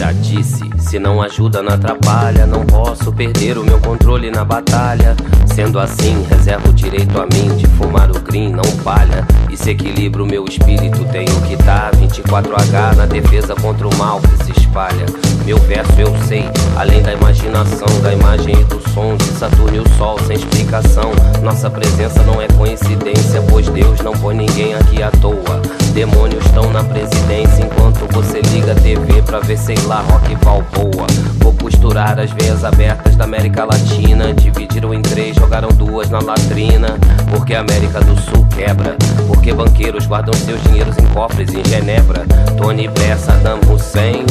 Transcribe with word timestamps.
já 0.00 0.12
disse. 0.12 0.62
Se 0.78 0.98
não 0.98 1.20
ajuda, 1.20 1.62
não 1.62 1.74
atrapalha. 1.74 2.46
Não 2.46 2.64
posso 2.64 3.12
perder 3.12 3.58
o 3.58 3.64
meu 3.64 3.78
controle 3.80 4.30
na 4.30 4.42
batalha. 4.42 5.14
Sendo 5.54 5.78
assim, 5.78 6.24
reservo 6.30 6.70
o 6.70 6.72
direito 6.72 7.20
a 7.20 7.26
mim 7.26 7.54
de 7.54 7.66
fumar 7.76 8.10
o 8.10 8.18
green, 8.18 8.50
não 8.50 8.64
palha. 8.82 9.26
E 9.50 9.56
se 9.58 9.70
equilibra 9.70 10.22
o 10.22 10.26
meu 10.26 10.46
espírito, 10.46 11.04
tenho 11.12 11.40
que 11.42 11.54
dar 11.56 11.90
24H 11.96 12.96
na 12.96 13.04
defesa 13.04 13.54
contra 13.54 13.86
o 13.86 13.94
mal 13.96 14.22
que 14.22 14.44
se 14.44 14.52
espalha. 14.52 15.04
Meu 15.44 15.58
verso 15.58 15.92
eu 15.98 16.16
sei, 16.26 16.48
além 16.76 17.02
da 17.02 17.12
imaginação, 17.12 17.88
da 18.02 18.14
imagem 18.14 18.58
e 18.58 18.64
do 18.64 18.80
som 18.94 19.16
de 19.16 19.24
Saturno 19.24 19.76
e 19.76 19.80
o 19.80 19.88
Sol, 19.98 20.18
sem 20.26 20.36
explicação. 20.36 21.10
Nossa 21.42 21.68
presença 21.68 22.22
não 22.22 22.40
é 22.40 22.48
coincidência, 22.48 23.42
pois 23.50 23.68
Deus 23.68 24.00
não 24.00 24.12
põe 24.12 24.34
ninguém 24.34 24.74
aqui 24.74 25.02
à 25.02 25.10
toa. 25.10 25.60
Demônios 25.92 26.44
estão 26.46 26.72
na 26.72 26.84
presidência 26.84 27.64
enquanto 27.64 28.06
você 28.12 28.40
liga 28.40 28.72
a 28.72 28.74
TV 28.76 29.22
pra 29.22 29.40
ver, 29.40 29.58
sei 29.58 29.76
lá, 29.90 30.02
rock 30.02 30.36
balboa. 30.36 31.06
Vou 31.40 31.52
costurar 31.54 32.16
as 32.20 32.30
veias 32.30 32.64
abertas 32.64 33.16
da 33.16 33.24
América 33.24 33.64
Latina. 33.64 34.32
Dividiram 34.32 34.94
em 34.94 35.02
três, 35.02 35.34
jogaram 35.34 35.68
duas 35.70 36.08
na 36.08 36.20
latrina. 36.20 36.96
Porque 37.28 37.56
a 37.56 37.60
América 37.60 38.00
do 38.00 38.16
Sul 38.20 38.46
quebra. 38.54 38.96
Porque 39.26 39.52
banqueiros 39.52 40.06
guardam 40.06 40.32
seus 40.34 40.62
dinheiros 40.62 40.96
em 40.96 41.06
cofres 41.06 41.52
em 41.52 41.64
Genebra. 41.68 42.24
Tony 42.56 42.86
Blair, 42.86 43.18
Saddam 43.18 43.58
Hussein. 43.68 44.24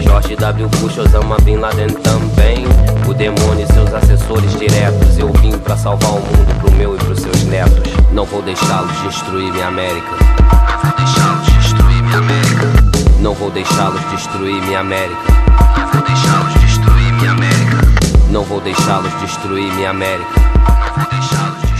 George 0.00 0.36
W. 0.36 0.68
Bush, 0.68 0.98
Osama 0.98 1.36
Bin 1.42 1.56
Laden 1.56 1.88
também. 1.88 2.64
O 3.08 3.12
demônio 3.12 3.66
e 3.68 3.72
seus 3.72 3.92
assessores 3.92 4.56
diretos. 4.56 5.18
Eu 5.18 5.32
vim 5.32 5.58
pra 5.58 5.76
salvar 5.76 6.12
o 6.12 6.20
mundo 6.20 6.60
pro 6.60 6.70
meu 6.72 6.94
e 6.94 6.98
pros 6.98 7.18
seus 7.18 7.42
netos. 7.44 7.92
Não 8.12 8.24
vou 8.24 8.40
deixá-los 8.40 9.02
destruir 9.02 9.52
minha 9.52 9.66
América. 9.66 10.12
Não 11.18 11.26
vou. 11.26 11.31
Não 13.22 13.34
vou 13.34 13.52
deixá-los 13.52 14.02
destruir 14.10 14.60
minha 14.62 14.80
América. 14.80 15.32
Não 15.78 15.86
vou 15.92 16.02
deixá-los 16.02 16.54
destruir 16.54 17.12
minha 17.12 17.30
América. 17.30 17.78
Não 18.30 18.42
vou 18.42 18.60
deixá-los 18.60 19.20
destruir 19.20 19.72
minha 19.74 19.90
América. 19.90 20.40
Não 20.40 21.04
vou 21.04 21.20
deixá-los 21.20 21.71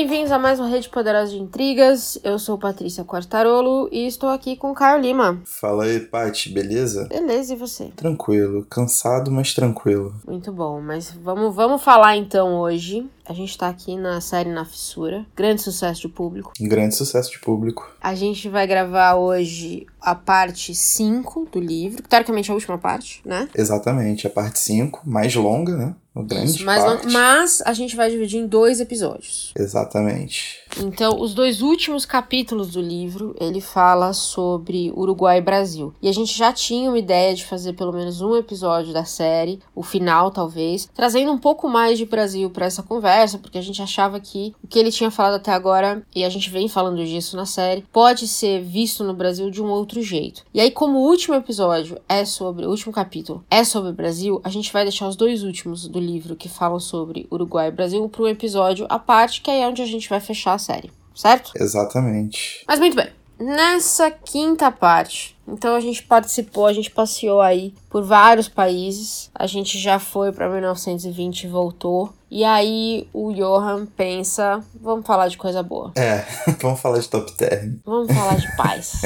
Bem-vindos 0.00 0.32
a 0.32 0.38
mais 0.38 0.58
uma 0.58 0.66
Rede 0.66 0.88
Poderosa 0.88 1.30
de 1.30 1.38
Intrigas. 1.38 2.18
Eu 2.24 2.38
sou 2.38 2.56
Patrícia 2.56 3.04
Quartarolo 3.04 3.86
e 3.92 4.06
estou 4.06 4.30
aqui 4.30 4.56
com 4.56 4.72
Caio 4.72 4.98
Lima. 4.98 5.42
Fala 5.44 5.84
aí, 5.84 6.00
Paty, 6.00 6.48
beleza? 6.54 7.06
Beleza, 7.06 7.52
e 7.52 7.56
você? 7.56 7.90
Tranquilo, 7.96 8.64
cansado, 8.64 9.30
mas 9.30 9.52
tranquilo. 9.52 10.14
Muito 10.26 10.50
bom, 10.50 10.80
mas 10.80 11.10
vamos, 11.10 11.54
vamos 11.54 11.82
falar 11.82 12.16
então 12.16 12.60
hoje. 12.60 13.06
A 13.26 13.34
gente 13.34 13.56
tá 13.58 13.68
aqui 13.68 13.94
na 13.94 14.22
série 14.22 14.48
Na 14.48 14.64
Fissura, 14.64 15.26
grande 15.36 15.60
sucesso 15.60 16.00
de 16.00 16.08
público. 16.08 16.52
Grande 16.58 16.94
sucesso 16.94 17.30
de 17.30 17.38
público. 17.38 17.88
A 18.00 18.14
gente 18.14 18.48
vai 18.48 18.66
gravar 18.66 19.16
hoje 19.16 19.86
a 20.00 20.14
parte 20.14 20.74
5 20.74 21.48
do 21.52 21.60
livro, 21.60 22.02
que 22.02 22.08
teoricamente 22.08 22.50
é 22.50 22.52
a 22.52 22.54
última 22.54 22.78
parte, 22.78 23.20
né? 23.22 23.50
Exatamente, 23.54 24.26
a 24.26 24.30
parte 24.30 24.58
5, 24.60 25.02
mais 25.04 25.34
longa, 25.34 25.76
né? 25.76 25.94
O 26.14 26.22
grande 26.24 26.50
Isso, 26.50 26.64
mas, 26.64 26.84
parte. 26.84 27.06
mas 27.08 27.62
a 27.64 27.72
gente 27.72 27.94
vai 27.94 28.10
dividir 28.10 28.40
em 28.40 28.46
dois 28.46 28.80
episódios. 28.80 29.52
Exatamente. 29.56 30.58
Então, 30.78 31.20
os 31.20 31.34
dois 31.34 31.62
últimos 31.62 32.04
capítulos 32.04 32.70
do 32.70 32.80
livro, 32.80 33.34
ele 33.40 33.60
fala 33.60 34.12
sobre 34.12 34.92
Uruguai 34.94 35.38
e 35.38 35.42
Brasil. 35.42 35.94
E 36.00 36.08
a 36.08 36.12
gente 36.12 36.36
já 36.36 36.52
tinha 36.52 36.90
uma 36.90 36.98
ideia 36.98 37.34
de 37.34 37.44
fazer 37.44 37.72
pelo 37.72 37.92
menos 37.92 38.20
um 38.20 38.36
episódio 38.36 38.92
da 38.92 39.04
série, 39.04 39.60
o 39.74 39.82
final 39.82 40.30
talvez, 40.30 40.88
trazendo 40.94 41.32
um 41.32 41.38
pouco 41.38 41.68
mais 41.68 41.98
de 41.98 42.06
Brasil 42.06 42.50
para 42.50 42.66
essa 42.66 42.82
conversa, 42.82 43.38
porque 43.38 43.58
a 43.58 43.62
gente 43.62 43.82
achava 43.82 44.20
que 44.20 44.54
o 44.62 44.66
que 44.66 44.78
ele 44.78 44.92
tinha 44.92 45.10
falado 45.10 45.34
até 45.34 45.52
agora, 45.52 46.02
e 46.14 46.24
a 46.24 46.28
gente 46.28 46.50
vem 46.50 46.68
falando 46.68 47.04
disso 47.04 47.36
na 47.36 47.46
série, 47.46 47.84
pode 47.92 48.26
ser 48.28 48.62
visto 48.62 49.04
no 49.04 49.14
Brasil 49.14 49.50
de 49.50 49.62
um 49.62 49.68
outro 49.68 50.02
jeito. 50.02 50.44
E 50.52 50.60
aí, 50.60 50.70
como 50.70 50.98
o 50.98 51.08
último 51.08 51.34
episódio 51.34 52.00
é 52.08 52.24
sobre, 52.24 52.66
o 52.66 52.70
último 52.70 52.92
capítulo 52.92 53.44
é 53.50 53.64
sobre 53.64 53.90
o 53.90 53.94
Brasil, 53.94 54.40
a 54.44 54.50
gente 54.50 54.72
vai 54.72 54.84
deixar 54.84 55.08
os 55.08 55.16
dois 55.16 55.42
últimos 55.42 55.88
do 55.88 55.98
livro 55.98 56.09
que 56.38 56.48
falam 56.48 56.80
sobre 56.80 57.26
Uruguai 57.30 57.68
e 57.68 57.70
Brasil 57.70 58.08
para 58.08 58.22
um 58.22 58.28
episódio 58.28 58.86
à 58.88 58.98
parte, 58.98 59.40
que 59.40 59.50
é 59.50 59.68
onde 59.68 59.82
a 59.82 59.86
gente 59.86 60.08
vai 60.08 60.20
fechar 60.20 60.54
a 60.54 60.58
série, 60.58 60.90
certo? 61.14 61.52
Exatamente. 61.54 62.64
Mas 62.66 62.80
muito 62.80 62.96
bem. 62.96 63.10
Nessa 63.40 64.10
quinta 64.10 64.70
parte, 64.70 65.34
então 65.48 65.74
a 65.74 65.80
gente 65.80 66.02
participou, 66.02 66.66
a 66.66 66.74
gente 66.74 66.90
passeou 66.90 67.40
aí 67.40 67.72
por 67.88 68.04
vários 68.04 68.48
países. 68.48 69.30
A 69.34 69.46
gente 69.46 69.78
já 69.78 69.98
foi 69.98 70.30
para 70.30 70.46
1920 70.46 71.44
e 71.44 71.48
voltou. 71.48 72.12
E 72.30 72.44
aí 72.44 73.08
o 73.14 73.32
Johan 73.32 73.86
pensa, 73.86 74.62
vamos 74.78 75.06
falar 75.06 75.28
de 75.28 75.38
coisa 75.38 75.62
boa. 75.62 75.90
É, 75.96 76.22
vamos 76.60 76.80
falar 76.80 76.98
de 76.98 77.08
top 77.08 77.32
term. 77.32 77.76
Vamos 77.82 78.12
falar 78.14 78.36
de 78.36 78.56
paz. 78.56 79.00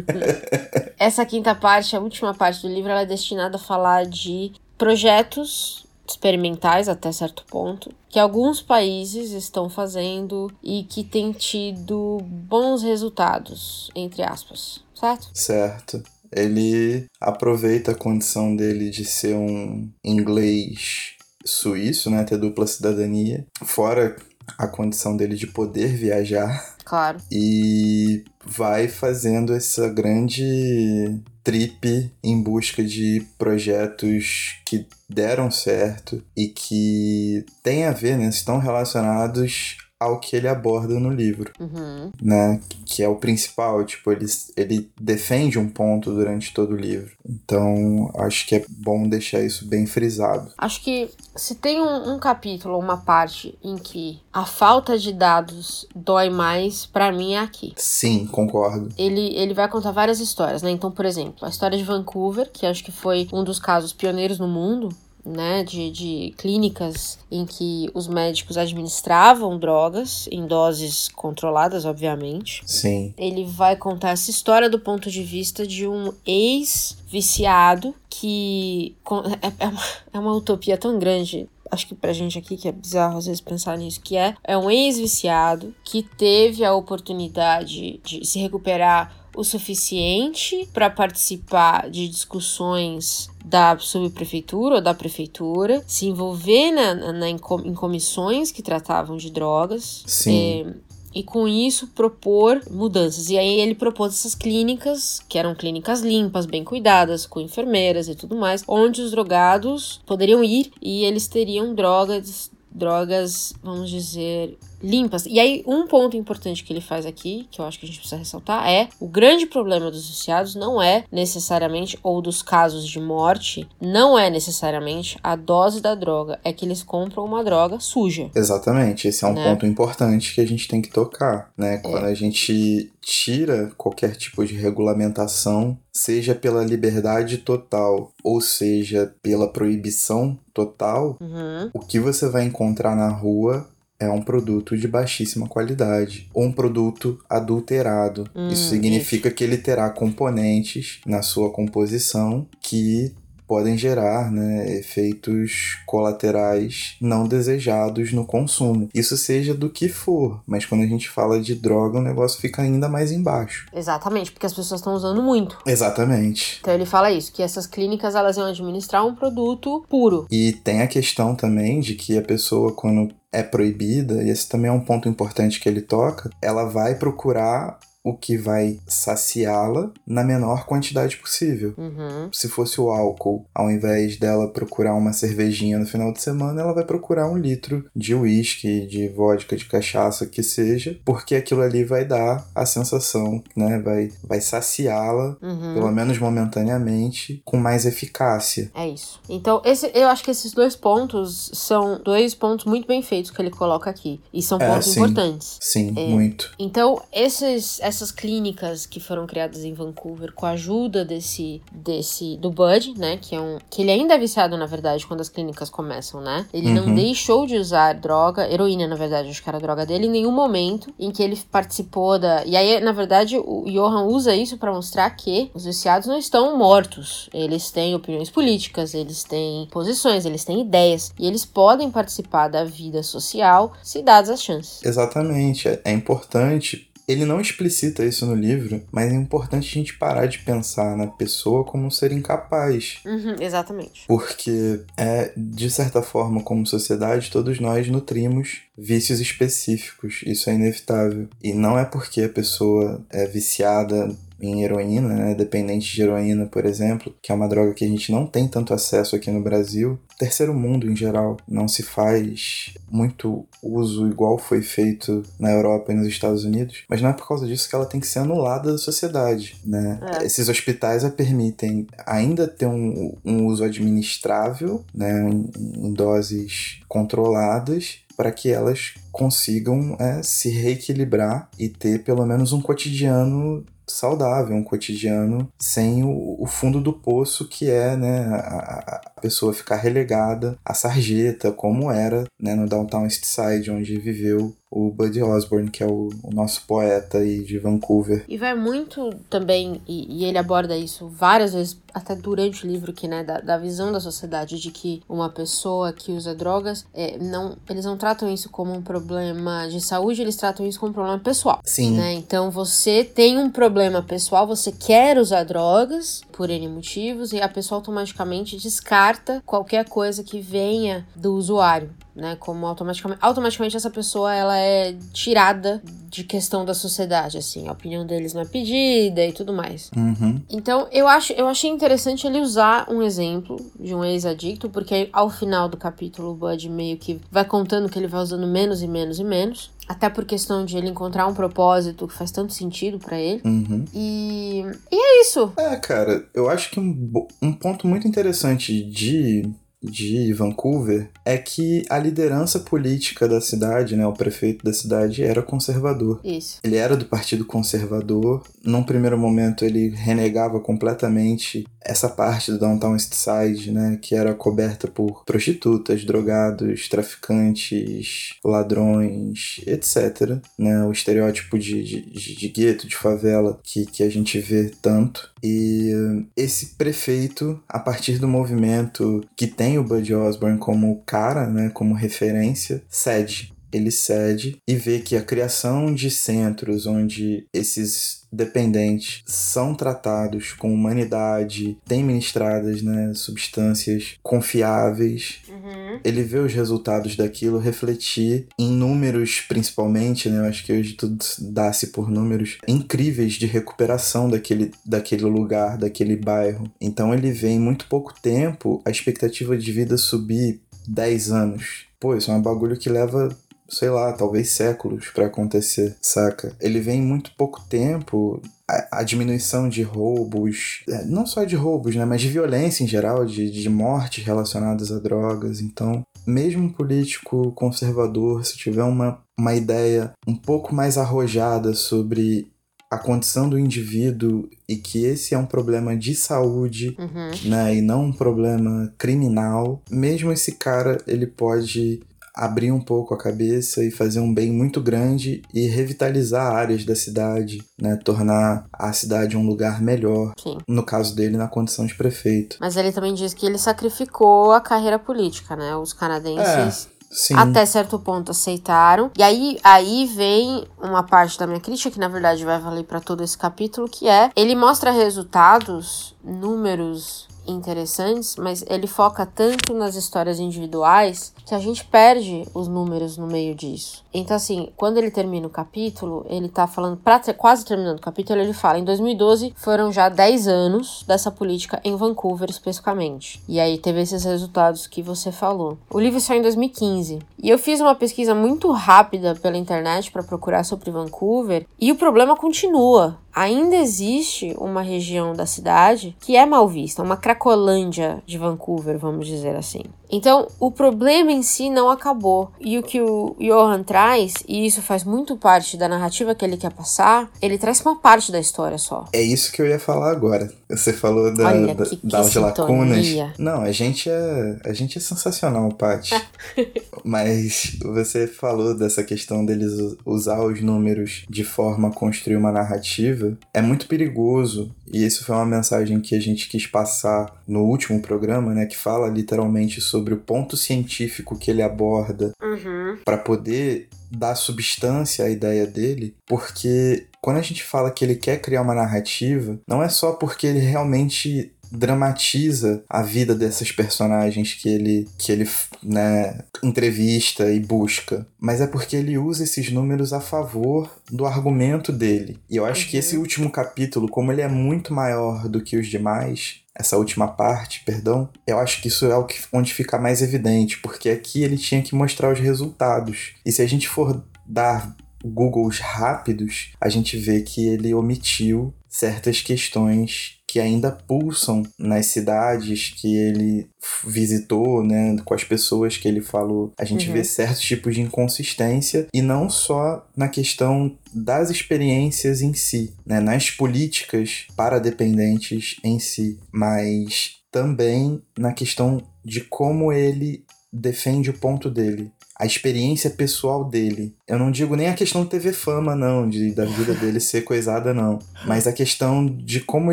Essa 0.98 1.24
quinta 1.24 1.54
parte, 1.54 1.96
a 1.96 2.00
última 2.00 2.34
parte 2.34 2.60
do 2.60 2.68
livro, 2.68 2.90
ela 2.90 3.00
é 3.00 3.06
destinada 3.06 3.56
a 3.56 3.60
falar 3.60 4.04
de 4.04 4.52
projetos 4.76 5.86
experimentais 6.10 6.88
até 6.88 7.10
certo 7.12 7.44
ponto 7.48 7.90
que 8.08 8.18
alguns 8.18 8.60
países 8.60 9.30
estão 9.30 9.70
fazendo 9.70 10.50
e 10.62 10.82
que 10.82 11.04
têm 11.04 11.32
tido 11.32 12.18
bons 12.22 12.82
resultados, 12.82 13.90
entre 13.94 14.22
aspas, 14.22 14.82
certo? 14.94 15.30
Certo. 15.32 16.02
Ele 16.32 17.06
aproveita 17.20 17.92
a 17.92 17.94
condição 17.94 18.54
dele 18.54 18.90
de 18.90 19.04
ser 19.04 19.34
um 19.34 19.88
inglês 20.04 21.14
suíço, 21.44 22.10
né? 22.10 22.24
Ter 22.24 22.36
dupla 22.38 22.66
cidadania. 22.66 23.46
Fora 23.64 24.16
a 24.58 24.66
condição 24.66 25.16
dele 25.16 25.36
de 25.36 25.46
poder 25.46 25.96
viajar. 25.96 26.76
Claro. 26.90 27.18
E 27.30 28.24
vai 28.44 28.88
fazendo 28.88 29.54
essa 29.54 29.88
grande 29.88 31.22
trip 31.44 32.12
em 32.20 32.42
busca 32.42 32.82
de 32.82 33.24
projetos 33.38 34.60
que 34.66 34.84
deram 35.08 35.52
certo 35.52 36.20
e 36.36 36.48
que 36.48 37.46
tem 37.62 37.84
a 37.84 37.92
ver, 37.92 38.18
né, 38.18 38.28
estão 38.28 38.58
relacionados 38.58 39.76
ao 40.00 40.18
que 40.18 40.34
ele 40.34 40.48
aborda 40.48 40.98
no 40.98 41.10
livro, 41.10 41.52
Uhum. 41.60 42.10
né, 42.22 42.58
que 42.86 43.02
é 43.02 43.08
o 43.08 43.16
principal, 43.16 43.84
tipo, 43.84 44.10
ele, 44.10 44.24
ele 44.56 44.90
defende 44.98 45.58
um 45.58 45.68
ponto 45.68 46.10
durante 46.12 46.54
todo 46.54 46.72
o 46.72 46.76
livro. 46.76 47.12
Então, 47.28 48.10
acho 48.16 48.46
que 48.46 48.54
é 48.54 48.64
bom 48.68 49.06
deixar 49.06 49.42
isso 49.42 49.66
bem 49.66 49.86
frisado. 49.86 50.50
Acho 50.56 50.82
que 50.82 51.10
se 51.36 51.54
tem 51.54 51.80
um, 51.82 52.14
um 52.14 52.18
capítulo, 52.18 52.78
uma 52.78 52.96
parte 52.96 53.58
em 53.62 53.76
que 53.76 54.20
a 54.32 54.46
falta 54.46 54.98
de 54.98 55.12
dados 55.12 55.86
dói 55.94 56.30
mais, 56.30 56.86
pra 56.86 57.12
mim 57.12 57.34
é 57.34 57.38
aqui. 57.40 57.74
Sim, 57.76 58.26
concordo. 58.26 58.88
Ele, 58.96 59.34
ele 59.36 59.52
vai 59.52 59.68
contar 59.68 59.90
várias 59.92 60.18
histórias, 60.20 60.62
né? 60.62 60.70
Então, 60.70 60.90
por 60.90 61.04
exemplo, 61.04 61.44
a 61.44 61.48
história 61.50 61.76
de 61.76 61.84
Vancouver, 61.84 62.50
que 62.50 62.64
acho 62.64 62.82
que 62.82 62.92
foi 62.92 63.28
um 63.32 63.44
dos 63.44 63.58
casos 63.58 63.92
pioneiros 63.92 64.38
no 64.38 64.48
mundo, 64.48 64.88
né? 65.30 65.64
De, 65.64 65.90
de 65.90 66.34
clínicas 66.36 67.18
em 67.30 67.46
que 67.46 67.90
os 67.94 68.08
médicos 68.08 68.56
administravam 68.56 69.58
drogas 69.58 70.28
em 70.30 70.46
doses 70.46 71.08
controladas, 71.08 71.84
obviamente. 71.84 72.62
Sim. 72.66 73.14
Ele 73.16 73.44
vai 73.44 73.76
contar 73.76 74.10
essa 74.10 74.30
história 74.30 74.68
do 74.68 74.78
ponto 74.78 75.10
de 75.10 75.22
vista 75.22 75.66
de 75.66 75.86
um 75.86 76.12
ex-viciado 76.26 77.94
que 78.08 78.94
é, 79.40 79.64
é 79.64 79.68
uma, 79.68 79.82
é 80.12 80.18
uma 80.18 80.34
utopia 80.34 80.76
tão 80.76 80.98
grande. 80.98 81.48
Acho 81.70 81.86
que 81.86 81.94
pra 81.94 82.12
gente 82.12 82.36
aqui 82.36 82.56
que 82.56 82.66
é 82.68 82.72
bizarro 82.72 83.18
às 83.18 83.26
vezes 83.26 83.40
pensar 83.40 83.78
nisso, 83.78 84.00
que 84.00 84.16
é, 84.16 84.34
é 84.42 84.58
um 84.58 84.70
ex-viciado 84.70 85.72
que 85.84 86.02
teve 86.02 86.64
a 86.64 86.74
oportunidade 86.74 88.00
de 88.04 88.26
se 88.26 88.40
recuperar 88.40 89.20
o 89.36 89.44
suficiente 89.44 90.68
para 90.72 90.90
participar 90.90 91.88
de 91.88 92.08
discussões 92.08 93.29
da 93.44 93.76
subprefeitura 93.78 94.76
ou 94.76 94.80
da 94.80 94.94
prefeitura, 94.94 95.82
se 95.86 96.06
envolver 96.06 96.70
na, 96.72 97.12
na- 97.12 97.28
em 97.30 97.36
em 97.64 97.74
comissões 97.74 98.50
que 98.52 98.62
tratavam 98.62 99.16
de 99.16 99.30
drogas. 99.30 100.02
Sim. 100.06 100.66
É, 100.68 100.90
e 101.12 101.24
com 101.24 101.48
isso 101.48 101.88
propor 101.88 102.62
mudanças. 102.70 103.30
E 103.30 103.36
aí 103.36 103.58
ele 103.60 103.74
propôs 103.74 104.14
essas 104.14 104.32
clínicas, 104.34 105.20
que 105.28 105.36
eram 105.38 105.56
clínicas 105.56 106.02
limpas, 106.02 106.46
bem 106.46 106.62
cuidadas, 106.62 107.26
com 107.26 107.40
enfermeiras 107.40 108.06
e 108.08 108.14
tudo 108.14 108.36
mais, 108.36 108.62
onde 108.68 109.02
os 109.02 109.10
drogados 109.10 110.00
poderiam 110.06 110.44
ir 110.44 110.70
e 110.80 111.04
eles 111.04 111.26
teriam 111.26 111.74
drogas, 111.74 112.48
drogas, 112.70 113.52
vamos 113.60 113.90
dizer, 113.90 114.56
limpas. 114.82 115.26
E 115.26 115.38
aí, 115.38 115.62
um 115.66 115.86
ponto 115.86 116.16
importante 116.16 116.64
que 116.64 116.72
ele 116.72 116.80
faz 116.80 117.06
aqui, 117.06 117.46
que 117.50 117.60
eu 117.60 117.64
acho 117.64 117.78
que 117.78 117.86
a 117.86 117.88
gente 117.88 117.98
precisa 117.98 118.18
ressaltar, 118.18 118.68
é 118.68 118.88
o 118.98 119.08
grande 119.08 119.46
problema 119.46 119.90
dos 119.90 120.08
viciados 120.08 120.54
não 120.54 120.80
é 120.80 121.04
necessariamente, 121.10 121.98
ou 122.02 122.20
dos 122.20 122.42
casos 122.42 122.86
de 122.86 123.00
morte, 123.00 123.68
não 123.80 124.18
é 124.18 124.30
necessariamente 124.30 125.18
a 125.22 125.36
dose 125.36 125.80
da 125.80 125.94
droga, 125.94 126.38
é 126.44 126.52
que 126.52 126.64
eles 126.64 126.82
compram 126.82 127.24
uma 127.24 127.44
droga 127.44 127.80
suja. 127.80 128.30
Exatamente, 128.34 129.08
esse 129.08 129.24
é 129.24 129.28
um 129.28 129.34
né? 129.34 129.44
ponto 129.44 129.66
importante 129.66 130.34
que 130.34 130.40
a 130.40 130.46
gente 130.46 130.68
tem 130.68 130.80
que 130.80 130.90
tocar, 130.90 131.50
né? 131.56 131.78
Quando 131.78 132.06
é. 132.06 132.10
a 132.10 132.14
gente 132.14 132.92
tira 133.00 133.72
qualquer 133.76 134.14
tipo 134.14 134.44
de 134.44 134.54
regulamentação, 134.54 135.78
seja 135.92 136.34
pela 136.34 136.64
liberdade 136.64 137.38
total 137.38 138.12
ou 138.22 138.40
seja 138.40 139.14
pela 139.22 139.48
proibição 139.48 140.38
total, 140.52 141.16
uhum. 141.20 141.70
o 141.72 141.80
que 141.80 141.98
você 141.98 142.28
vai 142.28 142.44
encontrar 142.44 142.94
na 142.94 143.08
rua 143.08 143.68
é 144.00 144.08
um 144.08 144.22
produto 144.22 144.76
de 144.76 144.88
baixíssima 144.88 145.46
qualidade 145.46 146.28
ou 146.32 146.44
um 146.44 146.52
produto 146.52 147.20
adulterado. 147.28 148.28
Hum, 148.34 148.48
isso 148.48 148.70
significa 148.70 149.28
isso. 149.28 149.36
que 149.36 149.44
ele 149.44 149.58
terá 149.58 149.90
componentes 149.90 151.00
na 151.06 151.20
sua 151.20 151.50
composição 151.50 152.46
que 152.60 153.14
podem 153.50 153.76
gerar 153.76 154.30
né, 154.30 154.78
efeitos 154.78 155.80
colaterais 155.84 156.94
não 157.00 157.26
desejados 157.26 158.12
no 158.12 158.24
consumo. 158.24 158.88
Isso 158.94 159.16
seja 159.16 159.52
do 159.52 159.68
que 159.68 159.88
for, 159.88 160.40
mas 160.46 160.64
quando 160.64 160.82
a 160.82 160.86
gente 160.86 161.10
fala 161.10 161.40
de 161.40 161.56
droga, 161.56 161.98
o 161.98 162.02
negócio 162.02 162.40
fica 162.40 162.62
ainda 162.62 162.88
mais 162.88 163.10
embaixo. 163.10 163.66
Exatamente, 163.74 164.30
porque 164.30 164.46
as 164.46 164.54
pessoas 164.54 164.80
estão 164.80 164.94
usando 164.94 165.20
muito. 165.20 165.58
Exatamente. 165.66 166.58
Então 166.60 166.72
ele 166.72 166.86
fala 166.86 167.10
isso, 167.10 167.32
que 167.32 167.42
essas 167.42 167.66
clínicas 167.66 168.14
elas 168.14 168.36
iam 168.36 168.46
administrar 168.46 169.04
um 169.04 169.16
produto 169.16 169.84
puro. 169.88 170.28
E 170.30 170.52
tem 170.52 170.82
a 170.82 170.86
questão 170.86 171.34
também 171.34 171.80
de 171.80 171.96
que 171.96 172.16
a 172.16 172.22
pessoa, 172.22 172.72
quando 172.72 173.12
é 173.32 173.42
proibida, 173.42 174.22
e 174.22 174.30
esse 174.30 174.48
também 174.48 174.68
é 174.68 174.72
um 174.72 174.84
ponto 174.84 175.08
importante 175.08 175.60
que 175.60 175.68
ele 175.68 175.80
toca, 175.80 176.30
ela 176.42 176.64
vai 176.64 176.96
procurar 176.96 177.78
o 178.02 178.16
que 178.16 178.36
vai 178.36 178.78
saciá-la 178.86 179.92
na 180.06 180.24
menor 180.24 180.66
quantidade 180.66 181.16
possível. 181.16 181.74
Uhum. 181.76 182.30
Se 182.32 182.48
fosse 182.48 182.80
o 182.80 182.90
álcool, 182.90 183.46
ao 183.54 183.70
invés 183.70 184.16
dela 184.16 184.48
procurar 184.48 184.94
uma 184.94 185.12
cervejinha 185.12 185.78
no 185.78 185.86
final 185.86 186.12
de 186.12 186.20
semana, 186.20 186.62
ela 186.62 186.72
vai 186.72 186.84
procurar 186.84 187.30
um 187.30 187.36
litro 187.36 187.84
de 187.94 188.14
uísque, 188.14 188.86
de 188.86 189.08
vodka, 189.08 189.56
de 189.56 189.66
cachaça, 189.66 190.26
que 190.26 190.42
seja, 190.42 190.98
porque 191.04 191.34
aquilo 191.34 191.62
ali 191.62 191.84
vai 191.84 192.04
dar 192.04 192.46
a 192.54 192.64
sensação, 192.64 193.42
né? 193.54 193.78
Vai, 193.78 194.10
vai 194.24 194.40
saciá-la, 194.40 195.36
uhum. 195.42 195.74
pelo 195.74 195.90
menos 195.90 196.18
momentaneamente, 196.18 197.42
com 197.44 197.56
mais 197.56 197.84
eficácia. 197.84 198.70
É 198.74 198.88
isso. 198.88 199.20
Então, 199.28 199.60
esse, 199.64 199.90
eu 199.94 200.08
acho 200.08 200.24
que 200.24 200.30
esses 200.30 200.52
dois 200.52 200.74
pontos 200.74 201.50
são 201.54 202.00
dois 202.02 202.34
pontos 202.34 202.64
muito 202.64 202.86
bem 202.86 203.02
feitos 203.02 203.30
que 203.30 203.40
ele 203.40 203.50
coloca 203.50 203.90
aqui. 203.90 204.20
E 204.32 204.42
são 204.42 204.58
é, 204.58 204.66
pontos 204.66 204.88
sim. 204.88 205.00
importantes. 205.00 205.58
Sim, 205.60 205.92
é, 205.96 206.08
muito. 206.08 206.52
Então, 206.58 207.02
esses 207.12 207.80
essas 207.90 208.10
clínicas 208.10 208.86
que 208.86 209.00
foram 209.00 209.26
criadas 209.26 209.64
em 209.64 209.74
Vancouver 209.74 210.32
com 210.32 210.46
a 210.46 210.50
ajuda 210.50 211.04
desse 211.04 211.60
desse 211.72 212.36
do 212.38 212.50
Bud, 212.50 212.94
né, 212.98 213.18
que 213.20 213.34
é 213.34 213.40
um 213.40 213.58
que 213.68 213.82
ele 213.82 213.90
ainda 213.90 214.14
é 214.14 214.18
viciado 214.18 214.56
na 214.56 214.66
verdade 214.66 215.06
quando 215.06 215.20
as 215.20 215.28
clínicas 215.28 215.68
começam, 215.68 216.20
né? 216.20 216.46
Ele 216.52 216.68
uhum. 216.68 216.86
não 216.86 216.94
deixou 216.94 217.46
de 217.46 217.56
usar 217.56 217.94
droga, 217.94 218.50
heroína 218.50 218.86
na 218.86 218.96
verdade, 218.96 219.30
acho 219.30 219.42
que 219.42 219.48
era 219.48 219.58
a 219.58 219.60
droga 219.60 219.84
dele 219.84 220.06
em 220.06 220.10
nenhum 220.10 220.32
momento 220.32 220.92
em 220.98 221.10
que 221.10 221.22
ele 221.22 221.36
participou 221.50 222.18
da 222.18 222.44
E 222.44 222.56
aí, 222.56 222.80
na 222.80 222.92
verdade, 222.92 223.36
o 223.36 223.64
Johan 223.66 224.04
usa 224.04 224.34
isso 224.34 224.56
para 224.56 224.72
mostrar 224.72 225.10
que 225.10 225.50
os 225.54 225.64
viciados 225.64 226.06
não 226.06 226.18
estão 226.18 226.56
mortos. 226.56 227.28
Eles 227.32 227.70
têm 227.70 227.94
opiniões 227.94 228.30
políticas, 228.30 228.94
eles 228.94 229.22
têm 229.24 229.68
posições, 229.70 230.24
eles 230.24 230.44
têm 230.44 230.60
ideias 230.60 231.12
e 231.18 231.26
eles 231.26 231.44
podem 231.44 231.90
participar 231.90 232.48
da 232.48 232.64
vida 232.64 233.02
social 233.02 233.72
se 233.82 234.02
dadas 234.02 234.30
as 234.30 234.42
chances. 234.42 234.84
Exatamente, 234.84 235.68
é, 235.68 235.80
é 235.84 235.92
importante 235.92 236.89
ele 237.10 237.24
não 237.24 237.40
explicita 237.40 238.04
isso 238.04 238.24
no 238.26 238.34
livro, 238.34 238.82
mas 238.92 239.12
é 239.12 239.16
importante 239.16 239.68
a 239.68 239.72
gente 239.72 239.96
parar 239.96 240.26
de 240.26 240.38
pensar 240.38 240.96
na 240.96 241.06
pessoa 241.06 241.64
como 241.64 241.86
um 241.86 241.90
ser 241.90 242.12
incapaz. 242.12 242.98
Uhum, 243.04 243.36
exatamente. 243.40 244.04
Porque, 244.06 244.80
é, 244.96 245.32
de 245.36 245.70
certa 245.70 246.02
forma, 246.02 246.42
como 246.42 246.66
sociedade, 246.66 247.30
todos 247.30 247.58
nós 247.58 247.88
nutrimos 247.88 248.62
vícios 248.76 249.20
específicos. 249.20 250.22
Isso 250.24 250.48
é 250.48 250.54
inevitável. 250.54 251.28
E 251.42 251.52
não 251.52 251.78
é 251.78 251.84
porque 251.84 252.22
a 252.22 252.28
pessoa 252.28 253.04
é 253.10 253.26
viciada 253.26 254.14
em 254.40 254.62
heroína, 254.62 255.08
né, 255.08 255.34
dependente 255.34 255.94
de 255.94 256.02
heroína, 256.02 256.46
por 256.46 256.64
exemplo, 256.64 257.14
que 257.22 257.30
é 257.30 257.34
uma 257.34 257.48
droga 257.48 257.74
que 257.74 257.84
a 257.84 257.88
gente 257.88 258.10
não 258.10 258.26
tem 258.26 258.48
tanto 258.48 258.72
acesso 258.72 259.14
aqui 259.16 259.30
no 259.30 259.42
Brasil. 259.42 259.98
Terceiro 260.18 260.54
mundo 260.54 260.90
em 260.90 260.96
geral 260.96 261.36
não 261.48 261.66
se 261.68 261.82
faz 261.82 262.74
muito 262.90 263.46
uso 263.62 264.08
igual 264.08 264.38
foi 264.38 264.62
feito 264.62 265.22
na 265.38 265.50
Europa 265.50 265.92
e 265.92 265.94
nos 265.94 266.06
Estados 266.06 266.44
Unidos, 266.44 266.84
mas 266.88 267.00
não 267.00 267.10
é 267.10 267.12
por 267.12 267.26
causa 267.26 267.46
disso 267.46 267.68
que 267.68 267.74
ela 267.74 267.86
tem 267.86 268.00
que 268.00 268.06
ser 268.06 268.20
anulada 268.20 268.72
da 268.72 268.78
sociedade, 268.78 269.56
né? 269.64 270.00
É. 270.20 270.26
Esses 270.26 270.48
hospitais 270.48 271.04
a 271.04 271.10
permitem 271.10 271.86
ainda 272.06 272.48
ter 272.48 272.66
um, 272.66 273.14
um 273.24 273.46
uso 273.46 273.64
administrável, 273.64 274.84
né, 274.94 275.28
em, 275.28 275.50
em 275.86 275.92
doses 275.92 276.80
controladas, 276.88 277.98
para 278.16 278.32
que 278.32 278.50
elas 278.50 278.94
consigam 279.10 279.96
é, 279.98 280.22
se 280.22 280.50
reequilibrar 280.50 281.48
e 281.58 281.68
ter 281.68 282.02
pelo 282.02 282.26
menos 282.26 282.52
um 282.52 282.60
cotidiano 282.60 283.64
saudável, 283.92 284.56
um 284.56 284.64
cotidiano 284.64 285.50
sem 285.58 286.02
o, 286.02 286.36
o 286.38 286.46
fundo 286.46 286.80
do 286.80 286.92
poço 286.92 287.48
que 287.48 287.70
é 287.70 287.96
né, 287.96 288.26
a, 288.26 289.00
a, 289.16 289.20
pessoa 289.20 289.52
ficar 289.52 289.76
relegada 289.76 290.56
à 290.64 290.74
sarjeta, 290.74 291.52
como 291.52 291.90
era 291.90 292.24
né, 292.40 292.54
no 292.54 292.66
Downtown 292.66 293.04
East 293.04 293.24
Side, 293.24 293.70
onde 293.70 293.98
viveu 293.98 294.54
o 294.70 294.90
Buddy 294.90 295.20
Osborne, 295.20 295.68
que 295.68 295.82
é 295.82 295.86
o, 295.86 296.10
o, 296.22 296.32
nosso 296.32 296.62
poeta 296.62 297.18
aí 297.18 297.42
de 297.42 297.58
Vancouver. 297.58 298.24
E 298.28 298.38
vai 298.38 298.54
muito 298.54 299.10
também, 299.28 299.82
e, 299.86 300.20
e, 300.20 300.24
ele 300.24 300.38
aborda 300.38 300.76
isso 300.76 301.08
várias 301.08 301.52
vezes, 301.52 301.76
até 301.92 302.14
durante 302.14 302.64
o 302.64 302.70
livro, 302.70 302.92
que, 302.92 303.08
né, 303.08 303.24
da, 303.24 303.40
da 303.40 303.58
visão 303.58 303.90
da 303.90 303.98
sociedade 303.98 304.60
de 304.60 304.70
que 304.70 305.02
uma 305.08 305.28
pessoa 305.28 305.92
que 305.92 306.12
usa 306.12 306.34
drogas, 306.36 306.86
é, 306.94 307.18
não, 307.18 307.56
eles 307.68 307.84
não 307.84 307.96
tratam 307.96 308.32
isso 308.32 308.48
como 308.48 308.72
um 308.72 308.80
problema 308.80 309.66
de 309.68 309.80
saúde, 309.80 310.22
eles 310.22 310.36
tratam 310.36 310.64
isso 310.64 310.78
como 310.78 310.90
um 310.90 310.94
problema 310.94 311.18
pessoal. 311.18 311.60
Sim. 311.64 311.96
Né? 311.96 312.12
Então 312.12 312.48
você 312.48 313.02
tem 313.02 313.38
um 313.38 313.50
problema 313.50 314.02
pessoal, 314.02 314.46
você 314.46 314.70
quer 314.70 315.18
usar 315.18 315.42
drogas 315.42 316.20
por 316.30 316.48
N 316.48 316.68
motivos, 316.68 317.32
e 317.32 317.40
a 317.40 317.48
pessoa 317.48 317.78
automaticamente 317.78 318.56
descarta 318.56 319.42
qualquer 319.44 319.88
coisa 319.88 320.22
que 320.22 320.40
venha 320.40 321.04
do 321.16 321.34
usuário 321.34 321.90
né? 322.20 322.36
Como 322.38 322.66
automaticamente, 322.66 323.18
automaticamente 323.22 323.76
essa 323.76 323.90
pessoa 323.90 324.32
ela 324.32 324.56
é 324.56 324.94
tirada 325.12 325.82
de 326.08 326.24
questão 326.24 326.64
da 326.64 326.74
sociedade, 326.74 327.38
assim, 327.38 327.68
a 327.68 327.72
opinião 327.72 328.04
deles 328.04 328.34
não 328.34 328.42
é 328.42 328.44
pedida 328.44 329.24
e 329.24 329.32
tudo 329.32 329.52
mais. 329.52 329.90
Uhum. 329.96 330.40
Então 330.50 330.86
eu 330.92 331.08
acho, 331.08 331.32
eu 331.32 331.48
achei 331.48 331.70
interessante 331.70 332.26
ele 332.26 332.40
usar 332.40 332.86
um 332.90 333.00
exemplo 333.02 333.56
de 333.78 333.94
um 333.94 334.04
ex-adicto, 334.04 334.68
porque 334.68 335.08
ao 335.12 335.30
final 335.30 335.68
do 335.68 335.76
capítulo 335.76 336.32
o 336.32 336.34
Bud 336.34 336.68
meio 336.68 336.96
que 336.98 337.20
vai 337.30 337.44
contando 337.44 337.88
que 337.88 337.98
ele 337.98 338.08
vai 338.08 338.20
usando 338.20 338.46
menos 338.46 338.82
e 338.82 338.88
menos 338.88 339.18
e 339.18 339.24
menos. 339.24 339.70
Até 339.88 340.08
por 340.08 340.24
questão 340.24 340.64
de 340.64 340.76
ele 340.76 340.88
encontrar 340.88 341.26
um 341.26 341.34
propósito 341.34 342.06
que 342.06 342.14
faz 342.14 342.30
tanto 342.30 342.52
sentido 342.52 343.00
para 343.00 343.18
ele. 343.18 343.40
Uhum. 343.44 343.84
E, 343.92 344.64
e 344.88 344.96
é 344.96 345.20
isso. 345.22 345.52
É, 345.56 345.74
cara, 345.76 346.28
eu 346.32 346.48
acho 346.48 346.70
que 346.70 346.78
um, 346.78 347.26
um 347.42 347.52
ponto 347.52 347.88
muito 347.88 348.06
interessante 348.06 348.84
de 348.84 349.50
de 349.82 350.32
Vancouver 350.32 351.08
é 351.24 351.38
que 351.38 351.84
a 351.88 351.98
liderança 351.98 352.58
política 352.58 353.26
da 353.26 353.40
cidade, 353.40 353.96
né, 353.96 354.06
o 354.06 354.12
prefeito 354.12 354.64
da 354.64 354.72
cidade, 354.72 355.22
era 355.22 355.42
conservador. 355.42 356.20
Isso. 356.24 356.58
Ele 356.62 356.76
era 356.76 356.96
do 356.96 357.04
Partido 357.04 357.44
Conservador. 357.44 358.42
Num 358.62 358.82
primeiro 358.82 359.18
momento, 359.18 359.64
ele 359.64 359.88
renegava 359.88 360.60
completamente 360.60 361.66
essa 361.82 362.08
parte 362.08 362.52
do 362.52 362.58
Downtown 362.58 362.94
East 362.94 363.14
Side, 363.14 363.70
né, 363.70 363.98
que 364.00 364.14
era 364.14 364.34
coberta 364.34 364.86
por 364.86 365.24
prostitutas, 365.24 366.04
drogados, 366.04 366.88
traficantes, 366.88 368.34
ladrões, 368.44 369.60
etc. 369.66 370.38
Né, 370.58 370.84
o 370.84 370.92
estereótipo 370.92 371.58
de, 371.58 371.82
de, 371.82 372.36
de 372.36 372.48
gueto, 372.48 372.86
de 372.86 372.96
favela, 372.96 373.58
que, 373.62 373.86
que 373.86 374.02
a 374.02 374.10
gente 374.10 374.38
vê 374.38 374.70
tanto. 374.82 375.30
E 375.42 375.92
esse 376.36 376.74
prefeito, 376.74 377.60
a 377.68 377.78
partir 377.78 378.18
do 378.18 378.28
movimento 378.28 379.24
que 379.34 379.46
tem 379.46 379.69
tem 379.70 379.78
o 379.78 379.84
Bud 379.84 380.12
Osborne 380.12 380.58
como 380.58 381.00
cara, 381.06 381.46
né, 381.46 381.70
como 381.72 381.94
referência, 381.94 382.82
cede. 382.88 383.52
Ele 383.72 383.90
cede 383.90 384.56
e 384.66 384.74
vê 384.74 385.00
que 385.00 385.16
a 385.16 385.22
criação 385.22 385.94
de 385.94 386.10
centros 386.10 386.86
onde 386.86 387.46
esses 387.52 388.20
dependentes 388.32 389.22
são 389.26 389.74
tratados 389.74 390.52
com 390.52 390.72
humanidade, 390.72 391.76
têm 391.84 392.04
ministradas 392.04 392.82
né, 392.82 393.12
substâncias 393.14 394.14
confiáveis. 394.22 395.40
Uhum. 395.48 396.00
Ele 396.04 396.22
vê 396.22 396.38
os 396.38 396.52
resultados 396.52 397.16
daquilo 397.16 397.58
refletir 397.58 398.46
em 398.58 398.70
números, 398.70 399.40
principalmente, 399.48 400.28
né? 400.28 400.38
Eu 400.38 400.44
acho 400.44 400.64
que 400.64 400.72
hoje 400.72 400.92
tudo 400.94 401.18
dá-se 401.40 401.88
por 401.88 402.10
números 402.10 402.58
incríveis 402.68 403.34
de 403.34 403.46
recuperação 403.46 404.30
daquele, 404.30 404.70
daquele 404.84 405.24
lugar, 405.24 405.76
daquele 405.76 406.16
bairro. 406.16 406.70
Então 406.80 407.12
ele 407.12 407.32
vê 407.32 407.48
em 407.48 407.60
muito 407.60 407.86
pouco 407.86 408.14
tempo 408.20 408.80
a 408.84 408.90
expectativa 408.90 409.56
de 409.56 409.72
vida 409.72 409.96
subir 409.96 410.60
10 410.86 411.32
anos. 411.32 411.86
Pô, 411.98 412.16
isso 412.16 412.30
é 412.30 412.34
um 412.34 412.42
bagulho 412.42 412.78
que 412.78 412.88
leva 412.88 413.28
sei 413.70 413.88
lá, 413.88 414.12
talvez 414.12 414.50
séculos 414.50 415.08
para 415.14 415.26
acontecer, 415.26 415.96
saca? 416.02 416.52
Ele 416.60 416.80
vem 416.80 417.00
muito 417.00 417.32
pouco 417.36 417.62
tempo. 417.68 418.42
A, 418.68 419.00
a 419.00 419.02
diminuição 419.02 419.68
de 419.68 419.82
roubos, 419.82 420.82
é, 420.88 421.04
não 421.04 421.26
só 421.26 421.44
de 421.44 421.56
roubos, 421.56 421.94
né, 421.96 422.04
mas 422.04 422.20
de 422.20 422.28
violência 422.28 422.84
em 422.84 422.88
geral, 422.88 423.24
de, 423.24 423.50
de 423.50 423.68
mortes 423.68 424.24
relacionadas 424.24 424.92
a 424.92 424.98
drogas. 424.98 425.60
Então, 425.60 426.02
mesmo 426.26 426.64
um 426.64 426.72
político 426.72 427.52
conservador, 427.52 428.44
se 428.44 428.56
tiver 428.56 428.84
uma, 428.84 429.22
uma 429.38 429.54
ideia 429.54 430.12
um 430.26 430.36
pouco 430.36 430.74
mais 430.74 430.98
arrojada 430.98 431.74
sobre 431.74 432.50
a 432.90 432.98
condição 432.98 433.48
do 433.48 433.56
indivíduo 433.56 434.48
e 434.68 434.76
que 434.76 435.04
esse 435.04 435.32
é 435.32 435.38
um 435.38 435.46
problema 435.46 435.96
de 435.96 436.12
saúde, 436.12 436.96
uhum. 436.98 437.48
né, 437.48 437.76
e 437.76 437.80
não 437.80 438.06
um 438.06 438.12
problema 438.12 438.92
criminal, 438.98 439.80
mesmo 439.88 440.32
esse 440.32 440.52
cara 440.52 440.98
ele 441.06 441.26
pode 441.26 442.02
abrir 442.34 442.72
um 442.72 442.80
pouco 442.80 443.14
a 443.14 443.18
cabeça 443.18 443.82
e 443.84 443.90
fazer 443.90 444.20
um 444.20 444.32
bem 444.32 444.50
muito 444.52 444.80
grande 444.80 445.42
e 445.52 445.66
revitalizar 445.66 446.54
áreas 446.54 446.84
da 446.84 446.94
cidade, 446.94 447.62
né? 447.80 447.96
Tornar 447.96 448.66
a 448.72 448.92
cidade 448.92 449.36
um 449.36 449.46
lugar 449.46 449.80
melhor. 449.80 450.32
Sim. 450.40 450.58
No 450.66 450.84
caso 450.84 451.14
dele, 451.14 451.36
na 451.36 451.48
condição 451.48 451.86
de 451.86 451.94
prefeito. 451.94 452.56
Mas 452.60 452.76
ele 452.76 452.92
também 452.92 453.14
diz 453.14 453.34
que 453.34 453.46
ele 453.46 453.58
sacrificou 453.58 454.52
a 454.52 454.60
carreira 454.60 454.98
política, 454.98 455.56
né? 455.56 455.76
Os 455.76 455.92
canadenses. 455.92 456.88
É. 456.96 457.00
Sim. 457.10 457.34
até 457.34 457.66
certo 457.66 457.98
ponto 457.98 458.30
aceitaram. 458.30 459.10
E 459.18 459.22
aí, 459.22 459.58
aí 459.64 460.06
vem 460.06 460.64
uma 460.80 461.02
parte 461.02 461.36
da 461.36 461.46
minha 461.46 461.58
crítica 461.58 461.90
que 461.90 461.98
na 461.98 462.06
verdade 462.06 462.44
vai 462.44 462.60
valer 462.60 462.84
para 462.84 463.00
todo 463.00 463.24
esse 463.24 463.36
capítulo, 463.36 463.88
que 463.88 464.08
é 464.08 464.30
ele 464.36 464.54
mostra 464.54 464.92
resultados, 464.92 466.14
números 466.22 467.28
interessantes, 467.50 468.36
mas 468.36 468.64
ele 468.68 468.86
foca 468.86 469.26
tanto 469.26 469.74
nas 469.74 469.94
histórias 469.94 470.38
individuais 470.38 471.34
que 471.44 471.54
a 471.54 471.58
gente 471.58 471.84
perde 471.84 472.46
os 472.54 472.68
números 472.68 473.16
no 473.16 473.26
meio 473.26 473.54
disso. 473.54 474.04
Então, 474.12 474.36
assim, 474.36 474.70
quando 474.76 474.98
ele 474.98 475.10
termina 475.10 475.46
o 475.46 475.50
capítulo, 475.50 476.26
ele 476.28 476.48
tá 476.48 476.66
falando, 476.66 476.96
pra 476.96 477.18
ter, 477.18 477.34
quase 477.34 477.64
terminando 477.64 477.98
o 477.98 478.02
capítulo, 478.02 478.40
ele 478.40 478.52
fala: 478.52 478.78
em 478.78 478.84
2012 478.84 479.54
foram 479.56 479.92
já 479.92 480.08
10 480.08 480.48
anos 480.48 481.04
dessa 481.06 481.30
política 481.30 481.80
em 481.84 481.96
Vancouver 481.96 482.50
especificamente. 482.50 483.42
E 483.48 483.60
aí 483.60 483.78
teve 483.78 484.00
esses 484.00 484.24
resultados 484.24 484.86
que 484.86 485.02
você 485.02 485.30
falou. 485.30 485.78
O 485.90 486.00
livro 486.00 486.20
saiu 486.20 486.40
em 486.40 486.42
2015. 486.42 487.20
E 487.42 487.48
eu 487.48 487.58
fiz 487.58 487.80
uma 487.80 487.94
pesquisa 487.94 488.34
muito 488.34 488.70
rápida 488.70 489.34
pela 489.34 489.56
internet 489.56 490.10
para 490.10 490.22
procurar 490.22 490.64
sobre 490.64 490.90
Vancouver, 490.90 491.66
e 491.80 491.90
o 491.90 491.96
problema 491.96 492.36
continua 492.36 493.18
ainda 493.34 493.76
existe 493.76 494.54
uma 494.58 494.82
região 494.82 495.32
da 495.34 495.46
cidade 495.46 496.16
que 496.20 496.36
é 496.36 496.44
mal 496.44 496.68
vista, 496.68 497.02
uma 497.02 497.16
Cracolândia 497.40 498.22
de 498.26 498.36
Vancouver, 498.36 498.98
vamos 498.98 499.26
dizer 499.26 499.56
assim. 499.56 499.84
Então, 500.10 500.48
o 500.58 500.70
problema 500.70 501.32
em 501.32 501.42
si 501.42 501.70
não 501.70 501.90
acabou. 501.90 502.50
E 502.60 502.78
o 502.78 502.82
que 502.82 503.00
o 503.00 503.36
Johan 503.38 503.82
traz, 503.82 504.34
e 504.48 504.66
isso 504.66 504.82
faz 504.82 505.04
muito 505.04 505.36
parte 505.36 505.76
da 505.76 505.88
narrativa 505.88 506.34
que 506.34 506.44
ele 506.44 506.56
quer 506.56 506.72
passar, 506.72 507.30
ele 507.40 507.58
traz 507.58 507.80
uma 507.80 507.96
parte 507.96 508.32
da 508.32 508.40
história 508.40 508.78
só. 508.78 509.06
É 509.12 509.22
isso 509.22 509.52
que 509.52 509.62
eu 509.62 509.66
ia 509.66 509.78
falar 509.78 510.10
agora. 510.10 510.52
Você 510.68 510.92
falou 510.92 511.32
da, 511.34 511.48
Olha, 511.48 511.74
da, 511.74 511.84
que, 511.84 511.96
que 511.96 512.06
das 512.06 512.34
lacunas. 512.34 513.06
Não, 513.38 513.62
a 513.62 513.72
gente 513.72 514.08
é, 514.08 514.56
a 514.64 514.72
gente 514.72 514.98
é 514.98 515.00
sensacional, 515.00 515.68
Paty. 515.72 516.14
Mas 517.04 517.76
você 517.82 518.26
falou 518.26 518.76
dessa 518.76 519.02
questão 519.02 519.44
deles 519.44 519.72
usar 520.04 520.42
os 520.44 520.60
números 520.60 521.24
de 521.28 521.44
forma 521.44 521.88
a 521.88 521.92
construir 521.92 522.36
uma 522.36 522.52
narrativa. 522.52 523.36
É 523.52 523.60
muito 523.60 523.86
perigoso. 523.86 524.74
E 524.92 525.04
isso 525.04 525.24
foi 525.24 525.36
uma 525.36 525.46
mensagem 525.46 526.00
que 526.00 526.14
a 526.14 526.20
gente 526.20 526.48
quis 526.48 526.66
passar 526.66 527.40
no 527.46 527.64
último 527.64 528.00
programa, 528.00 528.52
né? 528.54 528.66
Que 528.66 528.76
fala 528.76 529.08
literalmente 529.08 529.80
sobre 529.80 529.99
o 530.14 530.18
ponto 530.18 530.56
científico 530.56 531.38
que 531.38 531.50
ele 531.50 531.62
aborda 531.62 532.32
Uhum. 532.42 532.98
para 533.04 533.18
poder 533.18 533.88
dar 534.10 534.34
substância 534.34 535.24
à 535.24 535.30
ideia 535.30 535.66
dele, 535.66 536.14
porque 536.26 537.06
quando 537.20 537.36
a 537.36 537.42
gente 537.42 537.62
fala 537.62 537.90
que 537.90 538.04
ele 538.04 538.16
quer 538.16 538.40
criar 538.40 538.62
uma 538.62 538.74
narrativa, 538.74 539.58
não 539.68 539.82
é 539.82 539.88
só 539.88 540.12
porque 540.12 540.46
ele 540.46 540.58
realmente 540.60 541.52
dramatiza 541.72 542.82
a 542.88 543.02
vida 543.02 543.34
dessas 543.34 543.70
personagens 543.70 544.54
que 544.54 544.68
ele 544.68 545.08
que 545.18 545.30
ele 545.30 545.48
né, 545.82 546.38
entrevista 546.64 547.50
e 547.50 547.60
busca, 547.60 548.26
mas 548.40 548.60
é 548.60 548.66
porque 548.66 548.96
ele 548.96 549.16
usa 549.18 549.44
esses 549.44 549.70
números 549.70 550.12
a 550.12 550.20
favor 550.20 550.90
do 551.10 551.26
argumento 551.26 551.92
dele. 551.92 552.38
E 552.50 552.56
eu 552.56 552.64
acho 552.64 552.88
que 552.88 552.96
Uhum. 552.96 553.00
esse 553.00 553.16
último 553.16 553.50
capítulo, 553.50 554.08
como 554.08 554.32
ele 554.32 554.40
é 554.40 554.48
muito 554.48 554.92
maior 554.92 555.48
do 555.48 555.60
que 555.62 555.76
os 555.76 555.86
demais, 555.86 556.59
essa 556.76 556.96
última 556.96 557.28
parte, 557.28 557.82
perdão, 557.84 558.28
eu 558.46 558.58
acho 558.58 558.80
que 558.80 558.88
isso 558.88 559.06
é 559.06 559.16
o 559.16 559.24
que, 559.24 559.38
onde 559.52 559.74
fica 559.74 559.98
mais 559.98 560.22
evidente, 560.22 560.78
porque 560.78 561.10
aqui 561.10 561.42
ele 561.42 561.58
tinha 561.58 561.82
que 561.82 561.94
mostrar 561.94 562.32
os 562.32 562.38
resultados. 562.38 563.34
E 563.44 563.52
se 563.52 563.60
a 563.60 563.66
gente 563.66 563.88
for 563.88 564.24
dar 564.46 564.96
Googles 565.24 565.78
rápidos, 565.78 566.72
a 566.80 566.88
gente 566.88 567.16
vê 567.16 567.42
que 567.42 567.66
ele 567.66 567.92
omitiu 567.92 568.74
certas 568.88 569.42
questões 569.42 570.39
que 570.50 570.58
ainda 570.58 570.90
pulsam 570.90 571.62
nas 571.78 572.06
cidades 572.06 572.92
que 572.96 573.14
ele 573.16 573.68
visitou, 574.04 574.82
né, 574.84 575.14
com 575.24 575.32
as 575.32 575.44
pessoas 575.44 575.96
que 575.96 576.08
ele 576.08 576.20
falou. 576.20 576.72
A 576.76 576.84
gente 576.84 577.06
Uhum. 577.06 577.12
vê 577.14 577.22
certos 577.22 577.60
tipos 577.60 577.94
de 577.94 578.00
inconsistência 578.00 579.06
e 579.14 579.22
não 579.22 579.48
só 579.48 580.04
na 580.16 580.28
questão 580.28 580.96
das 581.14 581.50
experiências 581.50 582.42
em 582.42 582.52
si, 582.52 582.92
né, 583.06 583.20
nas 583.20 583.48
políticas 583.52 584.46
para 584.56 584.80
dependentes 584.80 585.76
em 585.84 586.00
si, 586.00 586.36
mas 586.52 587.36
também 587.52 588.20
na 588.36 588.52
questão 588.52 589.00
de 589.24 589.42
como 589.42 589.92
ele 589.92 590.44
defende 590.72 591.30
o 591.30 591.38
ponto 591.38 591.70
dele. 591.70 592.10
A 592.40 592.46
experiência 592.46 593.10
pessoal 593.10 593.64
dele. 593.64 594.14
Eu 594.26 594.38
não 594.38 594.50
digo 594.50 594.74
nem 594.74 594.88
a 594.88 594.94
questão 594.94 595.24
de 595.24 595.28
TV 595.28 595.52
fama, 595.52 595.94
não, 595.94 596.26
de, 596.26 596.52
da 596.52 596.64
vida 596.64 596.94
dele 596.94 597.20
ser 597.20 597.42
coisada, 597.42 597.92
não. 597.92 598.18
Mas 598.46 598.66
a 598.66 598.72
questão 598.72 599.26
de 599.26 599.60
como 599.60 599.92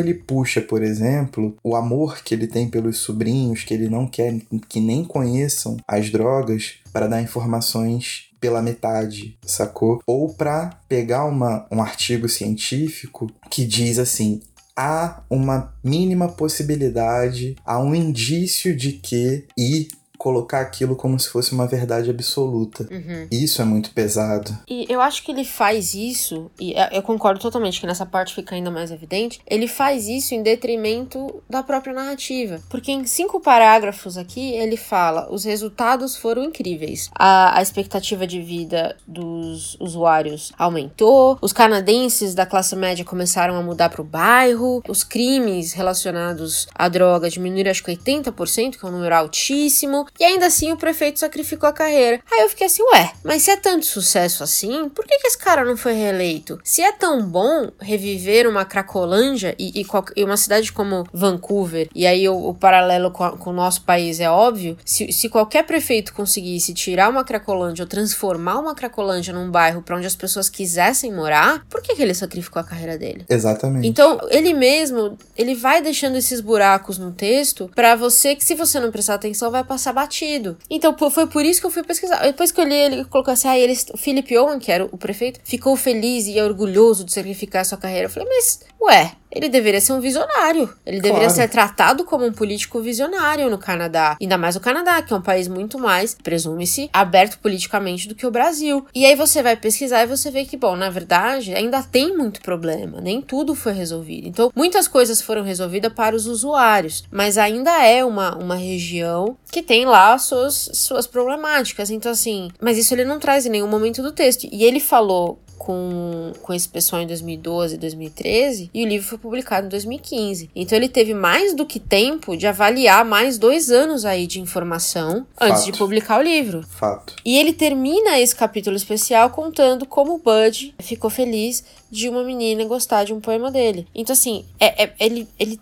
ele 0.00 0.14
puxa, 0.14 0.62
por 0.62 0.82
exemplo, 0.82 1.54
o 1.62 1.76
amor 1.76 2.22
que 2.22 2.34
ele 2.34 2.46
tem 2.46 2.66
pelos 2.66 2.96
sobrinhos, 2.98 3.64
que 3.64 3.74
ele 3.74 3.90
não 3.90 4.06
quer 4.06 4.34
que 4.66 4.80
nem 4.80 5.04
conheçam 5.04 5.76
as 5.86 6.08
drogas, 6.10 6.76
para 6.90 7.06
dar 7.06 7.20
informações 7.20 8.28
pela 8.40 8.62
metade, 8.62 9.36
sacou? 9.42 10.00
Ou 10.06 10.32
para 10.32 10.70
pegar 10.88 11.26
uma, 11.26 11.66
um 11.70 11.82
artigo 11.82 12.28
científico 12.28 13.30
que 13.50 13.64
diz 13.66 13.98
assim: 13.98 14.40
há 14.78 15.22
uma 15.28 15.74
mínima 15.82 16.28
possibilidade, 16.28 17.56
há 17.66 17.80
um 17.80 17.94
indício 17.94 18.76
de 18.76 18.92
que 18.92 19.44
e 19.58 19.88
colocar 20.18 20.60
aquilo 20.60 20.96
como 20.96 21.18
se 21.18 21.28
fosse 21.28 21.52
uma 21.52 21.66
verdade 21.66 22.10
absoluta. 22.10 22.86
Uhum. 22.90 23.28
Isso 23.30 23.62
é 23.62 23.64
muito 23.64 23.92
pesado. 23.92 24.58
E 24.68 24.84
eu 24.88 25.00
acho 25.00 25.22
que 25.22 25.30
ele 25.30 25.44
faz 25.44 25.94
isso, 25.94 26.50
e 26.58 26.74
é, 26.74 26.98
eu 26.98 27.02
concordo 27.02 27.40
totalmente 27.40 27.80
que 27.80 27.86
nessa 27.86 28.04
parte 28.04 28.34
fica 28.34 28.56
ainda 28.56 28.70
mais 28.70 28.90
evidente, 28.90 29.40
ele 29.46 29.68
faz 29.68 30.08
isso 30.08 30.34
em 30.34 30.42
detrimento 30.42 31.40
da 31.48 31.62
própria 31.62 31.94
narrativa. 31.94 32.60
Porque 32.68 32.90
em 32.90 33.06
cinco 33.06 33.40
parágrafos 33.40 34.18
aqui 34.18 34.52
ele 34.52 34.76
fala: 34.76 35.32
os 35.32 35.44
resultados 35.44 36.16
foram 36.16 36.42
incríveis. 36.42 37.08
A, 37.14 37.56
a 37.56 37.62
expectativa 37.62 38.26
de 38.26 38.42
vida 38.42 38.96
dos 39.06 39.76
usuários 39.78 40.52
aumentou, 40.58 41.38
os 41.40 41.52
canadenses 41.52 42.34
da 42.34 42.44
classe 42.44 42.74
média 42.74 43.04
começaram 43.04 43.54
a 43.54 43.62
mudar 43.62 43.88
para 43.88 44.02
o 44.02 44.04
bairro, 44.04 44.82
os 44.88 45.04
crimes 45.04 45.72
relacionados 45.72 46.66
à 46.74 46.88
droga 46.88 47.30
diminuíram 47.30 47.70
acho 47.70 47.84
que 47.84 47.92
80%, 47.92 48.76
que 48.76 48.84
é 48.84 48.88
um 48.88 48.92
número 48.92 49.14
altíssimo, 49.14 50.07
e 50.18 50.24
ainda 50.24 50.46
assim 50.46 50.72
o 50.72 50.76
prefeito 50.76 51.18
sacrificou 51.18 51.68
a 51.68 51.72
carreira. 51.72 52.20
Aí 52.30 52.40
eu 52.42 52.48
fiquei 52.48 52.66
assim, 52.66 52.82
ué, 52.92 53.12
mas 53.24 53.42
se 53.42 53.50
é 53.50 53.56
tanto 53.56 53.86
sucesso 53.86 54.42
assim, 54.42 54.88
por 54.88 55.04
que, 55.04 55.18
que 55.18 55.26
esse 55.26 55.38
cara 55.38 55.64
não 55.64 55.76
foi 55.76 55.92
reeleito? 55.92 56.58
Se 56.62 56.82
é 56.82 56.92
tão 56.92 57.22
bom 57.26 57.70
reviver 57.80 58.46
uma 58.48 58.64
Cracolândia 58.64 59.54
e, 59.58 59.80
e, 59.80 59.86
e 60.16 60.24
uma 60.24 60.36
cidade 60.36 60.72
como 60.72 61.04
Vancouver, 61.12 61.88
e 61.94 62.06
aí 62.06 62.28
o, 62.28 62.48
o 62.48 62.54
paralelo 62.54 63.10
com, 63.10 63.24
a- 63.24 63.36
com 63.36 63.50
o 63.50 63.52
nosso 63.52 63.82
país 63.82 64.20
é 64.20 64.30
óbvio, 64.30 64.76
se, 64.84 65.12
se 65.12 65.28
qualquer 65.28 65.64
prefeito 65.64 66.12
conseguisse 66.14 66.72
tirar 66.74 67.08
uma 67.10 67.24
Cracolândia 67.24 67.82
ou 67.84 67.88
transformar 67.88 68.58
uma 68.58 68.74
Cracolândia 68.74 69.32
num 69.34 69.50
bairro 69.50 69.82
para 69.82 69.96
onde 69.96 70.06
as 70.06 70.16
pessoas 70.16 70.48
quisessem 70.48 71.12
morar, 71.12 71.64
por 71.68 71.82
que, 71.82 71.94
que 71.94 72.02
ele 72.02 72.14
sacrificou 72.14 72.60
a 72.60 72.64
carreira 72.64 72.96
dele? 72.98 73.24
Exatamente. 73.28 73.86
Então, 73.86 74.18
ele 74.30 74.52
mesmo, 74.54 75.16
ele 75.36 75.54
vai 75.54 75.80
deixando 75.82 76.16
esses 76.16 76.40
buracos 76.40 76.98
no 76.98 77.12
texto 77.12 77.70
pra 77.74 77.94
você 77.96 78.34
que 78.34 78.44
se 78.44 78.54
você 78.54 78.78
não 78.80 78.90
prestar 78.90 79.14
atenção 79.14 79.50
vai 79.50 79.64
passar 79.64 79.92
batido. 79.98 80.56
Então, 80.70 80.94
foi 81.10 81.26
por 81.26 81.44
isso 81.44 81.60
que 81.60 81.66
eu 81.66 81.70
fui 81.70 81.82
pesquisar. 81.82 82.22
Depois 82.22 82.52
que 82.52 82.60
eu 82.60 82.64
li, 82.64 82.74
ele 82.74 83.04
colocou 83.04 83.32
assim, 83.32 83.48
ah, 83.48 83.58
eles, 83.58 83.86
o 83.92 83.96
Philip 83.96 84.36
Owen, 84.38 84.58
que 84.58 84.70
era 84.70 84.84
o 84.84 84.96
prefeito, 84.96 85.40
ficou 85.44 85.76
feliz 85.76 86.26
e 86.26 86.40
orgulhoso 86.40 87.04
de 87.04 87.12
sacrificar 87.12 87.64
sua 87.64 87.78
carreira. 87.78 88.06
Eu 88.06 88.10
falei, 88.10 88.28
mas, 88.28 88.60
ué, 88.80 89.12
ele 89.30 89.48
deveria 89.48 89.80
ser 89.80 89.92
um 89.92 90.00
visionário. 90.00 90.72
Ele 90.86 91.00
deveria 91.00 91.28
Claro. 91.28 91.34
ser 91.42 91.48
tratado 91.48 92.04
como 92.04 92.24
um 92.24 92.32
político 92.32 92.80
visionário 92.80 93.50
no 93.50 93.58
Canadá. 93.58 94.16
Ainda 94.20 94.38
mais 94.38 94.56
o 94.56 94.60
Canadá, 94.60 95.02
que 95.02 95.12
é 95.12 95.16
um 95.16 95.20
país 95.22 95.46
muito 95.48 95.78
mais, 95.78 96.14
presume-se, 96.14 96.88
aberto 96.92 97.38
politicamente 97.40 98.08
do 98.08 98.14
que 98.14 98.26
o 98.26 98.30
Brasil. 98.30 98.86
E 98.94 99.04
aí 99.04 99.14
você 99.14 99.42
vai 99.42 99.54
pesquisar 99.56 100.02
e 100.02 100.06
você 100.06 100.30
vê 100.30 100.44
que, 100.44 100.56
bom, 100.56 100.76
na 100.76 100.88
verdade, 100.88 101.54
ainda 101.54 101.82
tem 101.82 102.16
muito 102.16 102.40
problema. 102.40 103.00
Nem 103.00 103.20
tudo 103.20 103.54
foi 103.54 103.72
resolvido. 103.72 104.26
Então, 104.28 104.50
muitas 104.56 104.88
coisas 104.88 105.20
foram 105.20 105.42
resolvidas 105.42 105.92
para 105.92 106.16
os 106.16 106.26
usuários, 106.26 107.04
mas 107.10 107.36
ainda 107.36 107.84
é 107.84 108.02
uma, 108.04 108.34
uma 108.36 108.56
região 108.56 109.36
que 109.52 109.62
tem 109.62 109.84
lá 109.88 110.16
suas, 110.18 110.70
suas 110.74 111.06
problemáticas. 111.06 111.90
Então, 111.90 112.12
assim, 112.12 112.50
mas 112.60 112.78
isso 112.78 112.94
ele 112.94 113.04
não 113.04 113.18
traz 113.18 113.46
em 113.46 113.50
nenhum 113.50 113.68
momento 113.68 114.02
do 114.02 114.12
texto. 114.12 114.48
E 114.50 114.64
ele 114.64 114.80
falou 114.80 115.38
com, 115.58 116.32
com 116.40 116.54
esse 116.54 116.68
pessoal 116.68 117.02
em 117.02 117.06
2012, 117.06 117.76
2013, 117.76 118.70
e 118.72 118.84
o 118.84 118.88
livro 118.88 119.06
foi 119.06 119.18
publicado 119.18 119.66
em 119.66 119.68
2015. 119.68 120.50
Então 120.54 120.78
ele 120.78 120.88
teve 120.88 121.12
mais 121.12 121.54
do 121.54 121.66
que 121.66 121.80
tempo 121.80 122.36
de 122.36 122.46
avaliar 122.46 123.04
mais 123.04 123.36
dois 123.36 123.70
anos 123.70 124.04
aí 124.04 124.26
de 124.26 124.40
informação 124.40 125.26
Fato. 125.34 125.50
antes 125.50 125.64
de 125.64 125.72
publicar 125.72 126.20
o 126.20 126.22
livro. 126.22 126.62
Fato. 126.62 127.16
E 127.24 127.36
ele 127.36 127.52
termina 127.52 128.18
esse 128.18 128.34
capítulo 128.34 128.76
especial 128.76 129.30
contando 129.30 129.84
como 129.84 130.14
o 130.14 130.18
Bud 130.18 130.74
ficou 130.78 131.10
feliz 131.10 131.64
de 131.90 132.08
uma 132.08 132.22
menina 132.22 132.64
gostar 132.64 133.04
de 133.04 133.12
um 133.12 133.20
poema 133.20 133.50
dele. 133.50 133.86
Então, 133.94 134.12
assim, 134.12 134.44
é, 134.60 134.84
é 134.84 134.92
ele, 135.00 135.28
ele. 135.38 135.58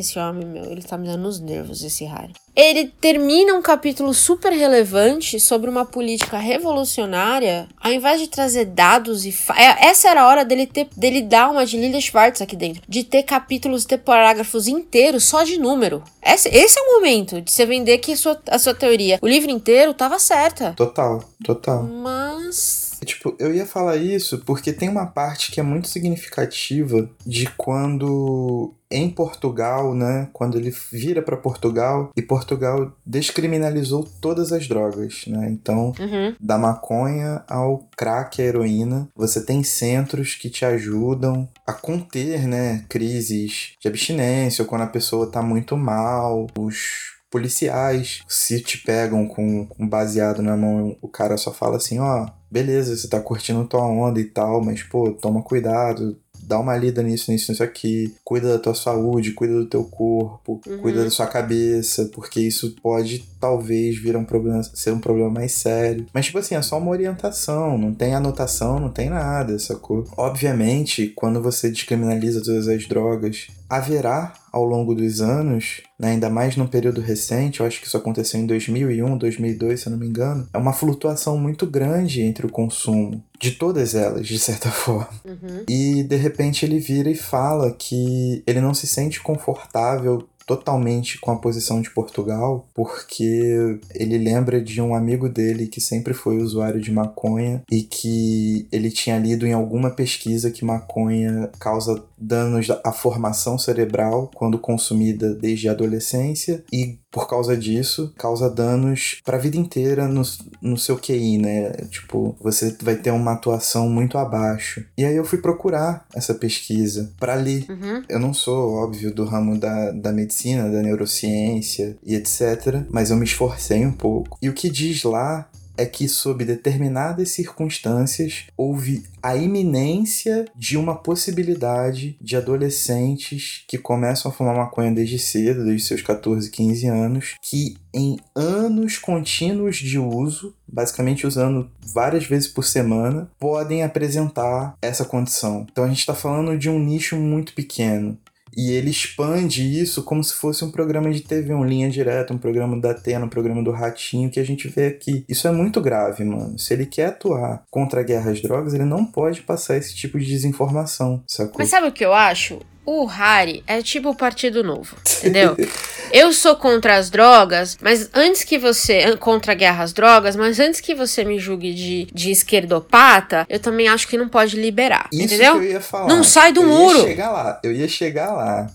Esse 0.00 0.18
homem, 0.18 0.46
meu, 0.46 0.64
ele 0.64 0.82
tá 0.82 0.96
me 0.96 1.06
dando 1.06 1.22
nos 1.22 1.38
nervos, 1.38 1.84
esse 1.84 2.04
Harry. 2.04 2.32
Ele 2.56 2.86
termina 2.86 3.54
um 3.54 3.60
capítulo 3.60 4.14
super 4.14 4.50
relevante 4.50 5.38
sobre 5.38 5.68
uma 5.68 5.84
política 5.84 6.38
revolucionária, 6.38 7.68
ao 7.78 7.92
invés 7.92 8.18
de 8.18 8.26
trazer 8.26 8.64
dados 8.64 9.26
e. 9.26 9.32
Fa... 9.32 9.54
É, 9.56 9.88
essa 9.88 10.08
era 10.08 10.22
a 10.22 10.26
hora 10.26 10.44
dele, 10.44 10.66
ter, 10.66 10.88
dele 10.96 11.20
dar 11.20 11.50
uma 11.50 11.66
de 11.66 11.76
Lilia 11.76 12.00
Schwartz 12.00 12.40
aqui 12.40 12.56
dentro. 12.56 12.82
De 12.88 13.04
ter 13.04 13.24
capítulos, 13.24 13.84
ter 13.84 13.98
parágrafos 13.98 14.66
inteiros 14.66 15.24
só 15.24 15.44
de 15.44 15.58
número. 15.58 16.02
Esse, 16.22 16.48
esse 16.48 16.78
é 16.78 16.82
o 16.82 16.94
momento 16.94 17.42
de 17.42 17.52
você 17.52 17.66
vender 17.66 17.98
que 17.98 18.12
a 18.12 18.16
sua, 18.16 18.40
a 18.48 18.58
sua 18.58 18.74
teoria, 18.74 19.18
o 19.20 19.28
livro 19.28 19.50
inteiro, 19.50 19.92
tava 19.92 20.18
certa. 20.18 20.72
Total, 20.72 21.22
total. 21.44 21.82
Mas. 21.82 22.89
Tipo, 23.04 23.34
eu 23.38 23.54
ia 23.54 23.64
falar 23.66 23.96
isso 23.96 24.38
porque 24.44 24.72
tem 24.72 24.88
uma 24.88 25.06
parte 25.06 25.50
que 25.50 25.60
é 25.60 25.62
muito 25.62 25.88
significativa 25.88 27.08
de 27.26 27.46
quando 27.56 28.74
em 28.92 29.08
Portugal, 29.08 29.94
né, 29.94 30.28
quando 30.32 30.58
ele 30.58 30.74
vira 30.90 31.22
para 31.22 31.36
Portugal 31.36 32.10
e 32.16 32.20
Portugal 32.20 32.92
descriminalizou 33.06 34.02
todas 34.20 34.52
as 34.52 34.66
drogas, 34.66 35.24
né? 35.28 35.48
Então, 35.48 35.92
Uhum. 35.98 36.34
da 36.40 36.58
maconha 36.58 37.44
ao 37.48 37.88
crack, 37.96 38.42
a 38.42 38.44
heroína, 38.44 39.08
você 39.14 39.44
tem 39.44 39.62
centros 39.62 40.34
que 40.34 40.50
te 40.50 40.64
ajudam 40.64 41.48
a 41.64 41.72
conter, 41.72 42.48
né, 42.48 42.84
crises 42.88 43.74
de 43.80 43.86
abstinência 43.86 44.62
ou 44.62 44.68
quando 44.68 44.82
a 44.82 44.86
pessoa 44.88 45.30
tá 45.30 45.40
muito 45.40 45.76
mal, 45.76 46.48
os 46.58 47.10
policiais 47.30 48.22
se 48.28 48.60
te 48.60 48.78
pegam 48.78 49.26
com 49.26 49.68
um 49.78 49.88
baseado 49.88 50.42
na 50.42 50.56
mão, 50.56 50.96
o 51.00 51.08
cara 51.08 51.36
só 51.36 51.52
fala 51.52 51.76
assim, 51.76 52.00
ó, 52.00 52.26
beleza, 52.50 52.96
você 52.96 53.08
tá 53.08 53.20
curtindo 53.20 53.64
tua 53.66 53.84
onda 53.86 54.20
e 54.20 54.24
tal, 54.24 54.62
mas 54.62 54.82
pô, 54.82 55.10
toma 55.12 55.42
cuidado, 55.42 56.16
dá 56.42 56.58
uma 56.58 56.76
lida 56.76 57.02
nisso, 57.02 57.30
nisso, 57.30 57.52
nisso 57.52 57.62
aqui, 57.62 58.12
cuida 58.24 58.48
da 58.48 58.58
tua 58.58 58.74
saúde, 58.74 59.32
cuida 59.32 59.54
do 59.54 59.66
teu 59.66 59.84
corpo, 59.84 60.60
Uhum. 60.66 60.78
cuida 60.78 61.04
da 61.04 61.10
sua 61.10 61.26
cabeça, 61.26 62.10
porque 62.12 62.40
isso 62.40 62.74
pode 62.82 63.24
talvez 63.38 63.96
vir 63.96 64.16
um 64.16 64.24
problema, 64.24 64.62
ser 64.62 64.90
um 64.92 64.98
problema 64.98 65.30
mais 65.30 65.52
sério. 65.52 66.06
Mas 66.12 66.26
tipo 66.26 66.38
assim, 66.38 66.54
é 66.56 66.62
só 66.62 66.78
uma 66.78 66.90
orientação, 66.90 67.78
não 67.78 67.94
tem 67.94 68.14
anotação, 68.14 68.80
não 68.80 68.90
tem 68.90 69.08
nada, 69.08 69.58
sacou? 69.58 70.04
Obviamente, 70.16 71.08
quando 71.14 71.40
você 71.40 71.70
descriminaliza 71.70 72.42
todas 72.42 72.66
as 72.66 72.86
drogas, 72.88 73.46
haverá 73.68 74.32
ao 74.52 74.64
longo 74.64 74.94
dos 74.94 75.20
anos, 75.20 75.80
né, 75.98 76.10
ainda 76.10 76.28
mais 76.28 76.56
num 76.56 76.66
período 76.66 77.00
recente, 77.00 77.60
eu 77.60 77.66
acho 77.66 77.80
que 77.80 77.86
isso 77.86 77.96
aconteceu 77.96 78.40
em 78.40 78.46
2001, 78.46 79.16
2002, 79.16 79.80
se 79.80 79.86
eu 79.86 79.92
não 79.92 79.98
me 79.98 80.06
engano, 80.06 80.48
é 80.52 80.58
uma 80.58 80.72
flutuação 80.72 81.38
muito 81.38 81.66
grande 81.66 82.22
entre 82.22 82.46
o 82.46 82.50
consumo 82.50 83.22
de 83.38 83.52
todas 83.52 83.94
elas, 83.94 84.26
de 84.26 84.38
certa 84.38 84.68
forma. 84.72 85.08
Uhum. 85.24 85.64
E 85.68 86.02
de 86.02 86.16
repente 86.16 86.64
ele 86.64 86.78
vira 86.78 87.10
e 87.10 87.14
fala 87.14 87.70
que 87.72 88.42
ele 88.46 88.60
não 88.60 88.74
se 88.74 88.86
sente 88.86 89.20
confortável 89.20 90.26
totalmente 90.50 91.20
com 91.20 91.30
a 91.30 91.36
posição 91.36 91.80
de 91.80 91.90
Portugal, 91.90 92.66
porque 92.74 93.78
ele 93.94 94.18
lembra 94.18 94.60
de 94.60 94.82
um 94.82 94.94
amigo 94.94 95.28
dele 95.28 95.68
que 95.68 95.80
sempre 95.80 96.12
foi 96.12 96.38
usuário 96.38 96.80
de 96.80 96.90
maconha 96.90 97.62
e 97.70 97.82
que 97.82 98.66
ele 98.72 98.90
tinha 98.90 99.16
lido 99.16 99.46
em 99.46 99.52
alguma 99.52 99.90
pesquisa 99.90 100.50
que 100.50 100.64
maconha 100.64 101.50
causa 101.60 102.02
danos 102.18 102.68
à 102.84 102.92
formação 102.92 103.58
cerebral 103.58 104.30
quando 104.34 104.58
consumida 104.58 105.32
desde 105.34 105.68
a 105.68 105.72
adolescência 105.72 106.64
e 106.72 106.98
por 107.10 107.28
causa 107.28 107.56
disso 107.56 108.12
causa 108.16 108.48
danos 108.48 109.20
para 109.24 109.36
a 109.36 109.40
vida 109.40 109.56
inteira 109.56 110.06
no, 110.06 110.22
no 110.60 110.76
seu 110.76 110.96
QI, 110.96 111.38
né? 111.38 111.70
Tipo, 111.90 112.36
você 112.40 112.76
vai 112.82 112.96
ter 112.96 113.10
uma 113.10 113.32
atuação 113.32 113.88
muito 113.88 114.18
abaixo. 114.18 114.84
E 114.96 115.04
aí 115.04 115.16
eu 115.16 115.24
fui 115.24 115.38
procurar 115.38 116.06
essa 116.14 116.34
pesquisa 116.34 117.12
para 117.18 117.34
ler 117.34 117.60
Uhum. 117.68 118.02
eu 118.08 118.18
não 118.18 118.32
sou, 118.32 118.74
óbvio, 118.74 119.12
do 119.14 119.24
ramo 119.24 119.58
da, 119.58 119.90
da 119.92 120.12
medicina, 120.12 120.39
da 120.70 120.82
neurociência 120.82 121.96
e 122.04 122.14
etc., 122.14 122.84
mas 122.90 123.10
eu 123.10 123.16
me 123.16 123.24
esforcei 123.24 123.84
um 123.84 123.92
pouco. 123.92 124.38
E 124.40 124.48
o 124.48 124.54
que 124.54 124.70
diz 124.70 125.02
lá 125.02 125.48
é 125.80 125.86
que, 125.86 126.06
sob 126.06 126.44
determinadas 126.44 127.30
circunstâncias, 127.30 128.44
houve 128.54 129.02
a 129.22 129.34
iminência 129.34 130.44
de 130.54 130.76
uma 130.76 130.94
possibilidade 130.94 132.18
de 132.20 132.36
adolescentes 132.36 133.64
que 133.66 133.78
começam 133.78 134.30
a 134.30 134.34
fumar 134.34 134.54
maconha 134.54 134.92
desde 134.92 135.18
cedo, 135.18 135.64
desde 135.64 135.86
seus 135.86 136.02
14, 136.02 136.50
15 136.50 136.86
anos, 136.86 137.34
que 137.40 137.78
em 137.94 138.18
anos 138.36 138.98
contínuos 138.98 139.76
de 139.76 139.98
uso, 139.98 140.54
basicamente 140.68 141.26
usando 141.26 141.70
várias 141.80 142.26
vezes 142.26 142.48
por 142.48 142.64
semana, 142.64 143.30
podem 143.38 143.82
apresentar 143.82 144.76
essa 144.82 145.06
condição. 145.06 145.66
Então 145.72 145.84
a 145.84 145.88
gente 145.88 146.00
está 146.00 146.14
falando 146.14 146.58
de 146.58 146.68
um 146.68 146.78
nicho 146.78 147.16
muito 147.16 147.54
pequeno. 147.54 148.18
E 148.56 148.72
ele 148.72 148.90
expande 148.90 149.62
isso 149.62 150.02
como 150.02 150.22
se 150.22 150.34
fosse 150.34 150.64
um 150.64 150.70
programa 150.70 151.10
de 151.10 151.20
TV, 151.20 151.54
um 151.54 151.64
linha 151.64 151.90
direta, 151.90 152.32
um 152.32 152.38
programa 152.38 152.80
da 152.80 152.90
Atena, 152.90 153.26
um 153.26 153.28
programa 153.28 153.62
do 153.62 153.70
Ratinho, 153.70 154.30
que 154.30 154.40
a 154.40 154.44
gente 154.44 154.68
vê 154.68 154.86
aqui. 154.86 155.24
Isso 155.28 155.46
é 155.46 155.52
muito 155.52 155.80
grave, 155.80 156.24
mano. 156.24 156.58
Se 156.58 156.74
ele 156.74 156.86
quer 156.86 157.06
atuar 157.06 157.64
contra 157.70 158.00
a 158.00 158.04
guerra 158.04 158.30
às 158.30 158.40
drogas, 158.40 158.74
ele 158.74 158.84
não 158.84 159.04
pode 159.04 159.42
passar 159.42 159.76
esse 159.76 159.94
tipo 159.94 160.18
de 160.18 160.26
desinformação, 160.26 161.22
sacou? 161.26 161.56
Mas 161.58 161.68
sabe 161.68 161.88
o 161.88 161.92
que 161.92 162.04
eu 162.04 162.12
acho? 162.12 162.58
O 162.84 163.04
Harry 163.04 163.62
é 163.66 163.82
tipo 163.82 164.10
o 164.10 164.14
Partido 164.14 164.64
Novo, 164.64 164.96
entendeu? 165.18 165.56
eu 166.12 166.32
sou 166.32 166.56
contra 166.56 166.96
as 166.96 167.10
drogas, 167.10 167.76
mas 167.80 168.10
antes 168.14 168.42
que 168.42 168.58
você. 168.58 169.16
contra 169.16 169.52
a 169.52 169.54
guerra 169.54 169.84
às 169.84 169.92
drogas, 169.92 170.34
mas 170.34 170.58
antes 170.58 170.80
que 170.80 170.94
você 170.94 171.24
me 171.24 171.38
julgue 171.38 171.74
de, 171.74 172.08
de 172.12 172.30
esquerdopata, 172.30 173.46
eu 173.48 173.60
também 173.60 173.88
acho 173.88 174.08
que 174.08 174.16
não 174.16 174.28
pode 174.28 174.56
liberar. 174.56 175.08
Isso 175.12 175.24
entendeu? 175.24 175.58
que 175.58 175.66
eu 175.66 175.70
ia 175.70 175.80
falar. 175.80 176.08
Não 176.08 176.24
sai 176.24 176.52
do 176.52 176.62
eu 176.62 176.68
muro. 176.68 176.98
Ia 176.98 177.04
chegar 177.04 177.30
lá, 177.30 177.60
eu 177.62 177.72
ia 177.72 177.88
chegar 177.88 178.32
lá. 178.32 178.66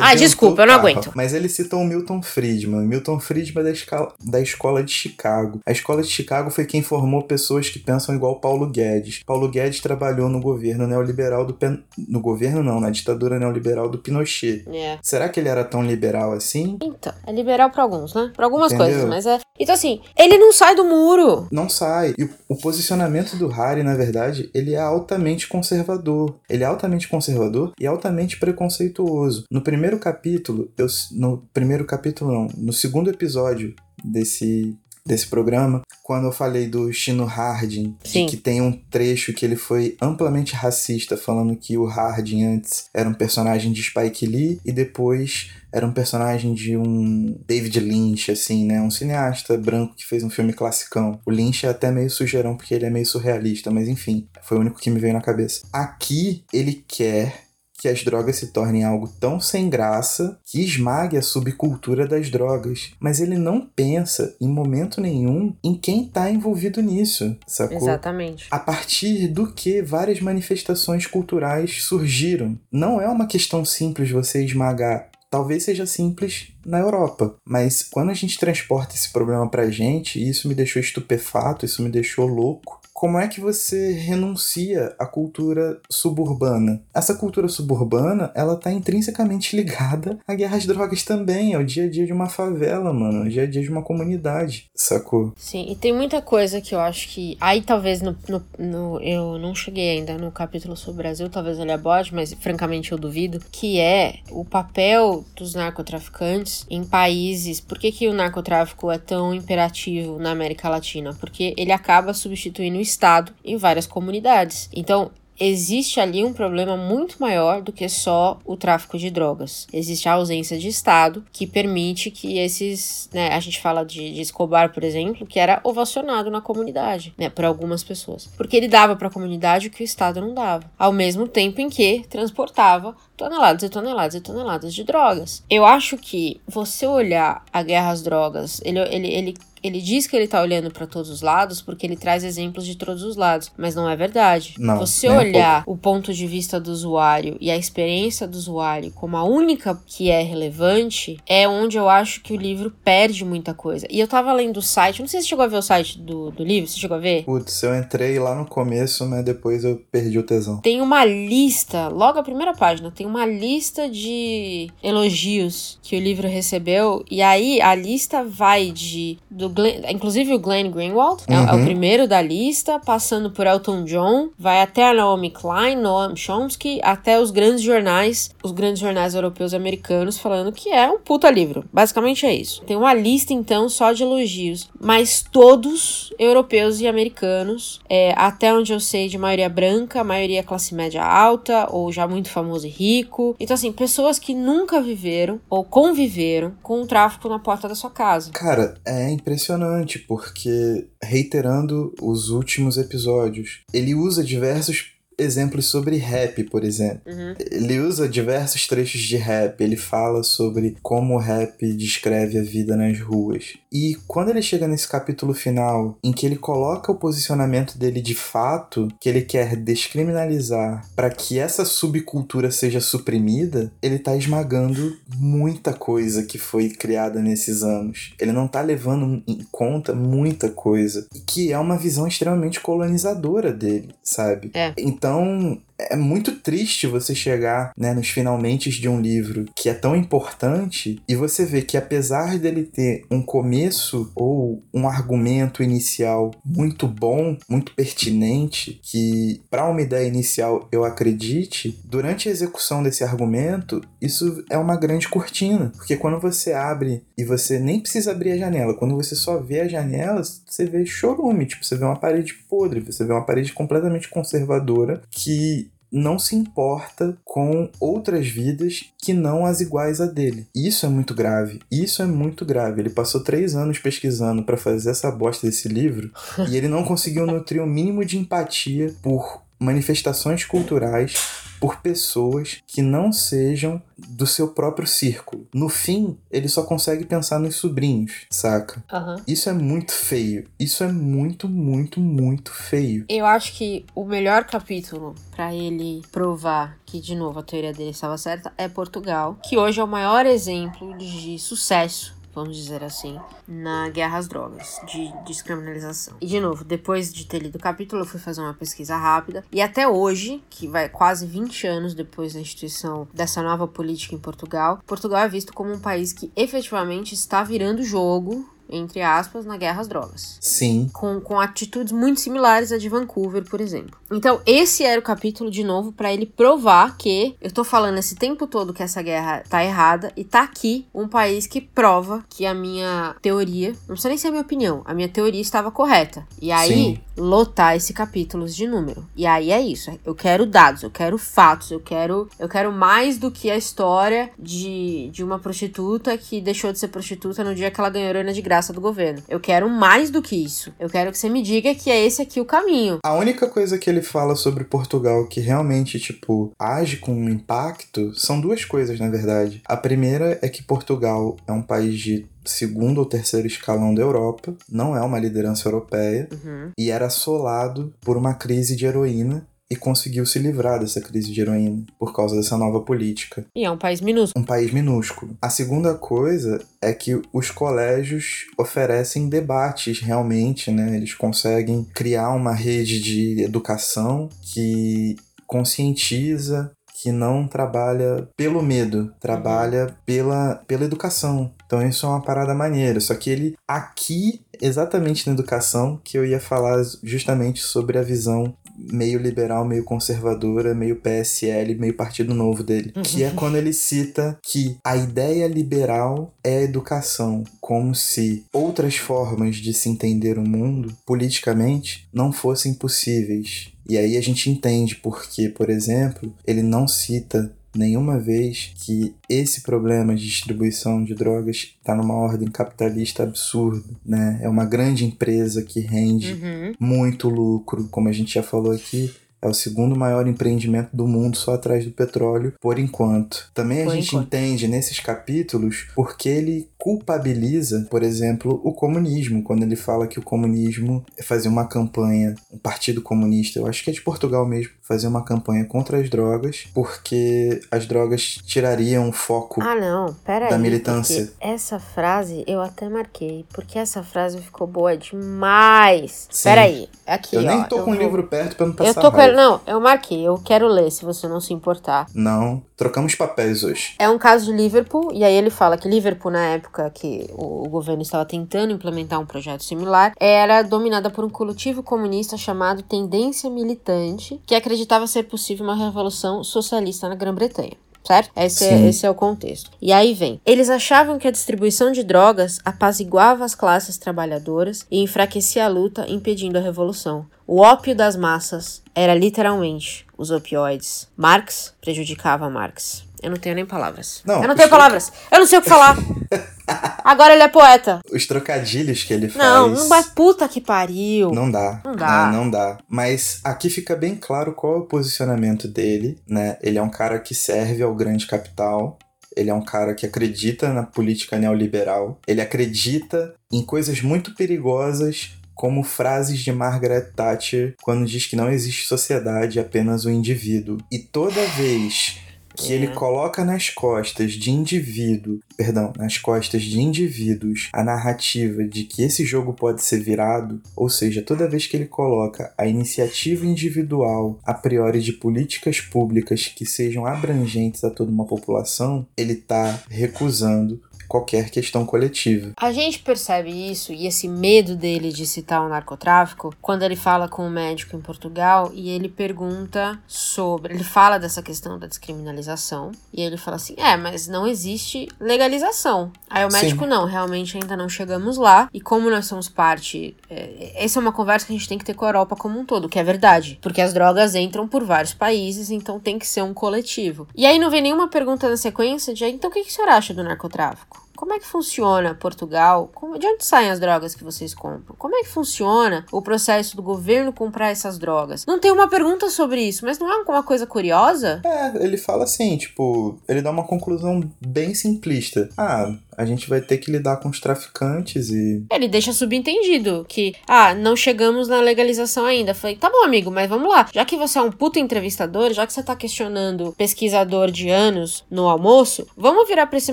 Ah, 0.00 0.14
desculpa, 0.14 0.62
eu 0.62 0.66
não 0.66 0.74
carro. 0.76 0.88
aguento. 0.88 1.12
Mas 1.14 1.34
ele 1.34 1.48
citou 1.48 1.80
o 1.80 1.84
Milton 1.84 2.22
Friedman. 2.22 2.86
Milton 2.86 3.18
Friedman 3.20 3.60
é 3.62 3.64
da, 3.64 3.70
escala- 3.72 4.12
da 4.24 4.40
escola 4.40 4.82
de 4.82 4.92
Chicago. 4.92 5.60
A 5.66 5.72
escola 5.72 6.02
de 6.02 6.08
Chicago 6.08 6.50
foi 6.50 6.64
quem 6.64 6.82
formou 6.82 7.22
pessoas 7.22 7.68
que 7.68 7.78
pensam 7.78 8.14
igual 8.14 8.40
Paulo 8.40 8.66
Guedes. 8.68 9.22
Paulo 9.24 9.48
Guedes 9.48 9.80
trabalhou 9.80 10.28
no 10.28 10.40
governo 10.40 10.86
neoliberal 10.86 11.44
do 11.44 11.54
Pen... 11.54 11.82
No 12.08 12.20
governo 12.20 12.62
não, 12.62 12.80
na 12.80 12.90
ditadura 12.90 13.38
neoliberal 13.38 13.88
do 13.88 13.98
Pinochet. 13.98 14.64
É. 14.68 14.98
Será 15.02 15.28
que 15.28 15.38
ele 15.40 15.48
era 15.48 15.64
tão 15.64 15.82
liberal 15.82 16.32
assim? 16.32 16.78
Então, 16.82 17.12
é 17.26 17.32
liberal 17.32 17.70
pra 17.70 17.82
alguns, 17.82 18.14
né? 18.14 18.32
Pra 18.34 18.46
algumas 18.46 18.72
Entendeu? 18.72 18.92
coisas, 18.92 19.08
mas 19.08 19.26
é. 19.26 19.38
Então, 19.60 19.74
assim, 19.74 20.00
ele 20.16 20.38
não 20.38 20.52
sai 20.52 20.74
do 20.76 20.84
muro. 20.84 21.46
Não 21.50 21.68
sai. 21.68 22.14
E 22.16 22.24
o- 22.24 22.30
o 22.48 22.56
posicionamento 22.56 23.36
do 23.36 23.48
Harry, 23.48 23.82
na 23.82 23.94
verdade, 23.94 24.48
ele 24.54 24.74
é 24.74 24.80
altamente 24.80 25.48
conservador. 25.48 26.36
Ele 26.48 26.62
é 26.62 26.66
altamente 26.66 27.08
conservador 27.08 27.72
e 27.78 27.86
altamente 27.86 28.38
preconceituoso. 28.38 29.27
No 29.50 29.62
primeiro 29.62 29.98
capítulo, 29.98 30.70
eu, 30.76 30.86
no 31.12 31.38
primeiro 31.52 31.84
capítulo 31.84 32.32
não, 32.32 32.48
no 32.56 32.72
segundo 32.72 33.10
episódio 33.10 33.74
desse 34.04 34.76
desse 35.08 35.26
programa, 35.26 35.80
quando 36.02 36.26
eu 36.26 36.32
falei 36.32 36.68
do 36.68 36.92
Chino 36.92 37.24
Hardin, 37.24 37.96
Sim. 38.04 38.26
que 38.26 38.36
tem 38.36 38.60
um 38.60 38.70
trecho 38.70 39.32
que 39.32 39.44
ele 39.44 39.56
foi 39.56 39.96
amplamente 40.02 40.54
racista, 40.54 41.16
falando 41.16 41.56
que 41.56 41.78
o 41.78 41.86
Hardin 41.86 42.44
antes 42.44 42.90
era 42.92 43.08
um 43.08 43.14
personagem 43.14 43.72
de 43.72 43.82
Spike 43.82 44.26
Lee 44.26 44.60
e 44.64 44.70
depois 44.70 45.50
era 45.72 45.86
um 45.86 45.92
personagem 45.92 46.52
de 46.52 46.76
um 46.76 47.38
David 47.46 47.80
Lynch, 47.80 48.30
assim, 48.30 48.66
né? 48.66 48.80
Um 48.80 48.90
cineasta 48.90 49.56
branco 49.56 49.94
que 49.96 50.06
fez 50.06 50.22
um 50.22 50.30
filme 50.30 50.52
classicão. 50.52 51.18
O 51.26 51.30
Lynch 51.30 51.64
é 51.64 51.70
até 51.70 51.90
meio 51.90 52.10
sujeirão 52.10 52.56
porque 52.56 52.74
ele 52.74 52.86
é 52.86 52.90
meio 52.90 53.06
surrealista, 53.06 53.70
mas 53.70 53.88
enfim, 53.88 54.28
foi 54.42 54.58
o 54.58 54.60
único 54.60 54.78
que 54.78 54.90
me 54.90 55.00
veio 55.00 55.14
na 55.14 55.22
cabeça. 55.22 55.66
Aqui 55.72 56.44
ele 56.52 56.84
quer 56.86 57.47
que 57.78 57.88
as 57.88 58.02
drogas 58.02 58.36
se 58.36 58.48
tornem 58.48 58.84
algo 58.84 59.08
tão 59.20 59.40
sem 59.40 59.70
graça 59.70 60.38
que 60.44 60.60
esmague 60.62 61.16
a 61.16 61.22
subcultura 61.22 62.06
das 62.06 62.28
drogas. 62.28 62.90
Mas 62.98 63.20
ele 63.20 63.38
não 63.38 63.60
pensa 63.60 64.34
em 64.40 64.48
momento 64.48 65.00
nenhum 65.00 65.54
em 65.62 65.74
quem 65.74 66.04
tá 66.04 66.28
envolvido 66.30 66.82
nisso, 66.82 67.36
sacou? 67.46 67.78
Exatamente. 67.78 68.48
a 68.50 68.58
partir 68.58 69.28
do 69.28 69.52
que 69.52 69.80
várias 69.80 70.20
manifestações 70.20 71.06
culturais 71.06 71.82
surgiram. 71.84 72.58
Não 72.70 73.00
é 73.00 73.08
uma 73.08 73.26
questão 73.26 73.64
simples 73.64 74.10
você 74.10 74.44
esmagar. 74.44 75.08
Talvez 75.30 75.64
seja 75.64 75.84
simples 75.84 76.48
na 76.64 76.78
Europa, 76.78 77.36
mas 77.44 77.82
quando 77.82 78.10
a 78.10 78.14
gente 78.14 78.38
transporta 78.38 78.94
esse 78.94 79.12
problema 79.12 79.48
pra 79.48 79.70
gente, 79.70 80.26
isso 80.26 80.48
me 80.48 80.54
deixou 80.54 80.80
estupefato, 80.80 81.66
isso 81.66 81.82
me 81.82 81.90
deixou 81.90 82.26
louco. 82.26 82.80
Como 82.98 83.16
é 83.16 83.28
que 83.28 83.40
você 83.40 83.92
renuncia 83.92 84.92
à 84.98 85.06
cultura 85.06 85.80
suburbana? 85.88 86.82
Essa 86.92 87.14
cultura 87.14 87.46
suburbana, 87.46 88.32
ela 88.34 88.56
tá 88.56 88.72
intrinsecamente 88.72 89.54
ligada 89.56 90.18
à 90.26 90.34
guerra 90.34 90.56
às 90.56 90.66
drogas 90.66 91.04
também, 91.04 91.54
ao 91.54 91.62
dia 91.62 91.84
a 91.84 91.88
dia 91.88 92.04
de 92.04 92.12
uma 92.12 92.28
favela, 92.28 92.92
mano, 92.92 93.20
ao 93.20 93.28
dia 93.28 93.44
a 93.44 93.46
dia 93.46 93.62
de 93.62 93.70
uma 93.70 93.82
comunidade, 93.82 94.68
sacou? 94.74 95.32
Sim, 95.36 95.66
e 95.70 95.76
tem 95.76 95.92
muita 95.92 96.20
coisa 96.20 96.60
que 96.60 96.74
eu 96.74 96.80
acho 96.80 97.08
que. 97.10 97.36
Aí 97.40 97.62
talvez 97.62 98.02
no, 98.02 98.16
no, 98.28 98.42
no 98.58 99.00
eu 99.00 99.38
não 99.38 99.54
cheguei 99.54 99.90
ainda 99.90 100.18
no 100.18 100.32
capítulo 100.32 100.76
sobre 100.76 100.94
o 100.94 101.02
Brasil, 101.04 101.30
talvez 101.30 101.56
ele 101.56 101.70
aborde, 101.70 102.12
mas 102.12 102.32
francamente 102.32 102.90
eu 102.90 102.98
duvido, 102.98 103.40
que 103.52 103.78
é 103.78 104.16
o 104.28 104.44
papel 104.44 105.24
dos 105.36 105.54
narcotraficantes 105.54 106.66
em 106.68 106.82
países. 106.82 107.60
Por 107.60 107.78
que, 107.78 107.92
que 107.92 108.08
o 108.08 108.12
narcotráfico 108.12 108.90
é 108.90 108.98
tão 108.98 109.32
imperativo 109.32 110.18
na 110.18 110.32
América 110.32 110.68
Latina? 110.68 111.14
Porque 111.14 111.54
ele 111.56 111.70
acaba 111.70 112.12
substituindo 112.12 112.78
o 112.78 112.87
Estado 112.88 113.32
em 113.44 113.56
várias 113.56 113.86
comunidades. 113.86 114.68
Então, 114.74 115.10
existe 115.38 116.00
ali 116.00 116.24
um 116.24 116.32
problema 116.32 116.76
muito 116.76 117.16
maior 117.20 117.62
do 117.62 117.72
que 117.72 117.88
só 117.88 118.38
o 118.44 118.56
tráfico 118.56 118.98
de 118.98 119.10
drogas. 119.10 119.66
Existe 119.72 120.08
a 120.08 120.14
ausência 120.14 120.58
de 120.58 120.68
Estado 120.68 121.24
que 121.32 121.46
permite 121.46 122.10
que 122.10 122.38
esses, 122.38 123.08
né, 123.12 123.28
a 123.28 123.40
gente 123.40 123.60
fala 123.60 123.84
de, 123.84 124.12
de 124.12 124.20
Escobar, 124.20 124.72
por 124.72 124.82
exemplo, 124.82 125.26
que 125.26 125.38
era 125.38 125.60
ovacionado 125.62 126.30
na 126.30 126.40
comunidade, 126.40 127.14
né, 127.16 127.30
por 127.30 127.44
algumas 127.44 127.84
pessoas, 127.84 128.28
porque 128.36 128.56
ele 128.56 128.68
dava 128.68 128.96
para 128.96 129.08
a 129.08 129.10
comunidade 129.10 129.68
o 129.68 129.70
que 129.70 129.82
o 129.82 129.84
Estado 129.84 130.20
não 130.20 130.34
dava, 130.34 130.70
ao 130.78 130.92
mesmo 130.92 131.28
tempo 131.28 131.60
em 131.60 131.68
que 131.68 132.04
transportava 132.08 132.96
toneladas 133.16 133.62
e 133.62 133.68
toneladas 133.68 134.14
e 134.14 134.20
toneladas 134.20 134.74
de 134.74 134.84
drogas. 134.84 135.42
Eu 135.50 135.64
acho 135.64 135.96
que 135.96 136.40
você 136.46 136.86
olhar 136.86 137.44
a 137.52 137.62
guerra 137.62 137.90
às 137.90 138.02
drogas, 138.02 138.60
ele, 138.64 138.78
ele, 138.80 139.08
ele 139.08 139.34
ele 139.62 139.80
diz 139.80 140.06
que 140.06 140.16
ele 140.16 140.28
tá 140.28 140.40
olhando 140.40 140.70
para 140.70 140.86
todos 140.86 141.10
os 141.10 141.22
lados 141.22 141.60
porque 141.60 141.86
ele 141.86 141.96
traz 141.96 142.24
exemplos 142.24 142.66
de 142.66 142.76
todos 142.76 143.02
os 143.02 143.16
lados, 143.16 143.50
mas 143.56 143.74
não 143.74 143.88
é 143.88 143.96
verdade. 143.96 144.54
Não, 144.58 144.78
Você 144.78 145.08
olhar 145.08 145.64
um 145.66 145.72
o 145.72 145.76
ponto 145.76 146.12
de 146.12 146.26
vista 146.26 146.58
do 146.58 146.70
usuário 146.70 147.36
e 147.40 147.50
a 147.50 147.56
experiência 147.56 148.26
do 148.26 148.36
usuário 148.36 148.90
como 148.92 149.16
a 149.16 149.24
única 149.24 149.80
que 149.86 150.10
é 150.10 150.22
relevante, 150.22 151.18
é 151.26 151.48
onde 151.48 151.76
eu 151.76 151.88
acho 151.88 152.20
que 152.22 152.32
o 152.32 152.36
livro 152.36 152.72
perde 152.84 153.24
muita 153.24 153.54
coisa. 153.54 153.86
E 153.90 154.00
eu 154.00 154.08
tava 154.08 154.32
lendo 154.32 154.58
o 154.58 154.62
site, 154.62 155.00
não 155.00 155.08
sei 155.08 155.20
se 155.20 155.26
você 155.26 155.30
chegou 155.30 155.44
a 155.44 155.48
ver 155.48 155.56
o 155.56 155.62
site 155.62 155.98
do, 155.98 156.30
do 156.30 156.44
livro, 156.44 156.68
você 156.68 156.78
chegou 156.78 156.96
a 156.96 157.00
ver? 157.00 157.24
Putz, 157.24 157.62
eu 157.62 157.74
entrei 157.76 158.18
lá 158.18 158.34
no 158.34 158.46
começo, 158.46 159.06
mas 159.06 159.24
depois 159.24 159.64
eu 159.64 159.82
perdi 159.90 160.18
o 160.18 160.22
tesão. 160.22 160.60
Tem 160.60 160.80
uma 160.80 161.04
lista, 161.04 161.88
logo 161.88 162.18
a 162.18 162.22
primeira 162.22 162.52
página, 162.54 162.90
tem 162.90 163.06
uma 163.06 163.24
lista 163.24 163.88
de 163.88 164.70
elogios 164.82 165.78
que 165.82 165.96
o 165.96 166.00
livro 166.00 166.28
recebeu, 166.28 167.04
e 167.10 167.22
aí 167.22 167.60
a 167.60 167.74
lista 167.74 168.24
vai 168.24 168.70
de 168.70 169.18
do 169.30 169.47
Glenn, 169.48 169.82
inclusive 169.88 170.34
o 170.34 170.38
Glenn 170.38 170.70
Greenwald 170.70 171.22
uhum. 171.28 171.34
é, 171.34 171.50
é, 171.50 171.52
o 171.52 171.56
uhum. 171.56 171.64
primeiro 171.64 172.06
da 172.06 172.20
lista, 172.20 172.78
passando 172.78 173.30
por 173.30 173.46
Elton 173.46 173.84
John, 173.84 174.28
vai 174.38 174.60
até 174.60 174.88
a 174.88 174.94
Naomi 174.94 175.30
Klein, 175.30 175.76
Noam 175.76 176.14
Chomsky, 176.14 176.80
até 176.82 177.20
os 177.20 177.30
grandes 177.30 177.62
jornais, 177.62 178.30
os 178.42 178.52
grandes 178.52 178.80
jornais 178.80 179.14
europeus 179.14 179.52
e 179.52 179.56
americanos 179.56 180.18
falando 180.18 180.52
que 180.52 180.70
é 180.70 180.88
um 180.90 180.98
puta 180.98 181.30
livro. 181.30 181.64
Basicamente 181.72 182.26
é 182.26 182.34
isso. 182.34 182.62
Tem 182.62 182.76
uma 182.76 182.94
lista 182.94 183.32
então 183.32 183.68
só 183.68 183.92
de 183.92 184.02
elogios, 184.02 184.68
mas 184.80 185.24
todos 185.32 186.12
europeus 186.18 186.80
e 186.80 186.86
americanos, 186.86 187.80
é, 187.88 188.12
até 188.16 188.52
onde 188.52 188.72
eu 188.72 188.80
sei 188.80 189.08
de 189.08 189.18
maioria 189.18 189.48
branca, 189.48 190.04
maioria 190.04 190.42
classe 190.42 190.74
média 190.74 191.04
alta 191.04 191.68
ou 191.70 191.90
já 191.90 192.06
muito 192.06 192.28
famoso 192.28 192.66
e 192.66 192.70
rico. 192.70 193.34
Então 193.40 193.54
assim, 193.54 193.72
pessoas 193.72 194.18
que 194.18 194.34
nunca 194.34 194.80
viveram 194.80 195.40
ou 195.48 195.64
conviveram 195.64 196.52
com 196.62 196.82
o 196.82 196.86
tráfico 196.86 197.28
na 197.28 197.38
porta 197.38 197.68
da 197.68 197.74
sua 197.74 197.90
casa. 197.90 198.30
Cara, 198.32 198.74
é 198.84 199.10
impressionante 199.10 199.37
impressionante, 199.38 200.00
porque, 200.00 200.88
reiterando 201.00 201.94
os 202.02 202.28
últimos 202.30 202.76
episódios, 202.76 203.60
ele 203.72 203.94
usa 203.94 204.24
diversos 204.24 204.97
exemplos 205.18 205.66
sobre 205.66 205.96
rap, 205.96 206.44
por 206.44 206.64
exemplo. 206.64 207.00
Uhum. 207.06 207.34
Ele 207.50 207.80
usa 207.80 208.08
diversos 208.08 208.66
trechos 208.66 209.00
de 209.00 209.16
rap, 209.16 209.60
ele 209.60 209.76
fala 209.76 210.22
sobre 210.22 210.76
como 210.82 211.14
o 211.14 211.18
rap 211.18 211.66
descreve 211.74 212.38
a 212.38 212.42
vida 212.42 212.76
nas 212.76 213.00
ruas. 213.00 213.54
E 213.72 213.96
quando 214.06 214.30
ele 214.30 214.42
chega 214.42 214.68
nesse 214.68 214.88
capítulo 214.88 215.34
final, 215.34 215.98
em 216.02 216.12
que 216.12 216.24
ele 216.24 216.36
coloca 216.36 216.92
o 216.92 216.96
posicionamento 216.96 217.76
dele 217.78 218.00
de 218.00 218.14
fato, 218.14 218.88
que 219.00 219.08
ele 219.08 219.22
quer 219.22 219.56
descriminalizar 219.56 220.86
para 220.94 221.10
que 221.10 221.38
essa 221.38 221.64
subcultura 221.64 222.50
seja 222.50 222.80
suprimida, 222.80 223.72
ele 223.82 223.98
tá 223.98 224.16
esmagando 224.16 224.96
muita 225.16 225.72
coisa 225.72 226.22
que 226.22 226.38
foi 226.38 226.70
criada 226.70 227.20
nesses 227.20 227.62
anos. 227.62 228.12
Ele 228.20 228.32
não 228.32 228.46
tá 228.46 228.60
levando 228.60 229.22
em 229.26 229.46
conta 229.50 229.94
muita 229.94 230.48
coisa, 230.48 231.06
que 231.26 231.52
é 231.52 231.58
uma 231.58 231.76
visão 231.76 232.06
extremamente 232.06 232.60
colonizadora 232.60 233.52
dele, 233.52 233.88
sabe? 234.02 234.50
É. 234.54 234.72
Então 234.76 235.07
então, 235.08 235.62
é 235.78 235.96
muito 235.96 236.32
triste 236.32 236.86
você 236.86 237.14
chegar 237.14 237.72
né, 237.76 237.94
nos 237.94 238.08
finalmente 238.08 238.70
de 238.70 238.88
um 238.88 239.00
livro 239.00 239.46
que 239.54 239.68
é 239.68 239.74
tão 239.74 239.94
importante 239.94 241.00
e 241.08 241.14
você 241.14 241.44
ver 241.44 241.62
que 241.62 241.76
apesar 241.76 242.36
dele 242.38 242.64
ter 242.64 243.04
um 243.10 243.22
começo 243.22 244.10
ou 244.14 244.62
um 244.74 244.88
argumento 244.88 245.62
inicial 245.62 246.32
muito 246.44 246.88
bom, 246.88 247.36
muito 247.48 247.74
pertinente, 247.74 248.80
que 248.82 249.40
para 249.50 249.68
uma 249.68 249.80
ideia 249.80 250.06
inicial 250.06 250.68
eu 250.72 250.84
acredite, 250.84 251.78
durante 251.84 252.28
a 252.28 252.32
execução 252.32 252.82
desse 252.82 253.04
argumento, 253.04 253.80
isso 254.00 254.44
é 254.50 254.58
uma 254.58 254.76
grande 254.76 255.08
cortina, 255.08 255.72
porque 255.76 255.96
quando 255.96 256.18
você 256.18 256.52
abre 256.52 257.04
e 257.16 257.24
você 257.24 257.58
nem 257.58 257.80
precisa 257.80 258.10
abrir 258.10 258.32
a 258.32 258.38
janela, 258.38 258.74
quando 258.74 258.96
você 258.96 259.14
só 259.14 259.38
vê 259.38 259.60
as 259.60 259.70
janelas, 259.70 260.42
você 260.46 260.64
vê 260.64 260.84
chorume, 260.84 261.46
tipo, 261.46 261.64
você 261.64 261.76
vê 261.76 261.84
uma 261.84 261.98
parede 261.98 262.34
podre, 262.48 262.80
você 262.80 263.04
vê 263.04 263.12
uma 263.12 263.24
parede 263.24 263.52
completamente 263.52 264.08
conservadora 264.08 265.02
que 265.10 265.67
não 265.90 266.18
se 266.18 266.36
importa 266.36 267.16
com 267.24 267.70
outras 267.80 268.26
vidas 268.28 268.84
que 268.98 269.12
não 269.12 269.46
as 269.46 269.60
iguais 269.60 270.00
a 270.00 270.06
dele. 270.06 270.46
Isso 270.54 270.86
é 270.86 270.88
muito 270.88 271.14
grave. 271.14 271.60
Isso 271.70 272.02
é 272.02 272.06
muito 272.06 272.44
grave. 272.44 272.82
Ele 272.82 272.90
passou 272.90 273.22
três 273.22 273.54
anos 273.54 273.78
pesquisando 273.78 274.42
para 274.42 274.56
fazer 274.56 274.90
essa 274.90 275.10
bosta 275.10 275.46
desse 275.46 275.68
livro 275.68 276.10
e 276.48 276.56
ele 276.56 276.68
não 276.68 276.84
conseguiu 276.84 277.26
nutrir 277.26 277.62
o 277.62 277.64
um 277.64 277.68
mínimo 277.68 278.04
de 278.04 278.18
empatia 278.18 278.94
por 279.02 279.42
manifestações 279.58 280.44
culturais 280.44 281.47
por 281.60 281.80
pessoas 281.80 282.62
que 282.66 282.82
não 282.82 283.12
sejam 283.12 283.82
do 283.96 284.26
seu 284.26 284.48
próprio 284.48 284.86
círculo. 284.86 285.46
No 285.52 285.68
fim, 285.68 286.16
ele 286.30 286.48
só 286.48 286.62
consegue 286.62 287.04
pensar 287.04 287.38
nos 287.38 287.56
sobrinhos, 287.56 288.26
saca? 288.30 288.82
Uhum. 288.92 289.16
Isso 289.26 289.48
é 289.48 289.52
muito 289.52 289.92
feio. 289.92 290.48
Isso 290.58 290.84
é 290.84 290.88
muito, 290.92 291.48
muito, 291.48 292.00
muito 292.00 292.52
feio. 292.52 293.04
Eu 293.08 293.26
acho 293.26 293.54
que 293.54 293.84
o 293.94 294.04
melhor 294.04 294.44
capítulo 294.44 295.14
para 295.34 295.54
ele 295.54 296.02
provar 296.12 296.78
que, 296.86 297.00
de 297.00 297.14
novo, 297.14 297.40
a 297.40 297.42
teoria 297.42 297.72
dele 297.72 297.90
estava 297.90 298.16
certa 298.16 298.52
é 298.56 298.68
Portugal, 298.68 299.38
que 299.42 299.56
hoje 299.56 299.80
é 299.80 299.84
o 299.84 299.88
maior 299.88 300.26
exemplo 300.26 300.96
de 300.96 301.38
sucesso 301.38 302.17
vamos 302.34 302.56
dizer 302.56 302.82
assim, 302.84 303.18
na 303.46 303.88
guerra 303.88 304.18
às 304.18 304.28
drogas, 304.28 304.80
de 304.86 305.12
descriminalização. 305.26 306.16
E 306.20 306.26
de 306.26 306.40
novo, 306.40 306.64
depois 306.64 307.12
de 307.12 307.26
ter 307.26 307.40
lido 307.40 307.56
o 307.56 307.60
capítulo, 307.60 308.02
eu 308.02 308.06
fui 308.06 308.20
fazer 308.20 308.40
uma 308.40 308.54
pesquisa 308.54 308.96
rápida 308.96 309.44
e 309.52 309.60
até 309.60 309.88
hoje, 309.88 310.42
que 310.48 310.66
vai 310.66 310.88
quase 310.88 311.26
20 311.26 311.66
anos 311.66 311.94
depois 311.94 312.34
da 312.34 312.40
instituição 312.40 313.08
dessa 313.12 313.42
nova 313.42 313.66
política 313.66 314.14
em 314.14 314.18
Portugal, 314.18 314.80
Portugal 314.86 315.22
é 315.22 315.28
visto 315.28 315.52
como 315.52 315.72
um 315.72 315.78
país 315.78 316.12
que 316.12 316.30
efetivamente 316.36 317.14
está 317.14 317.42
virando 317.42 317.82
jogo 317.82 318.48
entre 318.68 319.02
aspas, 319.02 319.44
na 319.44 319.56
guerra 319.56 319.80
às 319.80 319.88
drogas. 319.88 320.38
Sim. 320.40 320.88
Com, 320.92 321.20
com 321.20 321.40
atitudes 321.40 321.92
muito 321.92 322.20
similares 322.20 322.72
à 322.72 322.78
de 322.78 322.88
Vancouver, 322.88 323.44
por 323.44 323.60
exemplo. 323.60 323.98
Então, 324.10 324.40
esse 324.46 324.84
era 324.84 324.98
o 324.98 325.02
capítulo, 325.02 325.50
de 325.50 325.64
novo, 325.64 325.92
para 325.92 326.12
ele 326.12 326.26
provar 326.26 326.96
que 326.96 327.36
eu 327.40 327.50
tô 327.50 327.64
falando 327.64 327.98
esse 327.98 328.14
tempo 328.14 328.46
todo 328.46 328.72
que 328.72 328.82
essa 328.82 329.02
guerra 329.02 329.42
tá 329.48 329.64
errada 329.64 330.12
e 330.16 330.24
tá 330.24 330.42
aqui 330.42 330.86
um 330.94 331.08
país 331.08 331.46
que 331.46 331.60
prova 331.60 332.24
que 332.28 332.46
a 332.46 332.54
minha 332.54 333.16
teoria, 333.20 333.74
não 333.88 333.96
sei 333.96 334.10
nem 334.10 334.18
se 334.18 334.26
é 334.26 334.28
a 334.28 334.32
minha 334.32 334.42
opinião, 334.42 334.82
a 334.84 334.94
minha 334.94 335.08
teoria 335.08 335.40
estava 335.40 335.70
correta. 335.70 336.26
E 336.40 336.50
aí, 336.50 336.68
Sim. 336.68 337.00
lotar 337.16 337.76
esse 337.76 337.92
capítulo 337.92 338.46
de 338.46 338.66
número. 338.66 339.06
E 339.16 339.26
aí 339.26 339.50
é 339.50 339.60
isso. 339.60 339.90
Eu 340.04 340.14
quero 340.14 340.46
dados, 340.46 340.82
eu 340.82 340.90
quero 340.90 341.18
fatos, 341.18 341.70
eu 341.70 341.80
quero, 341.80 342.28
eu 342.38 342.48
quero 342.48 342.72
mais 342.72 343.18
do 343.18 343.30
que 343.30 343.50
a 343.50 343.56
história 343.56 344.30
de, 344.38 345.10
de 345.12 345.22
uma 345.22 345.38
prostituta 345.38 346.16
que 346.16 346.40
deixou 346.40 346.72
de 346.72 346.78
ser 346.78 346.88
prostituta 346.88 347.44
no 347.44 347.54
dia 347.54 347.70
que 347.70 347.80
ela 347.80 347.90
ganhou 347.90 348.08
grana 348.08 348.32
de 348.32 348.40
graça 348.40 348.57
do 348.72 348.80
governo. 348.80 349.22
Eu 349.28 349.40
quero 349.40 349.68
mais 349.68 350.10
do 350.10 350.20
que 350.20 350.36
isso. 350.36 350.72
Eu 350.78 350.88
quero 350.88 351.10
que 351.10 351.18
você 351.18 351.28
me 351.28 351.42
diga 351.42 351.74
que 351.74 351.90
é 351.90 352.04
esse 352.04 352.22
aqui 352.22 352.40
o 352.40 352.44
caminho. 352.44 352.98
A 353.04 353.14
única 353.14 353.46
coisa 353.46 353.78
que 353.78 353.88
ele 353.88 354.02
fala 354.02 354.34
sobre 354.34 354.64
Portugal 354.64 355.26
que 355.26 355.40
realmente, 355.40 355.98
tipo, 355.98 356.52
age 356.58 356.96
com 356.96 357.12
um 357.12 357.28
impacto 357.28 358.14
são 358.14 358.40
duas 358.40 358.64
coisas, 358.64 358.98
na 358.98 359.08
verdade. 359.08 359.62
A 359.64 359.76
primeira 359.76 360.38
é 360.42 360.48
que 360.48 360.62
Portugal 360.62 361.36
é 361.46 361.52
um 361.52 361.62
país 361.62 361.98
de 361.98 362.26
segundo 362.44 362.98
ou 362.98 363.06
terceiro 363.06 363.46
escalão 363.46 363.94
da 363.94 364.02
Europa, 364.02 364.54
não 364.70 364.96
é 364.96 365.02
uma 365.02 365.18
liderança 365.18 365.68
europeia, 365.68 366.28
uhum. 366.32 366.70
e 366.78 366.90
era 366.90 367.06
assolado 367.06 367.92
por 368.00 368.16
uma 368.16 368.34
crise 368.34 368.74
de 368.74 368.86
heroína 368.86 369.46
e 369.70 369.76
conseguiu 369.76 370.24
se 370.24 370.38
livrar 370.38 370.80
dessa 370.80 371.00
crise 371.00 371.30
de 371.32 371.40
heroína 371.40 371.84
por 371.98 372.14
causa 372.14 372.36
dessa 372.36 372.56
nova 372.56 372.80
política. 372.80 373.44
E 373.54 373.64
é 373.64 373.70
um 373.70 373.76
país 373.76 374.00
minúsculo. 374.00 374.42
Um 374.42 374.46
país 374.46 374.72
minúsculo. 374.72 375.36
A 375.42 375.50
segunda 375.50 375.94
coisa 375.94 376.60
é 376.80 376.92
que 376.92 377.20
os 377.32 377.50
colégios 377.50 378.46
oferecem 378.56 379.28
debates 379.28 380.00
realmente, 380.00 380.70
né? 380.70 380.96
Eles 380.96 381.14
conseguem 381.14 381.84
criar 381.94 382.30
uma 382.30 382.54
rede 382.54 383.00
de 383.00 383.42
educação 383.42 384.28
que 384.40 385.16
conscientiza, 385.46 386.70
que 387.00 387.12
não 387.12 387.46
trabalha 387.46 388.28
pelo 388.36 388.60
medo, 388.60 389.12
trabalha 389.20 389.94
pela, 390.04 390.56
pela 390.66 390.84
educação. 390.84 391.52
Então 391.64 391.86
isso 391.86 392.06
é 392.06 392.08
uma 392.08 392.22
parada 392.22 392.54
maneira. 392.54 392.98
Só 392.98 393.14
que 393.14 393.30
ele 393.30 393.54
aqui, 393.66 394.40
exatamente 394.60 395.26
na 395.26 395.32
educação, 395.32 396.00
que 396.02 396.18
eu 396.18 396.26
ia 396.26 396.40
falar 396.40 396.82
justamente 397.02 397.60
sobre 397.60 397.98
a 397.98 398.02
visão 398.02 398.52
meio 398.78 399.18
liberal, 399.18 399.64
meio 399.64 399.84
conservadora, 399.84 400.74
meio 400.74 400.96
PSL, 400.96 401.74
meio 401.74 401.94
Partido 401.94 402.34
Novo 402.34 402.62
dele. 402.62 402.92
Uhum. 402.96 403.02
Que 403.02 403.24
é 403.24 403.30
quando 403.30 403.56
ele 403.56 403.72
cita 403.72 404.38
que 404.42 404.76
a 404.84 404.96
ideia 404.96 405.46
liberal 405.46 406.34
é 406.42 406.58
a 406.58 406.62
educação, 406.62 407.44
como 407.60 407.94
se 407.94 408.44
outras 408.52 408.96
formas 408.96 409.56
de 409.56 409.72
se 409.74 409.88
entender 409.88 410.38
o 410.38 410.46
mundo 410.46 410.92
politicamente 411.04 412.08
não 412.12 412.32
fossem 412.32 412.74
possíveis. 412.74 413.72
E 413.88 413.96
aí 413.96 414.16
a 414.18 414.20
gente 414.20 414.50
entende 414.50 414.96
porque, 414.96 415.48
por 415.48 415.70
exemplo, 415.70 416.32
ele 416.46 416.62
não 416.62 416.86
cita 416.86 417.50
nenhuma 417.74 418.18
vez 418.18 418.72
que 418.76 419.14
esse 419.28 419.62
problema 419.62 420.14
de 420.14 420.24
distribuição 420.24 421.04
de 421.04 421.14
drogas 421.14 421.74
está 421.78 421.94
numa 421.94 422.14
ordem 422.14 422.50
capitalista 422.50 423.22
absurda, 423.22 423.84
né? 424.04 424.40
É 424.42 424.48
uma 424.48 424.64
grande 424.64 425.04
empresa 425.04 425.62
que 425.62 425.80
rende 425.80 426.32
uhum. 426.32 426.74
muito 426.78 427.28
lucro, 427.28 427.88
como 427.90 428.08
a 428.08 428.12
gente 428.12 428.34
já 428.34 428.42
falou 428.42 428.72
aqui. 428.72 429.12
É 429.40 429.48
o 429.48 429.54
segundo 429.54 429.96
maior 429.96 430.26
empreendimento 430.26 430.90
do 430.92 431.06
mundo, 431.06 431.36
só 431.36 431.54
atrás 431.54 431.84
do 431.84 431.92
petróleo, 431.92 432.54
por 432.60 432.78
enquanto. 432.78 433.50
Também 433.54 433.82
a 433.82 433.84
por 433.84 433.94
gente 433.94 434.08
enquanto. 434.08 434.26
entende 434.26 434.68
nesses 434.68 435.00
capítulos 435.00 435.86
porque 435.94 436.28
ele 436.28 436.68
culpabiliza, 436.78 437.86
por 437.90 438.02
exemplo, 438.02 438.60
o 438.64 438.72
comunismo, 438.72 439.42
quando 439.42 439.62
ele 439.64 439.76
fala 439.76 440.06
que 440.06 440.18
o 440.18 440.22
comunismo 440.22 441.04
fazia 441.22 441.50
uma 441.50 441.66
campanha, 441.66 442.34
um 442.52 442.58
partido 442.58 443.02
comunista, 443.02 443.58
eu 443.58 443.66
acho 443.66 443.82
que 443.82 443.90
é 443.90 443.92
de 443.92 444.00
Portugal 444.00 444.46
mesmo, 444.46 444.72
fazia 444.82 445.08
uma 445.08 445.24
campanha 445.24 445.64
contra 445.64 445.98
as 445.98 446.08
drogas, 446.08 446.68
porque 446.72 447.60
as 447.70 447.86
drogas 447.86 448.38
tirariam 448.46 449.08
o 449.08 449.12
foco 449.12 449.60
ah, 449.60 449.74
não, 449.74 450.14
pera 450.24 450.48
da 450.48 450.56
aí, 450.56 450.62
militância. 450.62 451.32
Essa 451.40 451.78
frase 451.78 452.44
eu 452.46 452.60
até 452.60 452.88
marquei, 452.88 453.44
porque 453.52 453.78
essa 453.78 454.02
frase 454.02 454.38
ficou 454.38 454.66
boa 454.66 454.96
demais. 454.96 456.28
Sim. 456.30 456.48
Peraí, 456.48 456.88
aqui, 457.06 457.36
Eu 457.36 457.42
ó, 457.42 457.44
nem 457.44 457.64
tô 457.64 457.82
com 457.82 457.90
o 457.90 457.94
vou... 457.94 458.02
livro 458.02 458.22
perto 458.28 458.56
pra 458.56 458.66
não 458.66 458.72
passar 458.74 458.90
Eu 458.90 458.94
tô 458.94 459.10
com... 459.10 459.20
Não, 459.32 459.60
eu 459.66 459.80
marquei, 459.80 460.26
eu 460.26 460.38
quero 460.38 460.66
ler, 460.68 460.90
se 460.90 461.04
você 461.04 461.26
não 461.28 461.40
se 461.40 461.52
importar. 461.52 462.06
Não, 462.14 462.62
trocamos 462.76 463.14
papéis 463.14 463.62
hoje. 463.62 463.94
É 463.98 464.08
um 464.08 464.18
caso 464.18 464.46
de 464.46 464.52
Liverpool, 464.52 465.10
e 465.12 465.24
aí 465.24 465.34
ele 465.34 465.50
fala 465.50 465.76
que 465.76 465.88
Liverpool, 465.88 466.30
na 466.30 466.44
época, 466.44 466.90
que 466.90 467.28
o 467.32 467.68
governo 467.68 468.02
estava 468.02 468.24
tentando 468.24 468.72
implementar 468.72 469.20
um 469.20 469.26
projeto 469.26 469.64
similar, 469.64 470.12
era 470.18 470.62
dominada 470.62 471.10
por 471.10 471.24
um 471.24 471.30
coletivo 471.30 471.82
comunista 471.82 472.36
chamado 472.36 472.82
Tendência 472.82 473.50
Militante, 473.50 474.40
que 474.46 474.54
acreditava 474.54 475.06
ser 475.06 475.24
possível 475.24 475.64
uma 475.64 475.76
revolução 475.76 476.42
socialista 476.44 477.08
na 477.08 477.14
Grã-Bretanha 477.14 477.76
certo? 478.08 478.30
Esse 478.34 478.64
é, 478.64 478.88
esse 478.88 479.06
é 479.06 479.10
o 479.10 479.14
contexto. 479.14 479.70
E 479.80 479.92
aí 479.92 480.14
vem. 480.14 480.40
Eles 480.46 480.70
achavam 480.70 481.18
que 481.18 481.28
a 481.28 481.30
distribuição 481.30 481.92
de 481.92 482.02
drogas 482.02 482.58
apaziguava 482.64 483.44
as 483.44 483.54
classes 483.54 483.98
trabalhadoras 483.98 484.86
e 484.90 485.02
enfraquecia 485.02 485.66
a 485.66 485.68
luta, 485.68 486.06
impedindo 486.08 486.56
a 486.56 486.62
revolução. 486.62 487.26
O 487.46 487.60
ópio 487.60 487.94
das 487.94 488.16
massas 488.16 488.82
era 488.94 489.14
literalmente 489.14 490.06
os 490.16 490.30
opioides. 490.30 491.06
Marx 491.16 491.74
prejudicava 491.80 492.48
Marx. 492.48 493.07
Eu 493.22 493.30
não 493.30 493.36
tenho 493.36 493.54
nem 493.54 493.66
palavras. 493.66 494.22
Não, 494.24 494.42
eu 494.42 494.48
não 494.48 494.54
tenho 494.54 494.68
palavras. 494.68 495.12
Eu 495.30 495.38
não 495.38 495.46
sei 495.46 495.58
o 495.58 495.62
que 495.62 495.68
falar. 495.68 495.96
Agora 497.02 497.32
ele 497.32 497.42
é 497.42 497.48
poeta. 497.48 498.00
Os 498.12 498.26
trocadilhos 498.26 499.02
que 499.02 499.12
ele 499.12 499.28
faz. 499.28 499.44
Não, 499.44 499.68
não 499.68 499.88
vai 499.88 500.02
puta 500.14 500.48
que 500.48 500.60
pariu. 500.60 501.30
Não 501.30 501.50
dá. 501.50 501.80
Não 501.84 501.96
dá. 501.96 502.30
Não, 502.30 502.44
não 502.44 502.50
dá. 502.50 502.78
Mas 502.88 503.40
aqui 503.42 503.70
fica 503.70 503.96
bem 503.96 504.14
claro 504.14 504.52
qual 504.52 504.74
é 504.74 504.78
o 504.78 504.86
posicionamento 504.86 505.66
dele, 505.66 506.18
né? 506.28 506.58
Ele 506.62 506.78
é 506.78 506.82
um 506.82 506.90
cara 506.90 507.18
que 507.18 507.34
serve 507.34 507.82
ao 507.82 507.94
grande 507.94 508.26
capital. 508.26 508.98
Ele 509.34 509.50
é 509.50 509.54
um 509.54 509.64
cara 509.64 509.94
que 509.94 510.04
acredita 510.04 510.72
na 510.72 510.82
política 510.82 511.38
neoliberal. 511.38 512.18
Ele 512.26 512.40
acredita 512.40 513.34
em 513.50 513.64
coisas 513.64 514.02
muito 514.02 514.34
perigosas 514.34 515.30
como 515.54 515.82
frases 515.82 516.38
de 516.40 516.52
Margaret 516.52 517.12
Thatcher 517.16 517.74
quando 517.82 518.06
diz 518.06 518.26
que 518.26 518.36
não 518.36 518.48
existe 518.48 518.86
sociedade, 518.86 519.58
apenas 519.58 520.04
o 520.04 520.10
indivíduo. 520.10 520.78
E 520.90 521.00
toda 521.00 521.44
vez 521.56 522.18
que 522.58 522.72
ele 522.72 522.88
coloca 522.88 523.44
nas 523.44 523.70
costas 523.70 524.32
de 524.32 524.50
indivíduo, 524.50 525.38
perdão, 525.56 525.92
nas 525.96 526.18
costas 526.18 526.62
de 526.62 526.80
indivíduos 526.80 527.68
a 527.72 527.84
narrativa 527.84 528.64
de 528.64 528.84
que 528.84 529.02
esse 529.02 529.24
jogo 529.24 529.52
pode 529.52 529.82
ser 529.82 530.00
virado, 530.00 530.60
ou 530.74 530.88
seja, 530.88 531.22
toda 531.22 531.48
vez 531.48 531.66
que 531.66 531.76
ele 531.76 531.86
coloca 531.86 532.52
a 532.58 532.66
iniciativa 532.66 533.46
individual 533.46 534.40
a 534.44 534.52
priori 534.52 535.00
de 535.00 535.12
políticas 535.12 535.80
públicas 535.80 536.46
que 536.48 536.66
sejam 536.66 537.06
abrangentes 537.06 537.84
a 537.84 537.90
toda 537.90 538.10
uma 538.10 538.26
população, 538.26 539.06
ele 539.16 539.34
está 539.34 539.80
recusando 539.88 540.80
qualquer 541.08 541.50
questão 541.50 541.86
coletiva. 541.86 542.52
A 542.56 542.70
gente 542.70 542.98
percebe 542.98 543.50
isso 543.50 543.92
e 543.92 544.06
esse 544.06 544.28
medo 544.28 544.76
dele 544.76 545.10
de 545.10 545.26
citar 545.26 545.64
o 545.64 545.68
narcotráfico 545.68 546.54
quando 546.60 546.82
ele 546.82 546.96
fala 546.96 547.28
com 547.28 547.46
o 547.46 547.50
médico 547.50 547.96
em 547.96 548.00
Portugal 548.00 548.70
e 548.74 548.90
ele 548.90 549.08
pergunta 549.08 549.98
sobre. 550.06 550.74
Ele 550.74 550.84
fala 550.84 551.18
dessa 551.18 551.42
questão 551.42 551.78
da 551.78 551.86
descriminalização 551.86 552.92
e 553.12 553.22
ele 553.22 553.36
fala 553.36 553.56
assim: 553.56 553.74
é, 553.78 553.96
mas 553.96 554.28
não 554.28 554.46
existe 554.46 555.08
legalização. 555.18 556.12
Aí 556.28 556.44
o 556.44 556.52
médico, 556.52 556.84
Sim. 556.84 556.90
não, 556.90 557.06
realmente 557.06 557.56
ainda 557.56 557.76
não 557.76 557.88
chegamos 557.88 558.36
lá 558.36 558.68
e 558.72 558.80
como 558.80 559.08
nós 559.08 559.26
somos 559.26 559.48
parte. 559.48 560.14
É, 560.28 560.72
essa 560.76 560.98
é 560.98 561.00
uma 561.00 561.12
conversa 561.12 561.46
que 561.46 561.52
a 561.52 561.56
gente 561.56 561.68
tem 561.68 561.78
que 561.78 561.84
ter 561.84 561.94
com 561.94 562.04
a 562.04 562.08
Europa 562.08 562.36
como 562.36 562.58
um 562.58 562.64
todo, 562.64 562.88
que 562.88 562.98
é 562.98 563.04
verdade, 563.04 563.58
porque 563.62 563.80
as 563.80 563.94
drogas 563.94 564.34
entram 564.34 564.68
por 564.68 564.84
vários 564.84 565.14
países, 565.14 565.70
então 565.70 565.98
tem 565.98 566.18
que 566.18 566.26
ser 566.26 566.42
um 566.42 566.52
coletivo. 566.52 567.26
E 567.34 567.46
aí 567.46 567.58
não 567.58 567.70
vem 567.70 567.80
nenhuma 567.80 568.08
pergunta 568.08 568.48
na 568.48 568.56
sequência 568.56 569.14
de 569.14 569.24
então 569.24 569.50
o 569.50 569.52
que, 569.52 569.62
que 569.62 569.70
o 569.70 569.72
senhor 569.72 569.88
acha 569.88 570.12
do 570.12 570.22
narcotráfico? 570.22 570.97
Como 571.18 571.32
é 571.32 571.40
que 571.40 571.46
funciona 571.48 572.14
Portugal? 572.14 572.92
De 573.18 573.26
onde 573.26 573.44
saem 573.44 573.70
as 573.70 573.80
drogas 573.80 574.14
que 574.14 574.22
vocês 574.22 574.54
compram? 574.54 574.94
Como 574.96 575.16
é 575.16 575.22
que 575.22 575.28
funciona 575.28 576.06
o 576.12 576.22
processo 576.22 576.76
do 576.76 576.82
governo 576.82 577.32
comprar 577.32 577.70
essas 577.70 577.98
drogas? 577.98 578.46
Não 578.46 578.60
tem 578.60 578.70
uma 578.70 578.88
pergunta 578.88 579.28
sobre 579.28 579.60
isso, 579.60 579.84
mas 579.84 579.98
não 579.98 580.08
é 580.08 580.16
uma 580.18 580.44
coisa 580.44 580.64
curiosa? 580.64 581.42
É, 581.44 581.84
ele 581.84 581.96
fala 581.96 582.22
assim, 582.22 582.56
tipo, 582.56 583.18
ele 583.28 583.42
dá 583.42 583.50
uma 583.50 583.66
conclusão 583.66 584.30
bem 584.40 584.74
simplista. 584.74 585.48
Ah, 585.58 585.92
a 586.16 586.24
gente 586.24 586.48
vai 586.48 586.60
ter 586.60 586.78
que 586.78 586.90
lidar 586.90 587.16
com 587.18 587.28
os 587.28 587.40
traficantes 587.40 588.30
e. 588.30 588.64
Ele 588.70 588.86
deixa 588.86 589.12
subentendido 589.12 590.04
que, 590.08 590.34
ah, 590.46 590.74
não 590.74 590.94
chegamos 590.94 591.48
na 591.48 591.60
legalização 591.60 592.26
ainda. 592.26 592.54
Falei, 592.54 592.76
tá 592.76 592.88
bom, 592.90 593.04
amigo, 593.04 593.30
mas 593.30 593.48
vamos 593.48 593.68
lá. 593.68 593.88
Já 593.92 594.04
que 594.04 594.16
você 594.16 594.38
é 594.38 594.42
um 594.42 594.50
puta 594.50 594.80
entrevistador, 594.80 595.52
já 595.52 595.66
que 595.66 595.72
você 595.72 595.82
tá 595.82 595.94
questionando 595.94 596.74
pesquisador 596.76 597.50
de 597.50 597.70
anos 597.70 598.24
no 598.30 598.48
almoço, 598.48 599.06
vamos 599.16 599.48
virar 599.48 599.66
pra 599.66 599.78
esse 599.78 599.92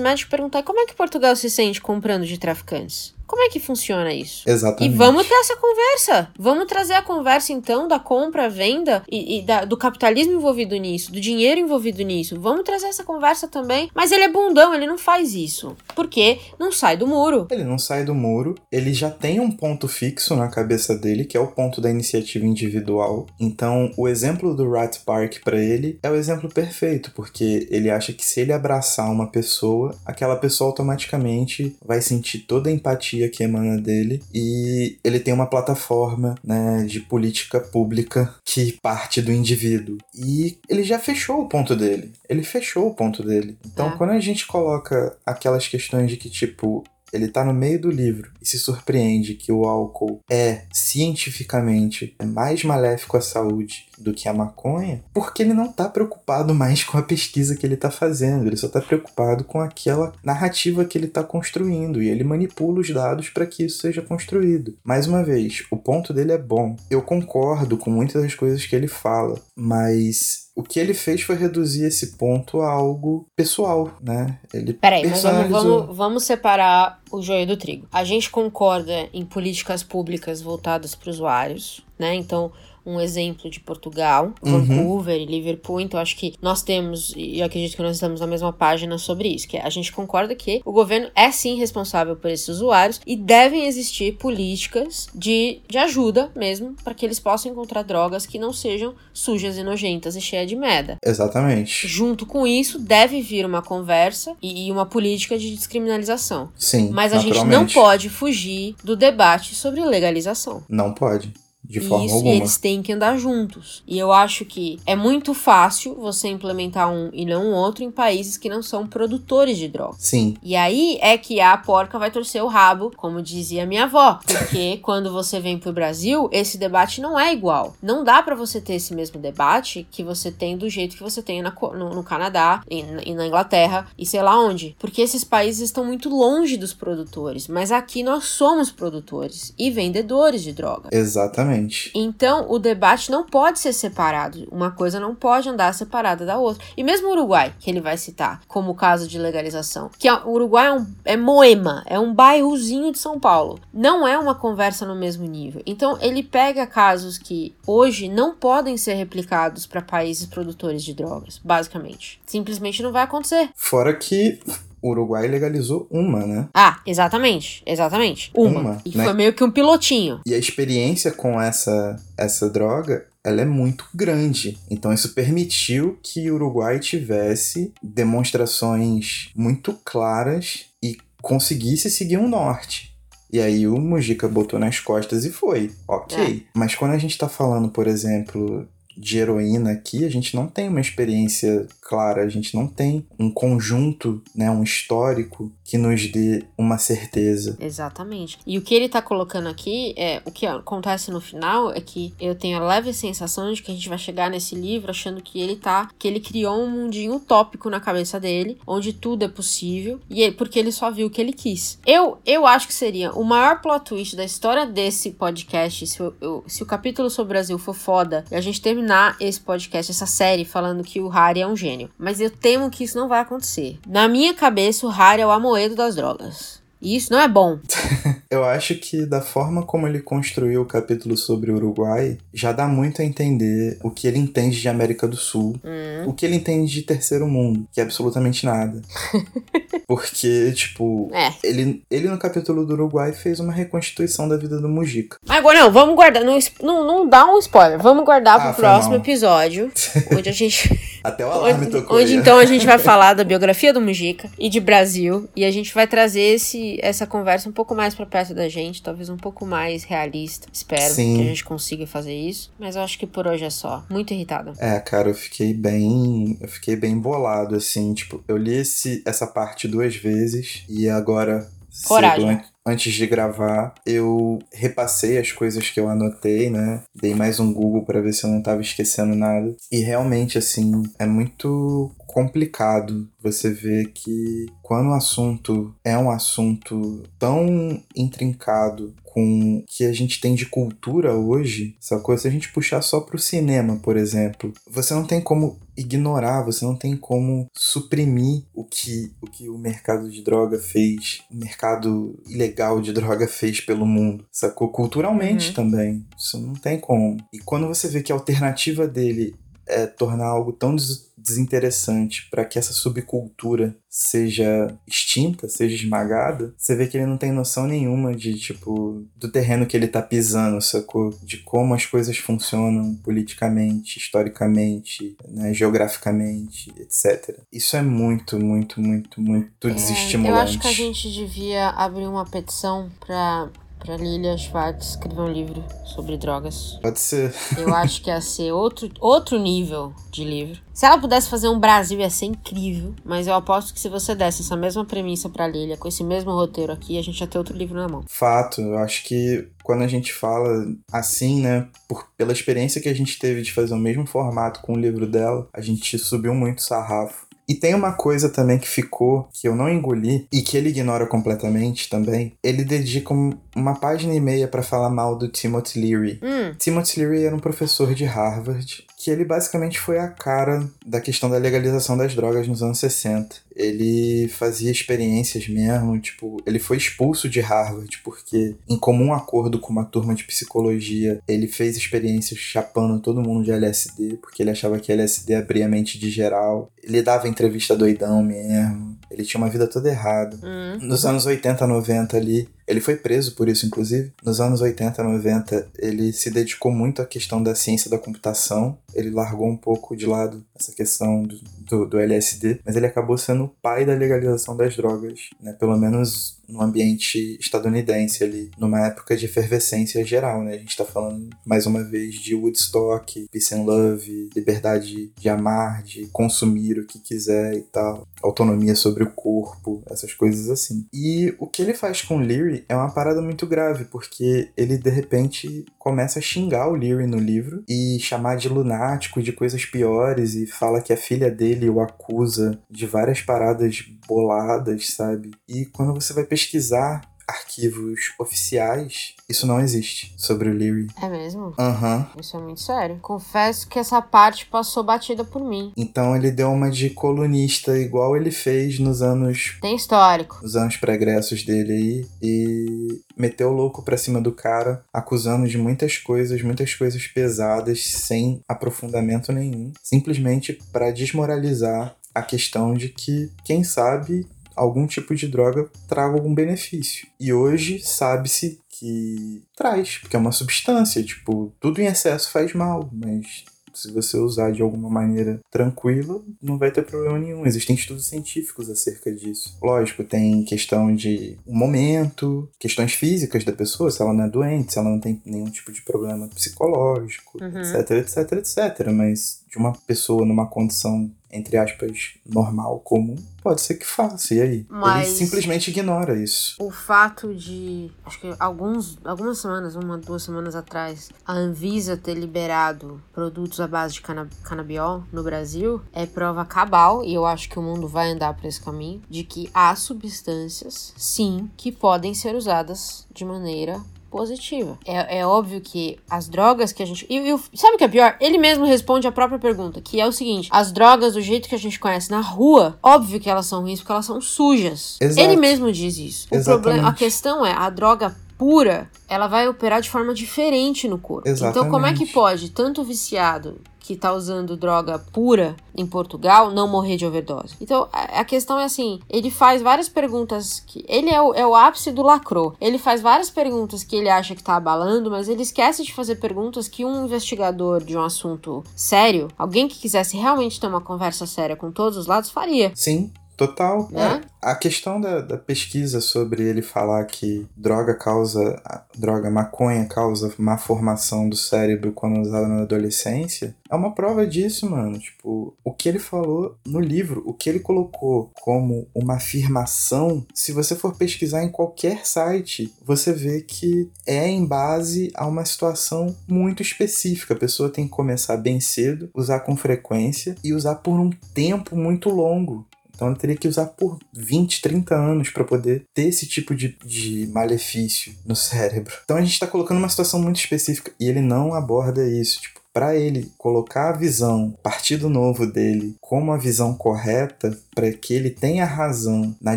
médico 0.00 0.28
e 0.28 0.30
perguntar 0.30 0.62
como 0.62 0.80
é 0.80 0.86
que 0.86 0.94
Portugal 0.94 1.15
Portugal 1.16 1.34
se 1.34 1.48
sente 1.48 1.80
comprando 1.80 2.26
de 2.26 2.38
traficantes? 2.38 3.15
Como 3.26 3.42
é 3.42 3.48
que 3.48 3.58
funciona 3.58 4.12
isso? 4.12 4.48
Exatamente. 4.48 4.94
E 4.94 4.96
vamos 4.96 5.26
ter 5.26 5.34
essa 5.34 5.56
conversa. 5.56 6.28
Vamos 6.38 6.66
trazer 6.66 6.94
a 6.94 7.02
conversa, 7.02 7.52
então, 7.52 7.88
da 7.88 7.98
compra, 7.98 8.48
venda 8.48 9.02
e, 9.10 9.38
e 9.38 9.42
da, 9.42 9.64
do 9.64 9.76
capitalismo 9.76 10.34
envolvido 10.34 10.76
nisso, 10.76 11.12
do 11.12 11.20
dinheiro 11.20 11.60
envolvido 11.60 12.02
nisso. 12.02 12.40
Vamos 12.40 12.64
trazer 12.64 12.86
essa 12.86 13.02
conversa 13.02 13.48
também. 13.48 13.90
Mas 13.94 14.12
ele 14.12 14.24
é 14.24 14.28
bundão, 14.28 14.72
ele 14.72 14.86
não 14.86 14.96
faz 14.96 15.34
isso. 15.34 15.76
Porque 15.94 16.38
não 16.58 16.70
sai 16.70 16.96
do 16.96 17.06
muro. 17.06 17.46
Ele 17.50 17.64
não 17.64 17.78
sai 17.78 18.04
do 18.04 18.14
muro. 18.14 18.54
Ele 18.70 18.94
já 18.94 19.10
tem 19.10 19.40
um 19.40 19.50
ponto 19.50 19.88
fixo 19.88 20.36
na 20.36 20.48
cabeça 20.48 20.96
dele, 20.96 21.24
que 21.24 21.36
é 21.36 21.40
o 21.40 21.48
ponto 21.48 21.80
da 21.80 21.90
iniciativa 21.90 22.46
individual. 22.46 23.26
Então, 23.40 23.90
o 23.96 24.06
exemplo 24.06 24.54
do 24.54 24.70
Rat 24.70 24.98
Park 25.04 25.42
para 25.42 25.58
ele 25.58 25.98
é 26.02 26.10
o 26.10 26.14
exemplo 26.14 26.48
perfeito, 26.48 27.10
porque 27.14 27.66
ele 27.70 27.90
acha 27.90 28.12
que 28.12 28.24
se 28.24 28.40
ele 28.40 28.52
abraçar 28.52 29.10
uma 29.10 29.30
pessoa, 29.30 29.94
aquela 30.04 30.36
pessoa 30.36 30.70
automaticamente 30.70 31.76
vai 31.84 32.00
sentir 32.00 32.40
toda 32.40 32.68
a 32.68 32.72
empatia 32.72 33.15
energia 33.16 33.28
que 33.28 33.42
emana 33.42 33.80
dele 33.80 34.22
e 34.32 34.98
ele 35.02 35.18
tem 35.18 35.32
uma 35.32 35.48
plataforma 35.48 36.34
né, 36.44 36.84
de 36.84 37.00
política 37.00 37.60
pública 37.60 38.34
que 38.44 38.78
parte 38.82 39.22
do 39.22 39.32
indivíduo. 39.32 39.98
E 40.14 40.58
ele 40.68 40.82
já 40.82 40.98
fechou 40.98 41.40
o 41.40 41.48
ponto 41.48 41.74
dele. 41.74 42.12
Ele 42.28 42.42
fechou 42.42 42.88
o 42.88 42.94
ponto 42.94 43.22
dele. 43.22 43.58
Então, 43.66 43.88
é. 43.88 43.96
quando 43.96 44.10
a 44.10 44.20
gente 44.20 44.46
coloca 44.46 45.16
aquelas 45.24 45.66
questões 45.66 46.10
de 46.10 46.16
que, 46.16 46.28
tipo, 46.28 46.84
ele 47.12 47.28
tá 47.28 47.44
no 47.44 47.54
meio 47.54 47.80
do 47.80 47.90
livro 47.90 48.30
e 48.40 48.46
se 48.46 48.58
surpreende 48.58 49.34
que 49.34 49.52
o 49.52 49.64
álcool 49.64 50.20
é 50.30 50.64
cientificamente 50.72 52.14
mais 52.24 52.64
maléfico 52.64 53.16
à 53.16 53.20
saúde 53.20 53.85
do 53.98 54.12
que 54.12 54.28
a 54.28 54.32
maconha, 54.32 55.02
porque 55.12 55.42
ele 55.42 55.54
não 55.54 55.68
tá 55.68 55.88
preocupado 55.88 56.54
mais 56.54 56.84
com 56.84 56.98
a 56.98 57.02
pesquisa 57.02 57.56
que 57.56 57.66
ele 57.66 57.76
tá 57.76 57.90
fazendo, 57.90 58.46
ele 58.46 58.56
só 58.56 58.68
tá 58.68 58.80
preocupado 58.80 59.44
com 59.44 59.60
aquela 59.60 60.12
narrativa 60.22 60.84
que 60.84 60.96
ele 60.96 61.08
tá 61.08 61.22
construindo 61.22 62.02
e 62.02 62.08
ele 62.08 62.24
manipula 62.24 62.80
os 62.80 62.90
dados 62.90 63.28
para 63.30 63.46
que 63.46 63.64
isso 63.64 63.80
seja 63.80 64.02
construído. 64.02 64.74
Mais 64.84 65.06
uma 65.06 65.22
vez, 65.22 65.64
o 65.70 65.76
ponto 65.76 66.12
dele 66.12 66.32
é 66.32 66.38
bom. 66.38 66.76
Eu 66.90 67.02
concordo 67.02 67.76
com 67.76 67.90
muitas 67.90 68.22
das 68.22 68.34
coisas 68.34 68.64
que 68.64 68.74
ele 68.74 68.88
fala, 68.88 69.38
mas 69.54 70.46
o 70.56 70.62
que 70.62 70.80
ele 70.80 70.94
fez 70.94 71.20
foi 71.20 71.36
reduzir 71.36 71.84
esse 71.84 72.16
ponto 72.16 72.62
a 72.62 72.70
algo 72.70 73.28
pessoal, 73.36 73.92
né? 74.02 74.38
Ele 74.54 74.72
Peraí, 74.72 75.06
mas 75.06 75.22
vamos, 75.22 75.50
vamos, 75.50 75.96
vamos 75.96 76.24
separar 76.24 76.98
o 77.10 77.22
joio 77.22 77.46
do 77.46 77.56
trigo. 77.56 77.86
A 77.92 78.04
gente 78.04 78.30
concorda 78.30 79.08
em 79.12 79.24
políticas 79.24 79.82
públicas 79.82 80.40
voltadas 80.42 80.94
para 80.94 81.10
usuários, 81.10 81.82
né? 81.98 82.14
Então, 82.14 82.52
um 82.86 83.00
exemplo 83.00 83.50
de 83.50 83.58
Portugal, 83.58 84.32
uhum. 84.40 84.64
Vancouver 84.64 85.20
e 85.20 85.26
Liverpool. 85.26 85.80
Então, 85.80 85.98
acho 85.98 86.16
que 86.16 86.34
nós 86.40 86.62
temos, 86.62 87.12
e 87.16 87.40
eu 87.40 87.46
acredito 87.46 87.74
que 87.76 87.82
nós 87.82 87.96
estamos 87.96 88.20
na 88.20 88.26
mesma 88.28 88.52
página 88.52 88.96
sobre 88.96 89.28
isso, 89.28 89.48
que 89.48 89.56
é, 89.56 89.62
a 89.62 89.68
gente 89.68 89.92
concorda 89.92 90.34
que 90.34 90.62
o 90.64 90.70
governo 90.70 91.08
é 91.14 91.32
sim 91.32 91.56
responsável 91.56 92.14
por 92.14 92.30
esses 92.30 92.48
usuários 92.48 93.00
e 93.04 93.16
devem 93.16 93.66
existir 93.66 94.16
políticas 94.16 95.08
de, 95.12 95.58
de 95.68 95.76
ajuda 95.76 96.30
mesmo 96.36 96.76
para 96.84 96.94
que 96.94 97.04
eles 97.04 97.18
possam 97.18 97.50
encontrar 97.50 97.82
drogas 97.82 98.24
que 98.24 98.38
não 98.38 98.52
sejam 98.52 98.94
sujas 99.12 99.58
e 99.58 99.64
nojentas 99.64 100.14
e 100.14 100.20
cheias 100.20 100.46
de 100.46 100.54
merda. 100.54 100.96
Exatamente. 101.04 101.88
Junto 101.88 102.24
com 102.24 102.46
isso, 102.46 102.78
deve 102.78 103.20
vir 103.20 103.44
uma 103.44 103.62
conversa 103.62 104.36
e, 104.40 104.68
e 104.68 104.72
uma 104.72 104.86
política 104.86 105.36
de 105.36 105.52
descriminalização. 105.54 106.50
Sim. 106.56 106.90
Mas 106.96 107.12
a 107.12 107.18
gente 107.18 107.44
não 107.44 107.66
pode 107.66 108.08
fugir 108.08 108.74
do 108.82 108.96
debate 108.96 109.54
sobre 109.54 109.82
legalização. 109.84 110.62
Não 110.66 110.94
pode. 110.94 111.30
De 111.68 111.80
forma 111.80 112.06
Isso, 112.06 112.14
alguma. 112.14 112.34
E 112.34 112.36
eles 112.36 112.56
têm 112.56 112.82
que 112.82 112.92
andar 112.92 113.18
juntos. 113.18 113.82
E 113.86 113.98
eu 113.98 114.12
acho 114.12 114.44
que 114.44 114.78
é 114.86 114.94
muito 114.94 115.34
fácil 115.34 115.94
você 115.94 116.28
implementar 116.28 116.90
um 116.90 117.10
e 117.12 117.24
não 117.24 117.46
um 117.46 117.54
outro 117.54 117.82
em 117.82 117.90
países 117.90 118.36
que 118.36 118.48
não 118.48 118.62
são 118.62 118.86
produtores 118.86 119.58
de 119.58 119.68
droga. 119.68 119.96
Sim. 119.98 120.36
E 120.42 120.54
aí 120.54 120.98
é 121.00 121.18
que 121.18 121.40
a 121.40 121.56
porca 121.56 121.98
vai 121.98 122.10
torcer 122.10 122.42
o 122.42 122.46
rabo, 122.46 122.92
como 122.96 123.22
dizia 123.22 123.66
minha 123.66 123.84
avó. 123.84 124.20
Porque 124.24 124.78
quando 124.82 125.12
você 125.12 125.40
vem 125.40 125.58
pro 125.58 125.72
Brasil, 125.72 126.28
esse 126.32 126.56
debate 126.56 127.00
não 127.00 127.18
é 127.18 127.32
igual. 127.32 127.74
Não 127.82 128.04
dá 128.04 128.22
para 128.22 128.34
você 128.34 128.60
ter 128.60 128.74
esse 128.74 128.94
mesmo 128.94 129.20
debate 129.20 129.86
que 129.90 130.02
você 130.02 130.30
tem 130.30 130.56
do 130.56 130.68
jeito 130.68 130.96
que 130.96 131.02
você 131.02 131.22
tem 131.22 131.42
na, 131.42 131.52
no, 131.52 131.94
no, 131.94 132.02
Canadá 132.04 132.62
e, 132.70 132.84
e 133.04 133.14
na 133.14 133.26
Inglaterra 133.26 133.88
e 133.98 134.06
sei 134.06 134.22
lá 134.22 134.38
onde. 134.38 134.76
Porque 134.78 135.02
esses 135.02 135.24
países 135.24 135.62
estão 135.62 135.84
muito 135.84 136.08
longe 136.08 136.56
dos 136.56 136.72
produtores. 136.72 137.48
Mas 137.48 137.72
aqui 137.72 138.02
nós 138.02 138.24
somos 138.24 138.70
produtores 138.70 139.52
e 139.58 139.70
vendedores 139.70 140.42
de 140.42 140.52
droga. 140.52 140.88
Exatamente. 140.92 141.55
Exatamente. 141.56 141.90
Então, 141.94 142.46
o 142.50 142.58
debate 142.58 143.10
não 143.10 143.24
pode 143.24 143.58
ser 143.58 143.72
separado. 143.72 144.46
Uma 144.50 144.70
coisa 144.70 145.00
não 145.00 145.14
pode 145.14 145.48
andar 145.48 145.72
separada 145.72 146.24
da 146.24 146.38
outra. 146.38 146.64
E 146.76 146.84
mesmo 146.84 147.08
o 147.08 147.12
Uruguai, 147.12 147.54
que 147.58 147.70
ele 147.70 147.80
vai 147.80 147.96
citar 147.96 148.40
como 148.46 148.74
caso 148.74 149.08
de 149.08 149.18
legalização, 149.18 149.90
que 149.98 150.10
o 150.10 150.30
Uruguai 150.30 150.66
é, 150.66 150.72
um, 150.72 150.86
é 151.04 151.16
Moema, 151.16 151.82
é 151.86 151.98
um 151.98 152.14
bairrozinho 152.14 152.92
de 152.92 152.98
São 152.98 153.18
Paulo. 153.18 153.58
Não 153.72 154.06
é 154.06 154.18
uma 154.18 154.34
conversa 154.34 154.86
no 154.86 154.94
mesmo 154.94 155.26
nível. 155.26 155.62
Então, 155.66 155.98
ele 156.00 156.22
pega 156.22 156.66
casos 156.66 157.18
que 157.18 157.54
hoje 157.66 158.08
não 158.08 158.34
podem 158.34 158.76
ser 158.76 158.94
replicados 158.94 159.66
para 159.66 159.82
países 159.82 160.26
produtores 160.26 160.82
de 160.82 160.94
drogas, 160.94 161.40
basicamente. 161.42 162.20
Simplesmente 162.26 162.82
não 162.82 162.92
vai 162.92 163.02
acontecer. 163.02 163.50
Fora 163.54 163.94
que 163.94 164.38
o 164.80 164.90
Uruguai 164.90 165.26
legalizou 165.26 165.86
uma, 165.90 166.26
né? 166.26 166.48
Ah, 166.54 166.80
exatamente, 166.86 167.62
exatamente. 167.66 168.30
Uma. 168.34 168.60
uma 168.60 168.82
e 168.84 168.96
né? 168.96 169.04
foi 169.04 169.12
meio 169.14 169.32
que 169.32 169.42
um 169.42 169.50
pilotinho. 169.50 170.20
E 170.26 170.34
a 170.34 170.38
experiência 170.38 171.10
com 171.10 171.40
essa, 171.40 171.96
essa 172.16 172.48
droga 172.48 173.06
ela 173.26 173.42
é 173.42 173.44
muito 173.44 173.84
grande. 173.92 174.56
Então 174.70 174.92
isso 174.92 175.12
permitiu 175.12 175.98
que 176.00 176.30
o 176.30 176.36
Uruguai 176.36 176.78
tivesse 176.78 177.72
demonstrações 177.82 179.30
muito 179.34 179.76
claras 179.84 180.66
e 180.80 180.96
conseguisse 181.20 181.90
seguir 181.90 182.18
um 182.18 182.28
norte. 182.28 182.94
E 183.32 183.40
aí 183.40 183.66
o 183.66 183.80
Mujica 183.80 184.28
botou 184.28 184.60
nas 184.60 184.78
costas 184.78 185.24
e 185.24 185.30
foi. 185.30 185.72
Ok. 185.88 186.44
É. 186.46 186.58
Mas 186.58 186.76
quando 186.76 186.92
a 186.92 186.98
gente 186.98 187.18
tá 187.18 187.28
falando, 187.28 187.68
por 187.68 187.88
exemplo, 187.88 188.68
de 188.96 189.18
heroína 189.18 189.72
aqui, 189.72 190.04
a 190.04 190.08
gente 190.08 190.36
não 190.36 190.46
tem 190.46 190.68
uma 190.68 190.80
experiência 190.80 191.66
clara, 191.86 192.24
a 192.24 192.28
gente 192.28 192.54
não 192.54 192.66
tem 192.66 193.06
um 193.18 193.30
conjunto, 193.30 194.20
né, 194.34 194.50
um 194.50 194.64
histórico 194.64 195.52
que 195.64 195.78
nos 195.78 196.10
dê 196.10 196.44
uma 196.58 196.78
certeza. 196.78 197.56
Exatamente. 197.60 198.38
E 198.44 198.58
o 198.58 198.62
que 198.62 198.74
ele 198.74 198.88
tá 198.88 199.00
colocando 199.00 199.48
aqui 199.48 199.94
é 199.96 200.20
o 200.24 200.32
que 200.32 200.46
acontece 200.46 201.10
no 201.10 201.20
final 201.20 201.70
é 201.70 201.80
que 201.80 202.12
eu 202.20 202.34
tenho 202.34 202.58
a 202.58 202.66
leve 202.66 202.92
sensação 202.92 203.52
de 203.52 203.62
que 203.62 203.70
a 203.70 203.74
gente 203.74 203.88
vai 203.88 203.98
chegar 203.98 204.28
nesse 204.28 204.54
livro 204.54 204.90
achando 204.90 205.22
que 205.22 205.40
ele 205.40 205.56
tá 205.56 205.88
que 205.98 206.08
ele 206.08 206.18
criou 206.18 206.60
um 206.60 206.68
mundinho 206.68 207.14
utópico 207.14 207.70
na 207.70 207.78
cabeça 207.78 208.18
dele, 208.18 208.58
onde 208.66 208.92
tudo 208.92 209.24
é 209.24 209.28
possível, 209.28 210.00
e 210.10 210.22
ele, 210.22 210.34
porque 210.34 210.58
ele 210.58 210.72
só 210.72 210.90
viu 210.90 211.06
o 211.06 211.10
que 211.10 211.20
ele 211.20 211.32
quis. 211.32 211.78
Eu 211.86 212.18
eu 212.26 212.46
acho 212.46 212.66
que 212.66 212.74
seria 212.74 213.12
o 213.12 213.22
maior 213.22 213.60
plot 213.60 213.84
twist 213.84 214.16
da 214.16 214.24
história 214.24 214.66
desse 214.66 215.12
podcast 215.12 215.86
se, 215.86 216.00
eu, 216.00 216.14
eu, 216.20 216.44
se 216.46 216.62
o 216.62 216.66
capítulo 216.66 217.08
sobre 217.08 217.26
o 217.26 217.34
Brasil 217.34 217.58
for 217.58 217.74
foda 217.74 218.24
e 218.30 218.34
a 218.34 218.40
gente 218.40 218.60
terminar 218.60 219.16
esse 219.20 219.40
podcast, 219.40 219.92
essa 219.92 220.06
série 220.06 220.44
falando 220.44 220.82
que 220.82 221.00
o 221.00 221.08
Harry 221.08 221.40
é 221.40 221.46
um 221.46 221.56
gênio 221.56 221.75
gênio. 221.76 221.90
Mas 221.98 222.20
eu 222.20 222.30
temo 222.30 222.70
que 222.70 222.84
isso 222.84 222.98
não 222.98 223.08
vai 223.08 223.20
acontecer. 223.20 223.78
Na 223.86 224.08
minha 224.08 224.34
cabeça, 224.34 224.86
o 224.86 224.90
Harry 224.90 225.22
é 225.22 225.26
o 225.26 225.30
Amoedo 225.30 225.74
das 225.74 225.94
drogas. 225.94 226.64
E 226.80 226.96
isso 226.96 227.12
não 227.12 227.20
é 227.20 227.28
bom. 227.28 227.58
Eu 228.30 228.44
acho 228.44 228.74
que 228.74 229.06
da 229.06 229.20
forma 229.20 229.62
como 229.62 229.86
ele 229.86 230.00
construiu 230.00 230.62
o 230.62 230.66
capítulo 230.66 231.16
sobre 231.16 231.50
o 231.50 231.56
Uruguai, 231.56 232.18
já 232.34 232.50
dá 232.50 232.66
muito 232.66 233.00
a 233.00 233.04
entender 233.04 233.78
o 233.82 233.90
que 233.90 234.06
ele 234.06 234.18
entende 234.18 234.60
de 234.60 234.68
América 234.68 235.06
do 235.06 235.16
Sul, 235.16 235.58
hum. 235.64 236.08
o 236.08 236.12
que 236.12 236.26
ele 236.26 236.34
entende 236.34 236.72
de 236.72 236.82
terceiro 236.82 237.26
mundo, 237.28 237.66
que 237.72 237.80
é 237.80 237.84
absolutamente 237.84 238.44
nada. 238.44 238.82
Porque, 239.86 240.52
tipo, 240.52 241.08
é. 241.12 241.32
ele, 241.44 241.82
ele 241.88 242.08
no 242.08 242.18
capítulo 242.18 242.66
do 242.66 242.74
Uruguai 242.74 243.12
fez 243.12 243.38
uma 243.38 243.52
reconstituição 243.52 244.28
da 244.28 244.36
vida 244.36 244.60
do 244.60 244.68
Mujica. 244.68 245.18
Agora 245.28 245.60
não, 245.60 245.70
vamos 245.70 245.94
guardar. 245.94 246.24
Não, 246.24 246.38
não, 246.60 246.84
não 246.84 247.08
dá 247.08 247.24
um 247.24 247.38
spoiler. 247.38 247.78
Vamos 247.78 248.04
guardar 248.04 248.40
ah, 248.40 248.44
pro 248.46 248.62
próximo 248.62 248.94
mal. 248.94 249.00
episódio. 249.00 249.70
onde 250.16 250.28
a 250.28 250.32
gente. 250.32 250.95
Até 251.06 251.24
o 251.24 251.30
alarme 251.30 251.66
onde, 251.66 251.70
tocou. 251.70 251.98
Onde 251.98 252.14
então 252.16 252.36
a 252.38 252.44
gente 252.44 252.66
vai 252.66 252.78
falar 252.80 253.14
da 253.14 253.22
biografia 253.22 253.72
do 253.72 253.80
Mujica 253.80 254.28
e 254.36 254.48
de 254.48 254.58
Brasil. 254.58 255.28
E 255.36 255.44
a 255.44 255.50
gente 255.52 255.72
vai 255.72 255.86
trazer 255.86 256.20
esse, 256.20 256.78
essa 256.82 257.06
conversa 257.06 257.48
um 257.48 257.52
pouco 257.52 257.76
mais 257.76 257.94
pra 257.94 258.04
perto 258.04 258.34
da 258.34 258.48
gente, 258.48 258.82
talvez 258.82 259.08
um 259.08 259.16
pouco 259.16 259.46
mais 259.46 259.84
realista. 259.84 260.48
Espero 260.52 260.92
Sim. 260.92 261.16
que 261.16 261.22
a 261.22 261.26
gente 261.26 261.44
consiga 261.44 261.86
fazer 261.86 262.14
isso. 262.14 262.52
Mas 262.58 262.74
eu 262.74 262.82
acho 262.82 262.98
que 262.98 263.06
por 263.06 263.26
hoje 263.26 263.44
é 263.44 263.50
só. 263.50 263.84
Muito 263.88 264.12
irritada. 264.12 264.52
É, 264.58 264.80
cara, 264.80 265.10
eu 265.10 265.14
fiquei 265.14 265.54
bem. 265.54 266.36
Eu 266.40 266.48
fiquei 266.48 266.74
bem 266.74 266.98
bolado, 266.98 267.54
assim. 267.54 267.94
Tipo, 267.94 268.24
eu 268.26 268.36
li 268.36 268.54
esse, 268.54 269.02
essa 269.06 269.28
parte 269.28 269.68
duas 269.68 269.94
vezes 269.94 270.64
e 270.68 270.88
agora. 270.88 271.48
Coragem. 271.84 272.38
Cedo, 272.38 272.55
antes 272.66 272.92
de 272.92 273.06
gravar, 273.06 273.72
eu 273.86 274.40
repassei 274.52 275.18
as 275.18 275.30
coisas 275.30 275.70
que 275.70 275.78
eu 275.78 275.88
anotei, 275.88 276.50
né? 276.50 276.82
Dei 276.94 277.14
mais 277.14 277.38
um 277.38 277.52
Google 277.52 277.84
para 277.84 278.00
ver 278.00 278.12
se 278.12 278.24
eu 278.24 278.30
não 278.30 278.42
tava 278.42 278.60
esquecendo 278.60 279.14
nada. 279.14 279.54
E 279.70 279.78
realmente, 279.78 280.36
assim, 280.36 280.82
é 280.98 281.06
muito 281.06 281.90
complicado 282.16 283.06
você 283.22 283.50
ver 283.50 283.92
que 283.92 284.46
quando 284.62 284.88
o 284.88 284.94
assunto 284.94 285.74
é 285.84 285.98
um 285.98 286.10
assunto 286.10 287.02
tão 287.18 287.78
intrincado 287.94 288.94
com 289.04 289.58
o 289.58 289.64
que 289.66 289.84
a 289.84 289.92
gente 289.92 290.18
tem 290.18 290.34
de 290.34 290.46
cultura 290.46 291.14
hoje, 291.14 291.76
coisa 292.02 292.22
Se 292.22 292.28
a 292.28 292.30
gente 292.30 292.52
puxar 292.52 292.80
só 292.80 293.00
pro 293.00 293.18
cinema, 293.18 293.76
por 293.76 293.98
exemplo, 293.98 294.50
você 294.66 294.94
não 294.94 295.04
tem 295.04 295.20
como 295.20 295.58
ignorar, 295.76 296.42
você 296.42 296.64
não 296.64 296.74
tem 296.74 296.96
como 296.96 297.50
suprimir 297.54 298.44
o 298.54 298.64
que 298.64 299.12
o, 299.20 299.26
que 299.26 299.48
o 299.50 299.58
mercado 299.58 300.10
de 300.10 300.22
droga 300.22 300.58
fez, 300.58 301.20
o 301.30 301.36
mercado 301.36 302.18
ilegal 302.26 302.80
de 302.80 302.94
droga 302.94 303.28
fez 303.28 303.60
pelo 303.60 303.86
mundo, 303.86 304.26
sacou? 304.32 304.70
Culturalmente 304.70 305.48
uhum. 305.48 305.54
também. 305.54 306.06
Isso 306.16 306.38
não 306.38 306.54
tem 306.54 306.80
como. 306.80 307.18
E 307.32 307.38
quando 307.38 307.68
você 307.68 307.88
vê 307.88 308.02
que 308.02 308.12
a 308.12 308.14
alternativa 308.14 308.86
dele 308.86 309.34
é 309.66 309.86
tornar 309.86 310.26
algo 310.26 310.52
tão 310.52 310.74
des 310.74 311.06
desinteressante 311.26 312.28
para 312.30 312.44
que 312.44 312.58
essa 312.58 312.72
subcultura 312.72 313.74
seja 313.88 314.78
extinta, 314.86 315.48
seja 315.48 315.74
esmagada, 315.74 316.54
você 316.56 316.76
vê 316.76 316.86
que 316.86 316.96
ele 316.96 317.06
não 317.06 317.16
tem 317.16 317.32
noção 317.32 317.66
nenhuma 317.66 318.14
de, 318.14 318.34
tipo, 318.38 319.04
do 319.16 319.28
terreno 319.28 319.66
que 319.66 319.76
ele 319.76 319.88
tá 319.88 320.00
pisando, 320.00 320.60
sacou? 320.60 321.10
De 321.22 321.38
como 321.38 321.74
as 321.74 321.84
coisas 321.84 322.16
funcionam 322.18 322.94
politicamente, 323.02 323.98
historicamente, 323.98 325.16
né, 325.28 325.52
geograficamente, 325.52 326.72
etc. 326.78 327.40
Isso 327.50 327.76
é 327.76 327.82
muito, 327.82 328.38
muito, 328.38 328.80
muito, 328.80 329.20
muito 329.20 329.68
é, 329.68 329.74
desestimulante. 329.74 330.38
Eu 330.38 330.42
acho 330.42 330.58
que 330.60 330.68
a 330.68 330.72
gente 330.72 331.10
devia 331.10 331.70
abrir 331.70 332.06
uma 332.06 332.24
petição 332.24 332.90
para 333.00 333.50
pra 333.78 333.96
Lilia 333.96 334.36
Schwartz 334.36 334.90
escrever 334.90 335.20
um 335.20 335.32
livro 335.32 335.64
sobre 335.84 336.16
drogas. 336.16 336.78
Pode 336.82 337.00
ser. 337.00 337.34
Eu 337.56 337.72
acho 337.74 338.02
que 338.02 338.10
ia 338.10 338.20
ser 338.20 338.52
outro, 338.52 338.90
outro 339.00 339.38
nível 339.38 339.92
de 340.10 340.24
livro. 340.24 340.60
Se 340.74 340.84
ela 340.84 340.98
pudesse 340.98 341.30
fazer 341.30 341.48
um 341.48 341.58
Brasil, 341.58 341.98
ia 341.98 342.10
ser 342.10 342.26
incrível. 342.26 342.94
Mas 343.04 343.26
eu 343.26 343.34
aposto 343.34 343.72
que 343.72 343.80
se 343.80 343.88
você 343.88 344.14
desse 344.14 344.42
essa 344.42 344.56
mesma 344.56 344.84
premissa 344.84 345.28
pra 345.28 345.48
Lilia, 345.48 345.76
com 345.76 345.88
esse 345.88 346.04
mesmo 346.04 346.32
roteiro 346.32 346.72
aqui, 346.72 346.98
a 346.98 347.02
gente 347.02 347.20
ia 347.20 347.26
ter 347.26 347.38
outro 347.38 347.56
livro 347.56 347.76
na 347.76 347.88
mão. 347.88 348.04
Fato, 348.06 348.60
eu 348.60 348.78
acho 348.78 349.04
que 349.04 349.48
quando 349.62 349.82
a 349.82 349.88
gente 349.88 350.12
fala 350.12 350.66
assim, 350.92 351.40
né, 351.40 351.66
por, 351.88 352.06
pela 352.16 352.32
experiência 352.32 352.80
que 352.80 352.88
a 352.88 352.94
gente 352.94 353.18
teve 353.18 353.42
de 353.42 353.52
fazer 353.52 353.74
o 353.74 353.78
mesmo 353.78 354.06
formato 354.06 354.60
com 354.60 354.74
o 354.74 354.78
livro 354.78 355.06
dela, 355.06 355.48
a 355.52 355.60
gente 355.60 355.98
subiu 355.98 356.34
muito 356.34 356.58
o 356.58 356.62
sarrafo. 356.62 357.25
E 357.48 357.54
tem 357.54 357.74
uma 357.74 357.92
coisa 357.92 358.28
também 358.28 358.58
que 358.58 358.68
ficou, 358.68 359.28
que 359.32 359.46
eu 359.46 359.54
não 359.54 359.68
engoli, 359.68 360.26
e 360.32 360.42
que 360.42 360.56
ele 360.56 360.70
ignora 360.70 361.06
completamente 361.06 361.88
também. 361.88 362.36
Ele 362.42 362.64
dedica 362.64 363.14
uma 363.54 363.74
página 363.74 364.14
e 364.14 364.20
meia 364.20 364.48
para 364.48 364.62
falar 364.62 364.90
mal 364.90 365.16
do 365.16 365.28
Timothy 365.28 365.80
Leary. 365.80 366.20
Hum. 366.22 366.54
Timothy 366.58 367.00
Leary 367.00 367.24
era 367.24 367.36
um 367.36 367.40
professor 367.40 367.94
de 367.94 368.04
Harvard, 368.04 368.84
que 368.98 369.10
ele 369.10 369.24
basicamente 369.24 369.78
foi 369.78 369.98
a 369.98 370.08
cara 370.08 370.66
da 370.84 371.00
questão 371.00 371.30
da 371.30 371.38
legalização 371.38 371.96
das 371.96 372.14
drogas 372.14 372.48
nos 372.48 372.62
anos 372.62 372.78
60 372.78 373.45
ele 373.56 374.28
fazia 374.28 374.70
experiências 374.70 375.48
mesmo, 375.48 375.98
tipo, 375.98 376.36
ele 376.46 376.58
foi 376.58 376.76
expulso 376.76 377.28
de 377.28 377.40
Harvard 377.40 377.98
porque, 378.04 378.54
em 378.68 378.76
comum 378.76 379.14
acordo 379.14 379.58
com 379.58 379.72
uma 379.72 379.84
turma 379.84 380.14
de 380.14 380.24
psicologia, 380.24 381.20
ele 381.26 381.48
fez 381.48 381.76
experiências 381.76 382.38
chapando 382.38 383.00
todo 383.00 383.22
mundo 383.22 383.44
de 383.44 383.50
LSD, 383.50 384.18
porque 384.20 384.42
ele 384.42 384.50
achava 384.50 384.78
que 384.78 384.92
LSD 384.92 385.34
abria 385.34 385.64
a 385.64 385.68
mente 385.68 385.98
de 385.98 386.10
geral. 386.10 386.70
Ele 386.82 387.00
dava 387.00 387.28
entrevista 387.28 387.74
doidão 387.74 388.22
mesmo. 388.22 388.96
Ele 389.10 389.24
tinha 389.24 389.40
uma 389.40 389.50
vida 389.50 389.66
toda 389.66 389.88
errada. 389.88 390.36
Hum. 390.42 390.78
Nos 390.82 391.06
anos 391.06 391.24
80, 391.24 391.66
90 391.66 392.16
ali, 392.16 392.48
ele 392.66 392.80
foi 392.80 392.96
preso 392.96 393.34
por 393.34 393.48
isso, 393.48 393.64
inclusive. 393.64 394.12
Nos 394.22 394.40
anos 394.40 394.60
80, 394.60 395.02
90, 395.02 395.68
ele 395.78 396.12
se 396.12 396.30
dedicou 396.30 396.72
muito 396.72 397.00
à 397.00 397.06
questão 397.06 397.42
da 397.42 397.54
ciência 397.54 397.88
da 397.88 397.98
computação. 397.98 398.76
Ele 398.92 399.10
largou 399.10 399.48
um 399.48 399.56
pouco 399.56 399.96
de 399.96 400.06
lado 400.06 400.44
essa 400.58 400.72
questão 400.74 401.22
do, 401.22 401.38
do, 401.58 401.86
do 401.86 401.98
LSD, 401.98 402.60
mas 402.64 402.76
ele 402.76 402.86
acabou 402.86 403.16
sendo 403.16 403.44
o 403.44 403.48
pai 403.48 403.84
da 403.84 403.94
legalização 403.94 404.56
das 404.56 404.76
drogas, 404.76 405.30
né? 405.40 405.52
Pelo 405.52 405.76
menos 405.76 406.35
no 406.48 406.62
ambiente 406.62 407.36
estadunidense 407.40 408.24
ali, 408.24 408.50
numa 408.58 408.86
época 408.86 409.16
de 409.16 409.26
efervescência 409.26 410.04
geral, 410.04 410.42
né? 410.42 410.54
A 410.54 410.58
gente 410.58 410.76
tá 410.76 410.84
falando 410.84 411.30
mais 411.44 411.66
uma 411.66 411.82
vez 411.82 412.14
de 412.14 412.34
Woodstock, 412.34 413.26
Peace 413.30 413.54
and 413.54 413.62
Love, 413.62 414.30
liberdade 414.34 415.12
de 415.18 415.28
amar, 415.28 415.82
de 415.82 416.06
consumir 416.06 416.78
o 416.78 416.86
que 416.86 416.98
quiser 416.98 417.54
e 417.54 417.62
tal, 417.62 418.06
autonomia 418.22 418.74
sobre 418.74 419.04
o 419.04 419.10
corpo, 419.10 419.82
essas 419.90 420.12
coisas 420.14 420.48
assim. 420.50 420.86
E 420.92 421.34
o 421.38 421.46
que 421.46 421.62
ele 421.62 421.74
faz 421.74 422.02
com 422.02 422.18
Leary 422.18 422.64
é 422.68 422.74
uma 422.74 422.92
parada 422.92 423.20
muito 423.20 423.46
grave, 423.46 423.84
porque 423.84 424.50
ele 424.56 424.78
de 424.78 424.90
repente 424.90 425.64
começa 425.78 426.18
a 426.18 426.22
xingar 426.22 426.68
o 426.68 426.74
Leary 426.74 427.06
no 427.06 427.18
livro 427.18 427.62
e 427.68 427.98
chamar 428.00 428.36
de 428.36 428.48
lunático, 428.48 429.22
de 429.22 429.32
coisas 429.32 429.64
piores 429.64 430.34
e 430.34 430.46
fala 430.46 430.80
que 430.80 430.92
a 430.92 430.96
filha 430.96 431.30
dele 431.30 431.68
o 431.68 431.80
acusa 431.80 432.58
de 432.70 432.86
várias 432.86 433.20
paradas 433.20 433.84
boladas, 434.06 434.88
sabe? 434.88 435.30
E 435.48 435.66
quando 435.66 435.94
você 435.94 436.12
vai 436.12 436.24
pesquisar 436.36 437.00
arquivos 437.26 438.12
oficiais, 438.20 439.14
isso 439.28 439.46
não 439.46 439.58
existe 439.58 440.14
sobre 440.16 440.48
o 440.48 440.52
Leary. 440.52 440.86
É 441.02 441.08
mesmo? 441.08 441.54
Aham. 441.58 442.08
Isso 442.20 442.36
é 442.36 442.40
muito 442.40 442.60
sério. 442.60 442.98
Confesso 443.02 443.66
que 443.66 443.80
essa 443.80 444.00
parte 444.00 444.46
passou 444.46 444.84
batida 444.84 445.24
por 445.24 445.42
mim. 445.42 445.72
Então 445.76 446.14
ele 446.14 446.30
deu 446.30 446.52
uma 446.52 446.70
de 446.70 446.90
colunista, 446.90 447.76
igual 447.76 448.16
ele 448.16 448.30
fez 448.30 448.78
nos 448.78 449.02
anos. 449.02 449.58
Tem 449.60 449.74
histórico. 449.74 450.38
Nos 450.40 450.54
anos 450.54 450.76
pregressos 450.76 451.42
dele 451.42 451.72
aí. 451.72 452.06
E 452.22 453.02
meteu 453.16 453.48
o 453.48 453.54
louco 453.54 453.82
pra 453.82 453.96
cima 453.96 454.20
do 454.20 454.30
cara, 454.30 454.84
acusando 454.92 455.48
de 455.48 455.58
muitas 455.58 455.98
coisas, 455.98 456.40
muitas 456.42 456.74
coisas 456.74 457.08
pesadas, 457.08 457.82
sem 457.82 458.40
aprofundamento 458.46 459.32
nenhum. 459.32 459.72
Simplesmente 459.82 460.52
para 460.70 460.92
desmoralizar 460.92 461.96
a 462.14 462.22
questão 462.22 462.72
de 462.72 462.88
que, 462.88 463.30
quem 463.44 463.62
sabe, 463.62 464.26
algum 464.56 464.86
tipo 464.86 465.14
de 465.14 465.28
droga 465.28 465.68
traga 465.88 466.14
algum 466.14 466.34
benefício. 466.34 467.06
E 467.20 467.32
hoje 467.32 467.78
sabe-se 467.80 468.58
que 468.70 469.42
traz, 469.56 469.98
porque 469.98 470.16
é 470.16 470.18
uma 470.18 470.32
substância, 470.32 471.02
tipo, 471.02 471.52
tudo 471.60 471.80
em 471.80 471.86
excesso 471.86 472.30
faz 472.30 472.52
mal, 472.52 472.88
mas 472.92 473.44
se 473.72 473.90
você 473.92 474.16
usar 474.16 474.52
de 474.52 474.62
alguma 474.62 474.88
maneira 474.88 475.38
tranquila, 475.50 476.22
não 476.42 476.56
vai 476.56 476.70
ter 476.70 476.82
problema 476.82 477.18
nenhum. 477.18 477.44
Existem 477.46 477.76
estudos 477.76 478.06
científicos 478.06 478.70
acerca 478.70 479.12
disso. 479.12 479.58
Lógico, 479.62 480.02
tem 480.02 480.42
questão 480.44 480.94
de 480.94 481.38
um 481.46 481.58
momento, 481.58 482.48
questões 482.58 482.94
físicas 482.94 483.44
da 483.44 483.52
pessoa, 483.52 483.90
se 483.90 484.00
ela 484.00 484.14
não 484.14 484.24
é 484.24 484.28
doente, 484.30 484.72
se 484.72 484.78
ela 484.78 484.88
não 484.88 484.98
tem 484.98 485.20
nenhum 485.26 485.50
tipo 485.50 485.70
de 485.72 485.82
problema 485.82 486.26
psicológico, 486.28 487.38
Uhum. 487.42 487.60
etc, 487.60 487.90
etc, 487.90 488.32
etc. 488.32 488.90
Mas 488.92 489.42
de 489.50 489.58
uma 489.58 489.72
pessoa 489.86 490.24
numa 490.24 490.46
condição 490.46 491.10
entre 491.30 491.56
aspas, 491.56 492.14
normal, 492.24 492.80
comum, 492.80 493.16
pode 493.42 493.60
ser 493.60 493.74
que 493.74 493.86
faça. 493.86 494.34
E 494.34 494.40
aí? 494.40 494.66
Mas- 494.68 495.08
Ele 495.08 495.16
simplesmente 495.16 495.70
ignora 495.70 496.20
isso. 496.20 496.56
O 496.58 496.70
fato 496.70 497.34
de, 497.34 497.90
acho 498.04 498.20
que 498.20 498.34
alguns, 498.38 498.98
algumas 499.04 499.38
semanas, 499.38 499.74
uma, 499.74 499.98
duas 499.98 500.22
semanas 500.22 500.54
atrás, 500.54 501.10
a 501.26 501.32
Anvisa 501.32 501.96
ter 501.96 502.14
liberado 502.14 503.00
produtos 503.12 503.60
à 503.60 503.66
base 503.66 503.94
de 503.94 504.00
cana 504.02 504.28
canabiol 504.42 505.02
no 505.12 505.22
Brasil 505.22 505.80
é 505.92 506.06
prova 506.06 506.44
cabal, 506.44 507.04
e 507.04 507.12
eu 507.14 507.26
acho 507.26 507.48
que 507.48 507.58
o 507.58 507.62
mundo 507.62 507.86
vai 507.88 508.10
andar 508.10 508.34
por 508.34 508.46
esse 508.46 508.60
caminho, 508.60 509.02
de 509.08 509.22
que 509.24 509.50
há 509.52 509.74
substâncias, 509.76 510.92
sim, 510.96 511.50
que 511.56 511.70
podem 511.72 512.14
ser 512.14 512.34
usadas 512.34 513.06
de 513.12 513.24
maneira 513.24 513.80
positiva. 514.16 514.78
É, 514.84 515.18
é 515.18 515.26
óbvio 515.26 515.60
que 515.60 515.98
as 516.08 516.28
drogas 516.28 516.72
que 516.72 516.82
a 516.82 516.86
gente. 516.86 517.06
E, 517.08 517.18
e, 517.18 517.38
sabe 517.58 517.74
o 517.74 517.78
que 517.78 517.84
é 517.84 517.88
pior? 517.88 518.16
Ele 518.20 518.38
mesmo 518.38 518.64
responde 518.64 519.06
a 519.06 519.12
própria 519.12 519.38
pergunta, 519.38 519.80
que 519.80 520.00
é 520.00 520.06
o 520.06 520.12
seguinte: 520.12 520.48
as 520.50 520.72
drogas, 520.72 521.14
do 521.14 521.20
jeito 521.20 521.48
que 521.48 521.54
a 521.54 521.58
gente 521.58 521.78
conhece 521.78 522.10
na 522.10 522.20
rua, 522.20 522.78
óbvio 522.82 523.20
que 523.20 523.28
elas 523.28 523.46
são 523.46 523.62
ruins 523.62 523.80
porque 523.80 523.92
elas 523.92 524.06
são 524.06 524.20
sujas. 524.20 524.96
Exato. 525.00 525.20
Ele 525.20 525.36
mesmo 525.36 525.70
diz 525.70 525.96
isso. 525.98 526.28
O 526.30 526.34
Exatamente. 526.34 526.62
problema, 526.62 526.88
a 526.88 526.92
questão 526.92 527.44
é, 527.44 527.52
a 527.52 527.68
droga 527.70 528.16
pura, 528.38 528.90
ela 529.08 529.26
vai 529.26 529.48
operar 529.48 529.80
de 529.80 529.90
forma 529.90 530.12
diferente 530.12 530.86
no 530.88 530.98
corpo. 530.98 531.28
Então, 531.28 531.70
como 531.70 531.86
é 531.86 531.92
que 531.92 532.04
Exatamente. 532.04 532.12
pode 532.12 532.50
tanto 532.50 532.84
viciado 532.84 533.60
que 533.86 533.94
tá 533.94 534.12
usando 534.12 534.56
droga 534.56 534.98
pura 534.98 535.54
em 535.76 535.86
Portugal 535.86 536.50
não 536.50 536.66
morrer 536.66 536.96
de 536.96 537.06
overdose? 537.06 537.54
Então, 537.60 537.88
a 537.92 538.24
questão 538.24 538.58
é 538.58 538.64
assim, 538.64 538.98
ele 539.08 539.30
faz 539.30 539.62
várias 539.62 539.88
perguntas 539.88 540.58
que 540.58 540.84
ele 540.88 541.08
é 541.08 541.22
o, 541.22 541.32
é 541.34 541.46
o 541.46 541.54
ápice 541.54 541.92
do 541.92 542.02
lacro. 542.02 542.56
Ele 542.60 542.78
faz 542.78 543.00
várias 543.00 543.30
perguntas 543.30 543.84
que 543.84 543.94
ele 543.94 544.08
acha 544.08 544.34
que 544.34 544.42
tá 544.42 544.56
abalando, 544.56 545.10
mas 545.10 545.28
ele 545.28 545.42
esquece 545.42 545.84
de 545.84 545.94
fazer 545.94 546.16
perguntas 546.16 546.66
que 546.66 546.84
um 546.84 547.04
investigador 547.04 547.84
de 547.84 547.96
um 547.96 548.02
assunto 548.02 548.64
sério, 548.74 549.28
alguém 549.38 549.68
que 549.68 549.78
quisesse 549.78 550.16
realmente 550.16 550.58
ter 550.58 550.66
uma 550.66 550.80
conversa 550.80 551.24
séria 551.24 551.54
com 551.54 551.70
todos 551.70 551.96
os 551.96 552.08
lados, 552.08 552.30
faria. 552.30 552.72
Sim, 552.74 553.12
total. 553.36 553.88
Né? 553.90 554.22
É, 554.22 554.36
a 554.42 554.54
questão 554.54 555.00
da, 555.00 555.20
da 555.20 555.36
pesquisa 555.36 556.00
sobre 556.00 556.42
ele 556.42 556.62
falar 556.62 557.04
que 557.04 557.46
droga 557.56 557.94
causa. 557.94 558.60
Droga, 558.96 559.30
maconha 559.30 559.86
causa 559.86 560.32
má 560.38 560.56
formação 560.56 561.28
do 561.28 561.36
cérebro 561.36 561.92
quando 561.92 562.20
usada 562.20 562.48
na 562.48 562.62
adolescência 562.62 563.54
é 563.70 563.74
uma 563.74 563.92
prova 563.92 564.26
disso, 564.26 564.68
mano. 564.70 564.98
Tipo, 564.98 565.56
o 565.64 565.72
que 565.72 565.88
ele 565.88 565.98
falou 565.98 566.56
no 566.66 566.80
livro, 566.80 567.22
o 567.26 567.34
que 567.34 567.48
ele 567.48 567.60
colocou 567.60 568.30
como 568.40 568.88
uma 568.94 569.16
afirmação, 569.16 570.24
se 570.32 570.52
você 570.52 570.74
for 570.74 570.96
pesquisar 570.96 571.42
em 571.42 571.50
qualquer 571.50 572.06
site, 572.06 572.72
você 572.84 573.12
vê 573.12 573.40
que 573.40 573.90
é 574.06 574.28
em 574.28 574.46
base 574.46 575.10
a 575.14 575.26
uma 575.26 575.44
situação 575.44 576.14
muito 576.28 576.62
específica. 576.62 577.34
A 577.34 577.38
pessoa 577.38 577.70
tem 577.70 577.84
que 577.84 577.90
começar 577.90 578.36
bem 578.36 578.60
cedo, 578.60 579.10
usar 579.14 579.40
com 579.40 579.56
frequência 579.56 580.36
e 580.42 580.52
usar 580.52 580.76
por 580.76 580.98
um 580.98 581.10
tempo 581.34 581.76
muito 581.76 582.08
longo. 582.10 582.66
Então 582.96 583.08
ela 583.08 583.16
teria 583.16 583.36
que 583.36 583.46
usar 583.46 583.66
por 583.66 583.98
20, 584.12 584.62
30 584.62 584.96
anos 584.96 585.30
para 585.30 585.44
poder 585.44 585.84
ter 585.94 586.08
esse 586.08 586.26
tipo 586.26 586.54
de, 586.54 586.76
de 586.84 587.28
malefício 587.32 588.14
no 588.24 588.34
cérebro. 588.34 588.94
Então 589.04 589.16
a 589.16 589.22
gente 589.22 589.38
tá 589.38 589.46
colocando 589.46 589.78
uma 589.78 589.88
situação 589.88 590.20
muito 590.20 590.40
específica 590.40 590.90
e 590.98 591.08
ele 591.08 591.20
não 591.20 591.54
aborda 591.54 592.04
isso. 592.08 592.40
Tipo, 592.40 592.60
para 592.76 592.94
ele 592.94 593.32
colocar 593.38 593.88
a 593.88 593.96
visão, 593.96 594.54
partido 594.62 595.08
novo 595.08 595.46
dele, 595.46 595.96
como 595.98 596.30
a 596.30 596.36
visão 596.36 596.74
correta, 596.74 597.58
para 597.74 597.90
que 597.90 598.12
ele 598.12 598.28
tenha 598.28 598.66
razão 598.66 599.34
na 599.40 599.56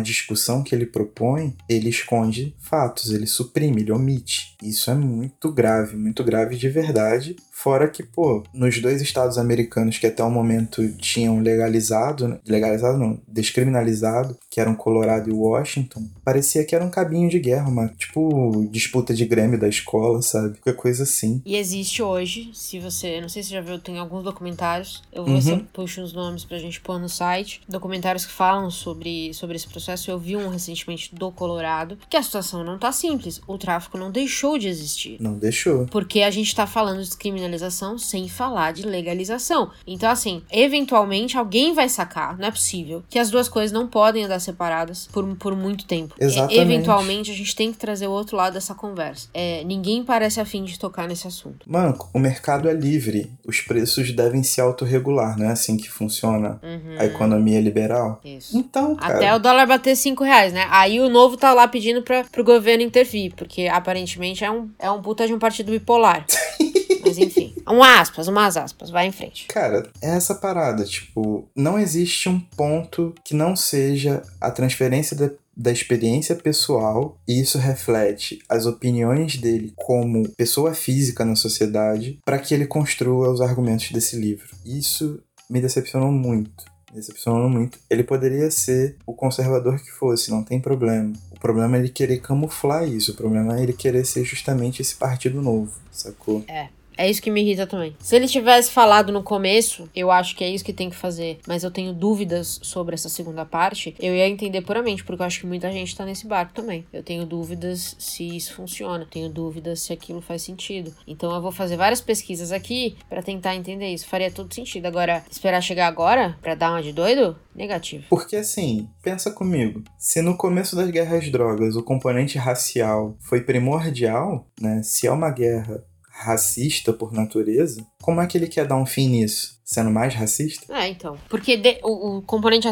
discussão 0.00 0.62
que 0.62 0.74
ele 0.74 0.86
propõe, 0.86 1.54
ele 1.68 1.90
esconde 1.90 2.56
fatos, 2.58 3.12
ele 3.12 3.26
suprime, 3.26 3.82
ele 3.82 3.92
omite. 3.92 4.56
Isso 4.62 4.90
é 4.90 4.94
muito 4.94 5.52
grave, 5.52 5.98
muito 5.98 6.24
grave 6.24 6.56
de 6.56 6.70
verdade. 6.70 7.36
Fora 7.62 7.90
que, 7.90 8.02
pô, 8.02 8.42
nos 8.54 8.80
dois 8.80 9.02
estados 9.02 9.36
americanos 9.36 9.98
que 9.98 10.06
até 10.06 10.24
o 10.24 10.30
momento 10.30 10.88
tinham 10.92 11.40
legalizado, 11.40 12.26
né? 12.26 12.38
legalizado 12.46 12.96
não, 12.96 13.20
descriminalizado, 13.28 14.34
que 14.48 14.58
eram 14.58 14.74
Colorado 14.74 15.28
e 15.28 15.32
Washington, 15.32 16.08
parecia 16.24 16.64
que 16.64 16.74
era 16.74 16.82
um 16.82 16.90
cabinho 16.90 17.28
de 17.28 17.38
guerra, 17.38 17.68
uma 17.68 17.88
tipo 17.88 18.66
disputa 18.70 19.12
de 19.12 19.26
Grêmio 19.26 19.60
da 19.60 19.68
escola, 19.68 20.22
sabe? 20.22 20.56
Qualquer 20.56 20.80
coisa 20.80 21.02
assim. 21.02 21.42
E 21.44 21.54
existe 21.54 22.02
hoje, 22.02 22.50
se 22.54 22.78
você, 22.78 23.20
não 23.20 23.28
sei 23.28 23.42
se 23.42 23.50
já 23.50 23.60
viu, 23.60 23.78
tem 23.78 23.98
alguns 23.98 24.24
documentários, 24.24 25.02
eu 25.12 25.26
vou 25.26 25.34
uhum. 25.34 25.66
puxo 25.70 26.00
uns 26.00 26.14
nomes 26.14 26.46
pra 26.46 26.58
gente 26.58 26.80
pôr 26.80 26.98
no 26.98 27.10
site, 27.10 27.60
documentários 27.68 28.24
que 28.24 28.32
falam 28.32 28.70
sobre, 28.70 29.34
sobre 29.34 29.56
esse 29.56 29.68
processo. 29.68 30.10
Eu 30.10 30.18
vi 30.18 30.34
um 30.34 30.48
recentemente 30.48 31.14
do 31.14 31.30
Colorado, 31.30 31.98
que 32.08 32.16
a 32.16 32.22
situação 32.22 32.64
não 32.64 32.78
tá 32.78 32.90
simples. 32.90 33.38
O 33.46 33.58
tráfico 33.58 33.98
não 33.98 34.10
deixou 34.10 34.56
de 34.56 34.66
existir. 34.66 35.18
Não 35.20 35.34
deixou. 35.34 35.84
Porque 35.88 36.22
a 36.22 36.30
gente 36.30 36.54
tá 36.54 36.66
falando 36.66 37.04
de 37.04 37.14
criminalização 37.18 37.49
sem 37.98 38.28
falar 38.28 38.72
de 38.72 38.82
legalização. 38.82 39.70
Então, 39.86 40.10
assim, 40.10 40.42
eventualmente 40.50 41.36
alguém 41.36 41.74
vai 41.74 41.88
sacar, 41.88 42.36
não 42.38 42.48
é 42.48 42.50
possível, 42.50 43.02
que 43.08 43.18
as 43.18 43.30
duas 43.30 43.48
coisas 43.48 43.72
não 43.72 43.86
podem 43.86 44.24
andar 44.24 44.40
separadas 44.40 45.08
por, 45.12 45.24
por 45.36 45.56
muito 45.56 45.84
tempo. 45.86 46.14
Exatamente. 46.18 46.56
E, 46.56 46.60
eventualmente 46.60 47.30
a 47.30 47.34
gente 47.34 47.54
tem 47.54 47.72
que 47.72 47.78
trazer 47.78 48.06
o 48.06 48.12
outro 48.12 48.36
lado 48.36 48.54
dessa 48.54 48.74
conversa. 48.74 49.28
É, 49.34 49.64
ninguém 49.64 50.04
parece 50.04 50.40
afim 50.40 50.64
de 50.64 50.78
tocar 50.78 51.08
nesse 51.08 51.26
assunto. 51.26 51.58
Mano, 51.66 51.96
o 52.12 52.18
mercado 52.18 52.68
é 52.68 52.72
livre. 52.72 53.32
Os 53.46 53.60
preços 53.60 54.12
devem 54.12 54.42
se 54.42 54.60
autorregular, 54.60 55.38
não 55.38 55.46
é 55.46 55.52
assim 55.52 55.76
que 55.76 55.88
funciona 55.90 56.60
uhum. 56.62 56.96
a 56.98 57.04
economia 57.04 57.60
liberal? 57.60 58.20
Isso. 58.24 58.56
Então, 58.56 58.96
cara... 58.96 59.16
Até 59.16 59.34
o 59.34 59.38
dólar 59.38 59.66
bater 59.66 59.96
5 59.96 60.22
reais, 60.24 60.52
né? 60.52 60.66
Aí 60.70 61.00
o 61.00 61.08
novo 61.08 61.36
tá 61.36 61.52
lá 61.52 61.66
pedindo 61.68 62.02
pra, 62.02 62.24
pro 62.24 62.44
governo 62.44 62.82
intervir, 62.82 63.34
porque 63.34 63.66
aparentemente 63.66 64.44
é 64.44 64.50
um, 64.50 64.68
é 64.78 64.90
um 64.90 65.00
puta 65.02 65.26
de 65.26 65.34
um 65.34 65.38
partido 65.38 65.72
bipolar. 65.72 66.24
Mas 67.04 67.18
enfim, 67.18 67.54
um 67.68 67.82
aspas, 67.82 68.28
umas 68.28 68.56
aspas, 68.56 68.90
vai 68.90 69.06
em 69.06 69.12
frente. 69.12 69.46
Cara, 69.46 69.88
é 70.02 70.10
essa 70.10 70.34
parada, 70.34 70.84
tipo, 70.84 71.48
não 71.54 71.78
existe 71.78 72.28
um 72.28 72.40
ponto 72.40 73.14
que 73.24 73.34
não 73.34 73.54
seja 73.54 74.22
a 74.40 74.50
transferência 74.50 75.16
da 75.16 75.30
da 75.56 75.70
experiência 75.70 76.34
pessoal 76.34 77.18
e 77.28 77.38
isso 77.38 77.58
reflete 77.58 78.38
as 78.48 78.64
opiniões 78.64 79.36
dele 79.36 79.74
como 79.76 80.26
pessoa 80.30 80.72
física 80.72 81.22
na 81.22 81.36
sociedade 81.36 82.18
para 82.24 82.38
que 82.38 82.54
ele 82.54 82.66
construa 82.66 83.30
os 83.30 83.42
argumentos 83.42 83.90
desse 83.90 84.16
livro. 84.16 84.48
Isso 84.64 85.22
me 85.50 85.60
decepcionou 85.60 86.10
muito. 86.10 86.64
Me 86.90 86.96
decepcionou 86.96 87.50
muito. 87.50 87.78
Ele 87.90 88.02
poderia 88.02 88.50
ser 88.50 88.96
o 89.06 89.12
conservador 89.12 89.78
que 89.78 89.90
fosse, 89.90 90.30
não 90.30 90.42
tem 90.42 90.58
problema. 90.58 91.12
O 91.30 91.38
problema 91.38 91.76
é 91.76 91.80
ele 91.80 91.88
querer 91.90 92.20
camuflar 92.20 92.88
isso. 92.88 93.12
O 93.12 93.16
problema 93.16 93.58
é 93.58 93.62
ele 93.62 93.74
querer 93.74 94.06
ser 94.06 94.24
justamente 94.24 94.80
esse 94.80 94.94
partido 94.94 95.42
novo, 95.42 95.72
sacou? 95.92 96.42
É. 96.48 96.68
É 97.00 97.08
isso 97.08 97.22
que 97.22 97.30
me 97.30 97.40
irrita 97.40 97.66
também. 97.66 97.96
Se 97.98 98.14
ele 98.14 98.28
tivesse 98.28 98.70
falado 98.70 99.10
no 99.10 99.22
começo, 99.22 99.88
eu 99.96 100.10
acho 100.10 100.36
que 100.36 100.44
é 100.44 100.50
isso 100.50 100.62
que 100.62 100.70
tem 100.70 100.90
que 100.90 100.96
fazer, 100.96 101.38
mas 101.48 101.64
eu 101.64 101.70
tenho 101.70 101.94
dúvidas 101.94 102.60
sobre 102.62 102.94
essa 102.94 103.08
segunda 103.08 103.42
parte, 103.46 103.96
eu 103.98 104.14
ia 104.14 104.28
entender 104.28 104.60
puramente, 104.60 105.02
porque 105.02 105.22
eu 105.22 105.26
acho 105.26 105.40
que 105.40 105.46
muita 105.46 105.72
gente 105.72 105.96
tá 105.96 106.04
nesse 106.04 106.26
barco 106.26 106.52
também. 106.52 106.84
Eu 106.92 107.02
tenho 107.02 107.24
dúvidas 107.24 107.96
se 107.98 108.36
isso 108.36 108.52
funciona, 108.52 109.08
tenho 109.10 109.30
dúvidas 109.30 109.80
se 109.80 109.94
aquilo 109.94 110.20
faz 110.20 110.42
sentido. 110.42 110.94
Então 111.06 111.34
eu 111.34 111.40
vou 111.40 111.50
fazer 111.50 111.78
várias 111.78 112.02
pesquisas 112.02 112.52
aqui 112.52 112.94
para 113.08 113.22
tentar 113.22 113.56
entender 113.56 113.88
isso. 113.88 114.06
Faria 114.06 114.30
todo 114.30 114.54
sentido. 114.54 114.84
Agora, 114.84 115.24
esperar 115.30 115.62
chegar 115.62 115.86
agora 115.86 116.36
para 116.42 116.54
dar 116.54 116.70
uma 116.72 116.82
de 116.82 116.92
doido? 116.92 117.34
Negativo. 117.54 118.04
Porque 118.10 118.36
assim, 118.36 118.90
pensa 119.02 119.30
comigo. 119.30 119.82
Se 119.98 120.20
no 120.20 120.36
começo 120.36 120.76
das 120.76 120.90
guerras 120.90 121.30
drogas 121.30 121.76
o 121.76 121.82
componente 121.82 122.36
racial 122.36 123.16
foi 123.20 123.40
primordial, 123.40 124.46
né? 124.60 124.82
Se 124.82 125.06
é 125.06 125.10
uma 125.10 125.30
guerra 125.30 125.82
racista 126.20 126.92
por 126.92 127.12
natureza, 127.12 127.84
como 128.02 128.20
é 128.20 128.26
que 128.26 128.36
ele 128.36 128.46
quer 128.46 128.66
dar 128.66 128.76
um 128.76 128.84
fim 128.84 129.08
nisso? 129.08 129.58
Sendo 129.64 129.90
mais 129.90 130.14
racista? 130.14 130.72
É, 130.74 130.88
então. 130.88 131.16
Porque 131.28 131.56
de, 131.56 131.78
o, 131.82 132.18
o, 132.18 132.22
componente 132.22 132.68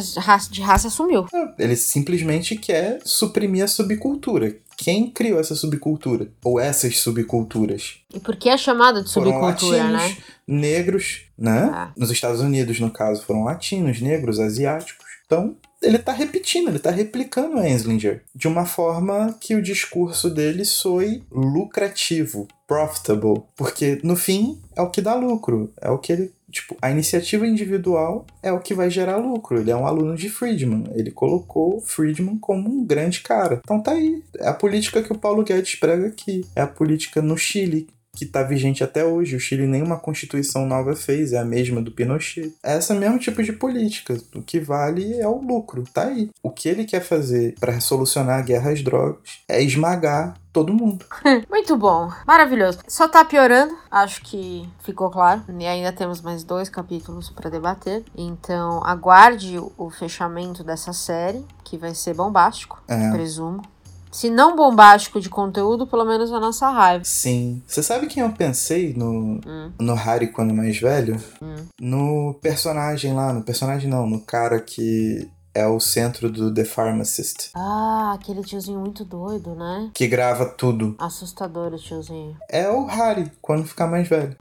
de 0.50 0.60
raça 0.60 0.90
sumiu. 0.90 1.26
É, 1.32 1.64
ele 1.64 1.76
simplesmente 1.76 2.56
quer 2.56 2.98
suprimir 3.04 3.64
a 3.64 3.68
subcultura. 3.68 4.56
Quem 4.76 5.10
criou 5.10 5.40
essa 5.40 5.54
subcultura? 5.54 6.30
Ou 6.44 6.60
essas 6.60 6.98
subculturas? 6.98 8.00
E 8.12 8.20
por 8.20 8.36
que 8.36 8.48
é 8.48 8.56
chamada 8.56 9.02
de 9.02 9.08
subcultura, 9.08 9.56
foram 9.58 9.82
latinos, 9.82 10.02
né? 10.02 10.16
Negros, 10.46 11.22
né? 11.36 11.70
Ah. 11.72 11.92
Nos 11.96 12.10
Estados 12.10 12.40
Unidos, 12.40 12.78
no 12.80 12.90
caso, 12.90 13.22
foram 13.22 13.44
latinos, 13.44 14.00
negros, 14.00 14.38
asiáticos. 14.40 15.06
Então, 15.24 15.56
ele 15.82 15.98
tá 15.98 16.12
repetindo, 16.12 16.68
ele 16.68 16.78
tá 16.78 16.90
replicando 16.90 17.64
Enslinger 17.64 18.22
de 18.34 18.48
uma 18.48 18.66
forma 18.66 19.36
que 19.40 19.54
o 19.54 19.62
discurso 19.62 20.28
dele 20.30 20.64
soe 20.64 21.22
lucrativo, 21.30 22.48
profitable, 22.66 23.42
porque 23.56 24.00
no 24.02 24.16
fim 24.16 24.60
é 24.76 24.82
o 24.82 24.90
que 24.90 25.00
dá 25.00 25.14
lucro, 25.14 25.72
é 25.80 25.90
o 25.90 25.98
que 25.98 26.12
ele 26.12 26.32
Tipo, 26.50 26.76
a 26.80 26.90
iniciativa 26.90 27.46
individual 27.46 28.26
é 28.42 28.50
o 28.50 28.60
que 28.60 28.72
vai 28.72 28.88
gerar 28.88 29.18
lucro. 29.18 29.60
Ele 29.60 29.70
é 29.70 29.76
um 29.76 29.86
aluno 29.86 30.16
de 30.16 30.30
Friedman. 30.30 30.84
Ele 30.94 31.10
colocou 31.10 31.80
Friedman 31.80 32.38
como 32.38 32.70
um 32.70 32.84
grande 32.86 33.20
cara. 33.20 33.60
Então 33.62 33.82
tá 33.82 33.92
aí. 33.92 34.22
É 34.38 34.48
a 34.48 34.54
política 34.54 35.02
que 35.02 35.12
o 35.12 35.18
Paulo 35.18 35.44
Guedes 35.44 35.74
prega 35.74 36.06
aqui. 36.06 36.46
É 36.56 36.62
a 36.62 36.66
política 36.66 37.20
no 37.20 37.36
Chile, 37.36 37.86
que 38.18 38.24
está 38.24 38.42
vigente 38.42 38.82
até 38.82 39.04
hoje. 39.04 39.36
O 39.36 39.40
Chile 39.40 39.66
nenhuma 39.66 39.96
constituição 39.96 40.66
nova 40.66 40.96
fez, 40.96 41.32
é 41.32 41.38
a 41.38 41.44
mesma 41.44 41.80
do 41.80 41.92
Pinochet. 41.92 42.52
É 42.62 42.76
esse 42.76 42.92
mesmo 42.92 43.18
tipo 43.18 43.42
de 43.42 43.52
política. 43.52 44.18
O 44.34 44.42
que 44.42 44.58
vale 44.58 45.14
é 45.20 45.28
o 45.28 45.40
lucro, 45.40 45.84
tá 45.94 46.04
aí. 46.04 46.30
O 46.42 46.50
que 46.50 46.68
ele 46.68 46.84
quer 46.84 47.00
fazer 47.00 47.54
para 47.60 47.80
solucionar 47.80 48.40
a 48.40 48.42
guerra 48.42 48.72
às 48.72 48.82
drogas 48.82 49.18
é 49.48 49.62
esmagar 49.62 50.34
todo 50.52 50.74
mundo. 50.74 51.04
Muito 51.48 51.76
bom, 51.76 52.10
maravilhoso. 52.26 52.80
Só 52.88 53.06
tá 53.06 53.24
piorando, 53.24 53.76
acho 53.88 54.22
que 54.22 54.68
ficou 54.80 55.10
claro. 55.10 55.42
E 55.48 55.66
ainda 55.66 55.92
temos 55.92 56.20
mais 56.20 56.42
dois 56.42 56.68
capítulos 56.68 57.30
para 57.30 57.48
debater. 57.48 58.04
Então 58.16 58.84
aguarde 58.84 59.60
o 59.76 59.90
fechamento 59.90 60.64
dessa 60.64 60.92
série, 60.92 61.44
que 61.62 61.78
vai 61.78 61.94
ser 61.94 62.14
bombástico, 62.14 62.82
é. 62.88 63.12
presumo 63.12 63.62
se 64.10 64.30
não 64.30 64.56
bombástico 64.56 65.20
de 65.20 65.28
conteúdo, 65.28 65.86
pelo 65.86 66.04
menos 66.04 66.32
a 66.32 66.40
nossa 66.40 66.68
raiva. 66.70 67.04
Sim. 67.04 67.62
Você 67.66 67.82
sabe 67.82 68.06
quem 68.06 68.22
eu 68.22 68.30
pensei 68.30 68.94
no, 68.94 69.40
hum. 69.46 69.72
no 69.78 69.94
Harry 69.94 70.28
quando 70.28 70.54
mais 70.54 70.78
velho? 70.78 71.20
Hum. 71.42 71.66
No 71.80 72.34
personagem 72.40 73.12
lá, 73.14 73.32
no 73.32 73.42
personagem 73.42 73.88
não, 73.88 74.06
no 74.06 74.20
cara 74.20 74.60
que 74.60 75.28
é 75.58 75.66
o 75.66 75.80
centro 75.80 76.30
do 76.30 76.52
The 76.52 76.64
Pharmacist. 76.64 77.50
Ah, 77.54 78.12
aquele 78.14 78.42
tiozinho 78.42 78.78
muito 78.78 79.04
doido, 79.04 79.54
né? 79.54 79.90
Que 79.92 80.06
grava 80.06 80.46
tudo. 80.46 80.94
Assustador 80.98 81.72
o 81.72 81.78
tiozinho. 81.78 82.36
É 82.50 82.68
o 82.68 82.86
Harry, 82.86 83.30
quando 83.42 83.66
ficar 83.66 83.86
mais 83.86 84.08
velho. 84.08 84.36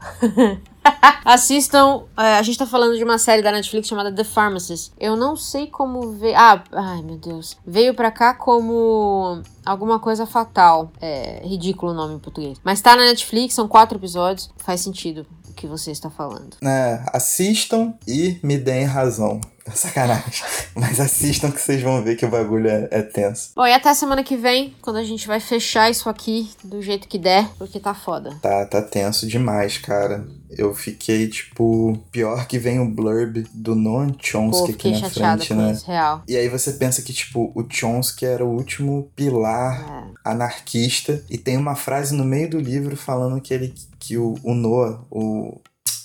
Assistam. 1.26 2.04
É, 2.18 2.38
a 2.38 2.42
gente 2.42 2.58
tá 2.58 2.66
falando 2.66 2.98
de 2.98 3.04
uma 3.04 3.18
série 3.18 3.42
da 3.42 3.52
Netflix 3.52 3.88
chamada 3.88 4.12
The 4.14 4.24
Pharmacist. 4.24 4.94
Eu 4.98 5.18
não 5.18 5.36
sei 5.36 5.68
como 5.68 6.14
ver. 6.14 6.34
Ah, 6.36 6.64
ai 6.72 7.02
meu 7.02 7.18
Deus. 7.18 7.58
Veio 7.66 7.94
pra 7.94 8.12
cá 8.12 8.34
como 8.34 9.42
alguma 9.66 10.00
coisa 10.00 10.26
fatal. 10.26 10.92
É 11.02 11.42
ridículo 11.46 11.92
o 11.92 11.96
nome 11.96 12.16
em 12.16 12.20
português. 12.20 12.58
Mas 12.64 12.82
tá 12.82 12.96
na 12.96 13.04
Netflix, 13.04 13.54
são 13.54 13.68
quatro 13.68 13.98
episódios. 13.98 14.50
Faz 14.58 14.82
sentido 14.82 15.28
o 15.50 15.54
que 15.54 15.68
você 15.68 15.92
está 15.92 16.10
falando. 16.10 16.56
É, 16.64 17.04
assistam 17.12 17.94
e 18.08 18.40
me 18.42 18.58
deem 18.58 18.86
razão. 18.86 19.42
Sacanagem. 19.76 20.44
Mas 20.76 21.00
assistam 21.00 21.52
que 21.52 21.62
vocês 21.62 21.82
vão 21.82 22.04
ver 22.04 22.16
que 22.16 22.26
o 22.26 22.30
bagulho 22.30 22.68
é, 22.68 22.88
é, 22.92 23.02
tenso. 23.02 23.52
Bom, 23.56 23.66
e 23.66 23.74
até 23.74 23.94
semana 23.94 24.24
que 24.24 24.36
vem, 24.36 24.76
quando 24.82 24.98
a 24.98 25.04
gente 25.04 25.28
vai 25.28 25.40
fechar 25.40 25.90
isso 25.90 26.10
aqui 26.10 26.50
do 26.64 26.82
jeito 26.82 27.08
que 27.08 27.18
der, 27.18 27.48
porque 27.58 27.80
tá 27.80 27.94
foda. 27.94 28.38
Tá, 28.42 28.66
tá 28.66 28.82
tenso 28.82 29.28
demais, 29.28 29.78
cara. 29.78 30.26
Eu 30.50 30.74
fiquei, 30.74 31.28
tipo, 31.28 31.98
pior 32.12 32.48
que 32.48 32.58
vem 32.58 32.80
o 32.80 32.90
blurb 32.90 33.46
do 33.54 33.76
Noam 33.76 34.16
Chomsky 34.20 34.74
Pô, 34.74 34.74
aqui 34.74 35.02
na 35.02 35.10
frente, 35.10 35.54
né? 35.54 35.72
Isso, 35.72 35.86
real. 35.86 36.24
E 36.28 36.38
aí 36.38 36.48
você 36.48 36.74
pensa 36.74 37.02
que, 37.02 37.12
tipo, 37.12 37.52
o 37.54 37.66
Chomsky 37.70 38.26
era 38.26 38.46
o 38.46 38.56
último 38.56 39.12
pilar 39.16 40.08
é. 40.08 40.30
anarquista. 40.32 41.22
E 41.30 41.38
tem 41.38 41.58
uma 41.58 41.76
frase 41.76 42.16
no 42.16 42.24
meio 42.24 42.50
do 42.50 42.60
livro 42.60 42.96
falando 42.96 43.42
que 43.42 43.54
ele 43.54 43.74
que 44.00 44.18
o, 44.18 44.36
o 44.44 44.54
Noah, 44.54 45.02
o 45.12 45.60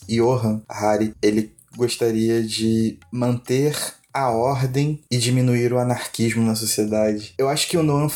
Johan 0.08 0.62
Hari, 0.68 1.14
ele 1.22 1.54
gostaria 1.76 2.42
de 2.42 2.98
manter 3.10 3.76
a 4.12 4.30
ordem 4.30 5.00
e 5.10 5.16
diminuir 5.16 5.72
o 5.72 5.78
anarquismo 5.78 6.44
na 6.44 6.54
sociedade. 6.54 7.32
Eu 7.38 7.48
acho 7.48 7.68
que 7.68 7.76
o 7.76 7.82
Noam 7.82 8.10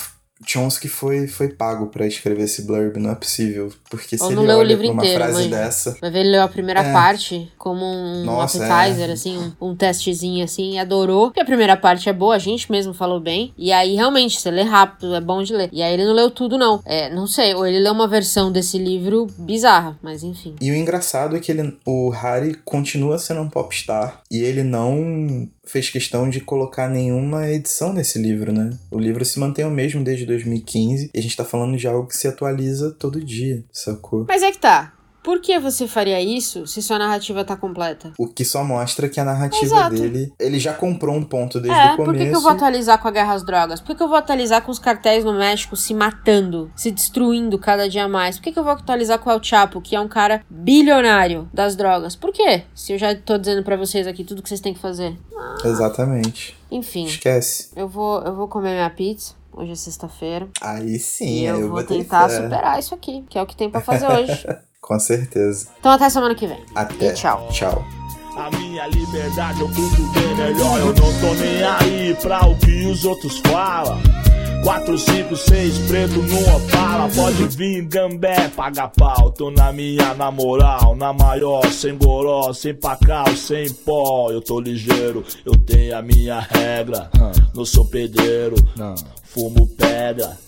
Chomsky 0.45 0.89
foi, 0.89 1.27
foi 1.27 1.49
pago 1.49 1.87
para 1.87 2.07
escrever 2.07 2.45
esse 2.45 2.63
blurb, 2.63 2.99
não 2.99 3.11
é 3.11 3.15
possível. 3.15 3.73
Porque 3.89 4.17
Ou 4.21 4.27
se 4.27 4.33
ele 4.33 4.41
olha 4.41 4.59
o 4.59 4.63
livro 4.63 4.85
pra 4.85 4.93
uma 4.93 5.03
inteiro, 5.03 5.25
frase 5.25 5.41
mãe. 5.41 5.51
dessa. 5.51 5.97
Vai 6.01 6.11
ver, 6.11 6.21
ele 6.21 6.31
leu 6.31 6.43
a 6.43 6.49
primeira 6.49 6.81
é. 6.81 6.93
parte 6.93 7.51
como 7.57 7.85
um 7.85 8.25
Nossa, 8.25 8.65
appetizer, 8.65 9.09
é. 9.09 9.13
assim, 9.13 9.39
um, 9.39 9.71
um 9.71 9.77
testezinho 9.77 10.45
assim, 10.45 10.75
e 10.75 10.79
adorou. 10.79 11.29
Porque 11.29 11.41
a 11.41 11.45
primeira 11.45 11.77
parte 11.77 12.09
é 12.09 12.13
boa, 12.13 12.35
a 12.35 12.39
gente 12.39 12.71
mesmo 12.71 12.93
falou 12.93 13.19
bem. 13.19 13.55
E 13.57 13.73
aí, 13.73 13.95
realmente, 13.95 14.39
você 14.39 14.51
lê 14.51 14.63
rápido, 14.63 15.15
é 15.15 15.21
bom 15.21 15.43
de 15.43 15.55
ler. 15.55 15.71
E 15.73 15.83
aí 15.83 15.95
ele 15.95 16.05
não 16.05 16.13
leu 16.13 16.31
tudo, 16.31 16.59
não. 16.59 16.83
É, 16.85 17.09
não 17.15 17.27
sei, 17.27 17.55
ou 17.55 17.67
ele 17.67 17.81
leu 17.81 17.93
uma 17.93 18.07
versão 18.07 18.53
desse 18.53 18.79
livro 18.79 19.27
bizarra, 19.39 19.99
mas 20.03 20.23
enfim. 20.23 20.55
E 20.61 20.71
o 20.71 20.75
engraçado 20.75 21.37
é 21.37 21.41
que 21.41 21.51
ele, 21.51 21.79
o 21.87 22.11
Harry 22.11 22.55
continua 22.65 23.19
sendo 23.19 23.41
um 23.41 23.49
popstar 23.49 24.21
e 24.31 24.43
ele 24.43 24.63
não 24.63 25.49
fez 25.67 25.91
questão 25.91 26.31
de 26.31 26.41
colocar 26.41 26.89
nenhuma 26.89 27.51
edição 27.51 27.93
nesse 27.93 28.19
livro, 28.19 28.53
né? 28.53 28.71
O 28.91 28.99
livro 28.99 29.25
se 29.25 29.39
mantém 29.39 29.65
o 29.65 29.71
mesmo 29.71 30.03
desde 30.03 30.25
2015 30.25 31.11
e 31.13 31.19
a 31.19 31.23
gente 31.23 31.37
tá 31.37 31.45
falando 31.45 31.77
de 31.77 31.87
algo 31.87 32.07
que 32.07 32.17
se 32.17 32.29
atualiza 32.29 32.93
todo 32.93 33.23
dia, 33.23 33.65
sacou? 33.73 34.25
Mas 34.29 34.43
é 34.43 34.53
que 34.53 34.59
tá. 34.59 34.96
Por 35.27 35.41
que 35.41 35.59
você 35.59 35.89
faria 35.89 36.21
isso 36.23 36.69
se 36.69 36.81
sua 36.81 37.01
narrativa 37.01 37.45
tá 37.45 37.57
completa? 37.57 38.13
O 38.17 38.29
que 38.29 38.45
só 38.45 38.63
mostra 38.63 39.09
que 39.09 39.19
a 39.19 39.25
narrativa 39.25 39.65
Exato. 39.65 39.97
dele. 39.97 40.33
Ele 40.39 40.57
já 40.61 40.73
comprou 40.73 41.17
um 41.17 41.25
ponto 41.25 41.59
desde 41.59 41.77
É, 41.77 41.95
o 41.95 41.97
começo. 41.97 42.05
por 42.05 42.17
que, 42.17 42.31
que 42.31 42.37
eu 42.37 42.41
vou 42.41 42.53
atualizar 42.53 43.03
com 43.03 43.09
a 43.09 43.11
guerra 43.11 43.35
às 43.35 43.45
drogas? 43.45 43.81
Por 43.81 43.89
que, 43.89 43.95
que 43.97 44.03
eu 44.05 44.09
vou 44.09 44.17
atualizar 44.17 44.63
com 44.63 44.71
os 44.71 44.79
cartéis 44.79 45.25
no 45.25 45.33
México 45.33 45.75
se 45.75 45.93
matando, 45.93 46.71
se 46.77 46.93
destruindo 46.93 47.59
cada 47.59 47.89
dia 47.89 48.07
mais? 48.07 48.37
Por 48.37 48.45
que, 48.45 48.53
que 48.53 48.59
eu 48.61 48.63
vou 48.63 48.73
atualizar 48.73 49.19
com 49.19 49.29
o 49.29 49.33
El 49.33 49.43
Chapo, 49.43 49.81
que 49.81 49.97
é 49.97 50.01
um 50.01 50.07
cara 50.07 50.45
bilionário 50.49 51.49
das 51.53 51.75
drogas? 51.75 52.15
Por 52.15 52.33
quê? 52.33 52.63
Se 52.73 52.93
eu 52.93 52.99
já 52.99 53.13
tô 53.17 53.37
dizendo 53.37 53.65
pra 53.65 53.77
vocês 53.77 54.07
aqui 54.07 54.23
tudo 54.23 54.41
que 54.45 54.49
vocês 54.49 54.61
têm 54.61 54.75
que 54.75 54.81
fazer. 54.81 55.17
Exatamente. 55.65 56.57
Enfim, 56.71 57.07
Esquece. 57.07 57.71
eu 57.75 57.89
vou, 57.89 58.21
eu 58.23 58.35
vou 58.35 58.47
comer 58.47 58.75
minha 58.75 58.91
pizza. 58.91 59.35
Hoje 59.53 59.73
é 59.73 59.75
sexta-feira. 59.75 60.49
Aí 60.61 60.99
sim, 61.01 61.43
e 61.43 61.49
aí 61.49 61.61
eu 61.61 61.69
vou 61.69 61.83
ter 61.83 61.99
tentar 61.99 62.29
fé. 62.29 62.43
superar 62.43 62.79
isso 62.79 62.95
aqui, 62.95 63.25
que 63.29 63.37
é 63.39 63.43
o 63.43 63.47
que 63.47 63.57
tem 63.57 63.69
pra 63.71 63.81
fazer 63.81 64.07
hoje. 64.07 64.47
Com 64.87 65.01
certeza. 65.01 65.67
Então 65.81 65.91
até 65.91 66.09
semana 66.09 66.33
que 66.35 66.47
vem. 66.47 66.63
Até. 66.73 67.09
E 67.09 67.15
tchau. 67.15 67.49
Tchau. 67.51 67.85
A 68.37 68.49
minha 68.57 68.87
liberdade 68.87 69.61
eu 69.61 69.67
cuido 69.67 70.13
bem 70.13 70.37
melhor. 70.37 70.79
Eu 70.79 70.95
não 70.95 71.21
tô 71.21 71.35
nem 71.35 71.63
aí 71.65 72.17
pra 72.23 72.47
o 72.47 72.57
que 72.57 72.87
os 72.87 73.05
outros 73.05 73.39
falam. 73.41 74.01
4, 74.63 74.97
5, 74.97 75.37
6, 75.37 75.79
preto 75.89 76.23
numa 76.23 76.61
fala. 76.71 77.09
Pode 77.09 77.49
vir, 77.57 77.85
gambé, 77.87 78.49
paga 78.51 78.87
pau. 78.87 79.33
Tô 79.33 79.51
na 79.51 79.73
minha, 79.73 80.15
na 80.15 80.31
moral, 80.31 80.95
na 80.95 81.13
maior. 81.13 81.67
Sem 81.73 81.99
goró, 81.99 82.53
sem 82.53 82.73
pacal, 82.75 83.27
sem 83.37 83.69
pó. 83.73 84.31
Eu 84.31 84.41
tô 84.41 84.61
ligeiro, 84.61 85.25
eu 85.45 85.57
tenho 85.57 85.99
a 85.99 86.03
minha 86.03 86.39
regra. 86.39 87.11
Não 87.53 87.65
sou 87.65 87.85
pedreiro, 87.87 88.55
fumo 89.25 89.67
pedra. 89.67 90.46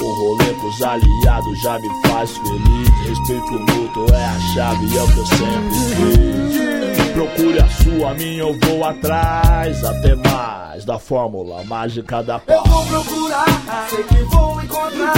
O 0.00 0.14
rolê 0.14 0.52
pros 0.54 0.82
aliados 0.82 1.60
já 1.60 1.78
me 1.78 1.88
faz 2.08 2.30
feliz. 2.38 2.88
Respeito 3.08 3.52
mútuo 3.52 4.06
é 4.14 4.24
a 4.24 4.40
chave, 4.54 4.96
é 4.96 5.02
o 5.02 5.06
que 5.12 5.18
eu 5.18 5.26
sempre 5.26 5.78
quis. 5.96 7.12
Procure 7.12 7.58
a 7.60 7.68
sua, 7.68 8.14
minha 8.14 8.40
eu 8.42 8.58
vou 8.64 8.84
atrás. 8.84 9.84
Até 9.84 10.14
mais 10.16 10.84
da 10.84 10.98
fórmula 10.98 11.62
mágica 11.64 12.22
da 12.22 12.34
Eu 12.34 12.40
paz. 12.40 12.68
vou 12.68 12.86
procurar, 12.86 13.44
sei 13.90 14.02
que 14.04 14.22
vou 14.24 14.62
encontrar. 14.62 15.14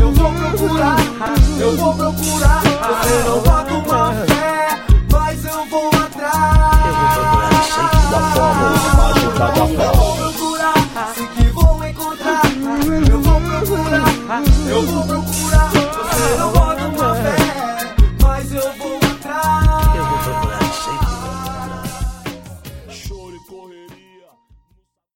Eu 0.00 0.12
vou 0.12 0.32
procurar, 0.32 0.96
eu 1.58 1.76
vou 1.76 1.94
procurar. 1.94 2.62
Você 2.62 3.28
não 3.28 3.40
bota 3.40 3.74
uma 3.74 4.12
fé, 4.26 4.80
mas 5.10 5.44
eu 5.44 5.66
vou 5.66 5.88
atrás. 5.88 6.32
Da 8.10 8.20
fórmula 8.34 8.94
mágica 8.94 9.46
da 9.52 9.84
Eu 9.84 9.94
vou 9.94 10.16
procurar, 10.16 10.74
sei 11.14 11.26
que 11.28 11.41
encontrar. 13.42 14.42
Eu 14.68 14.82
vou 14.82 15.06
procurar, 15.06 15.71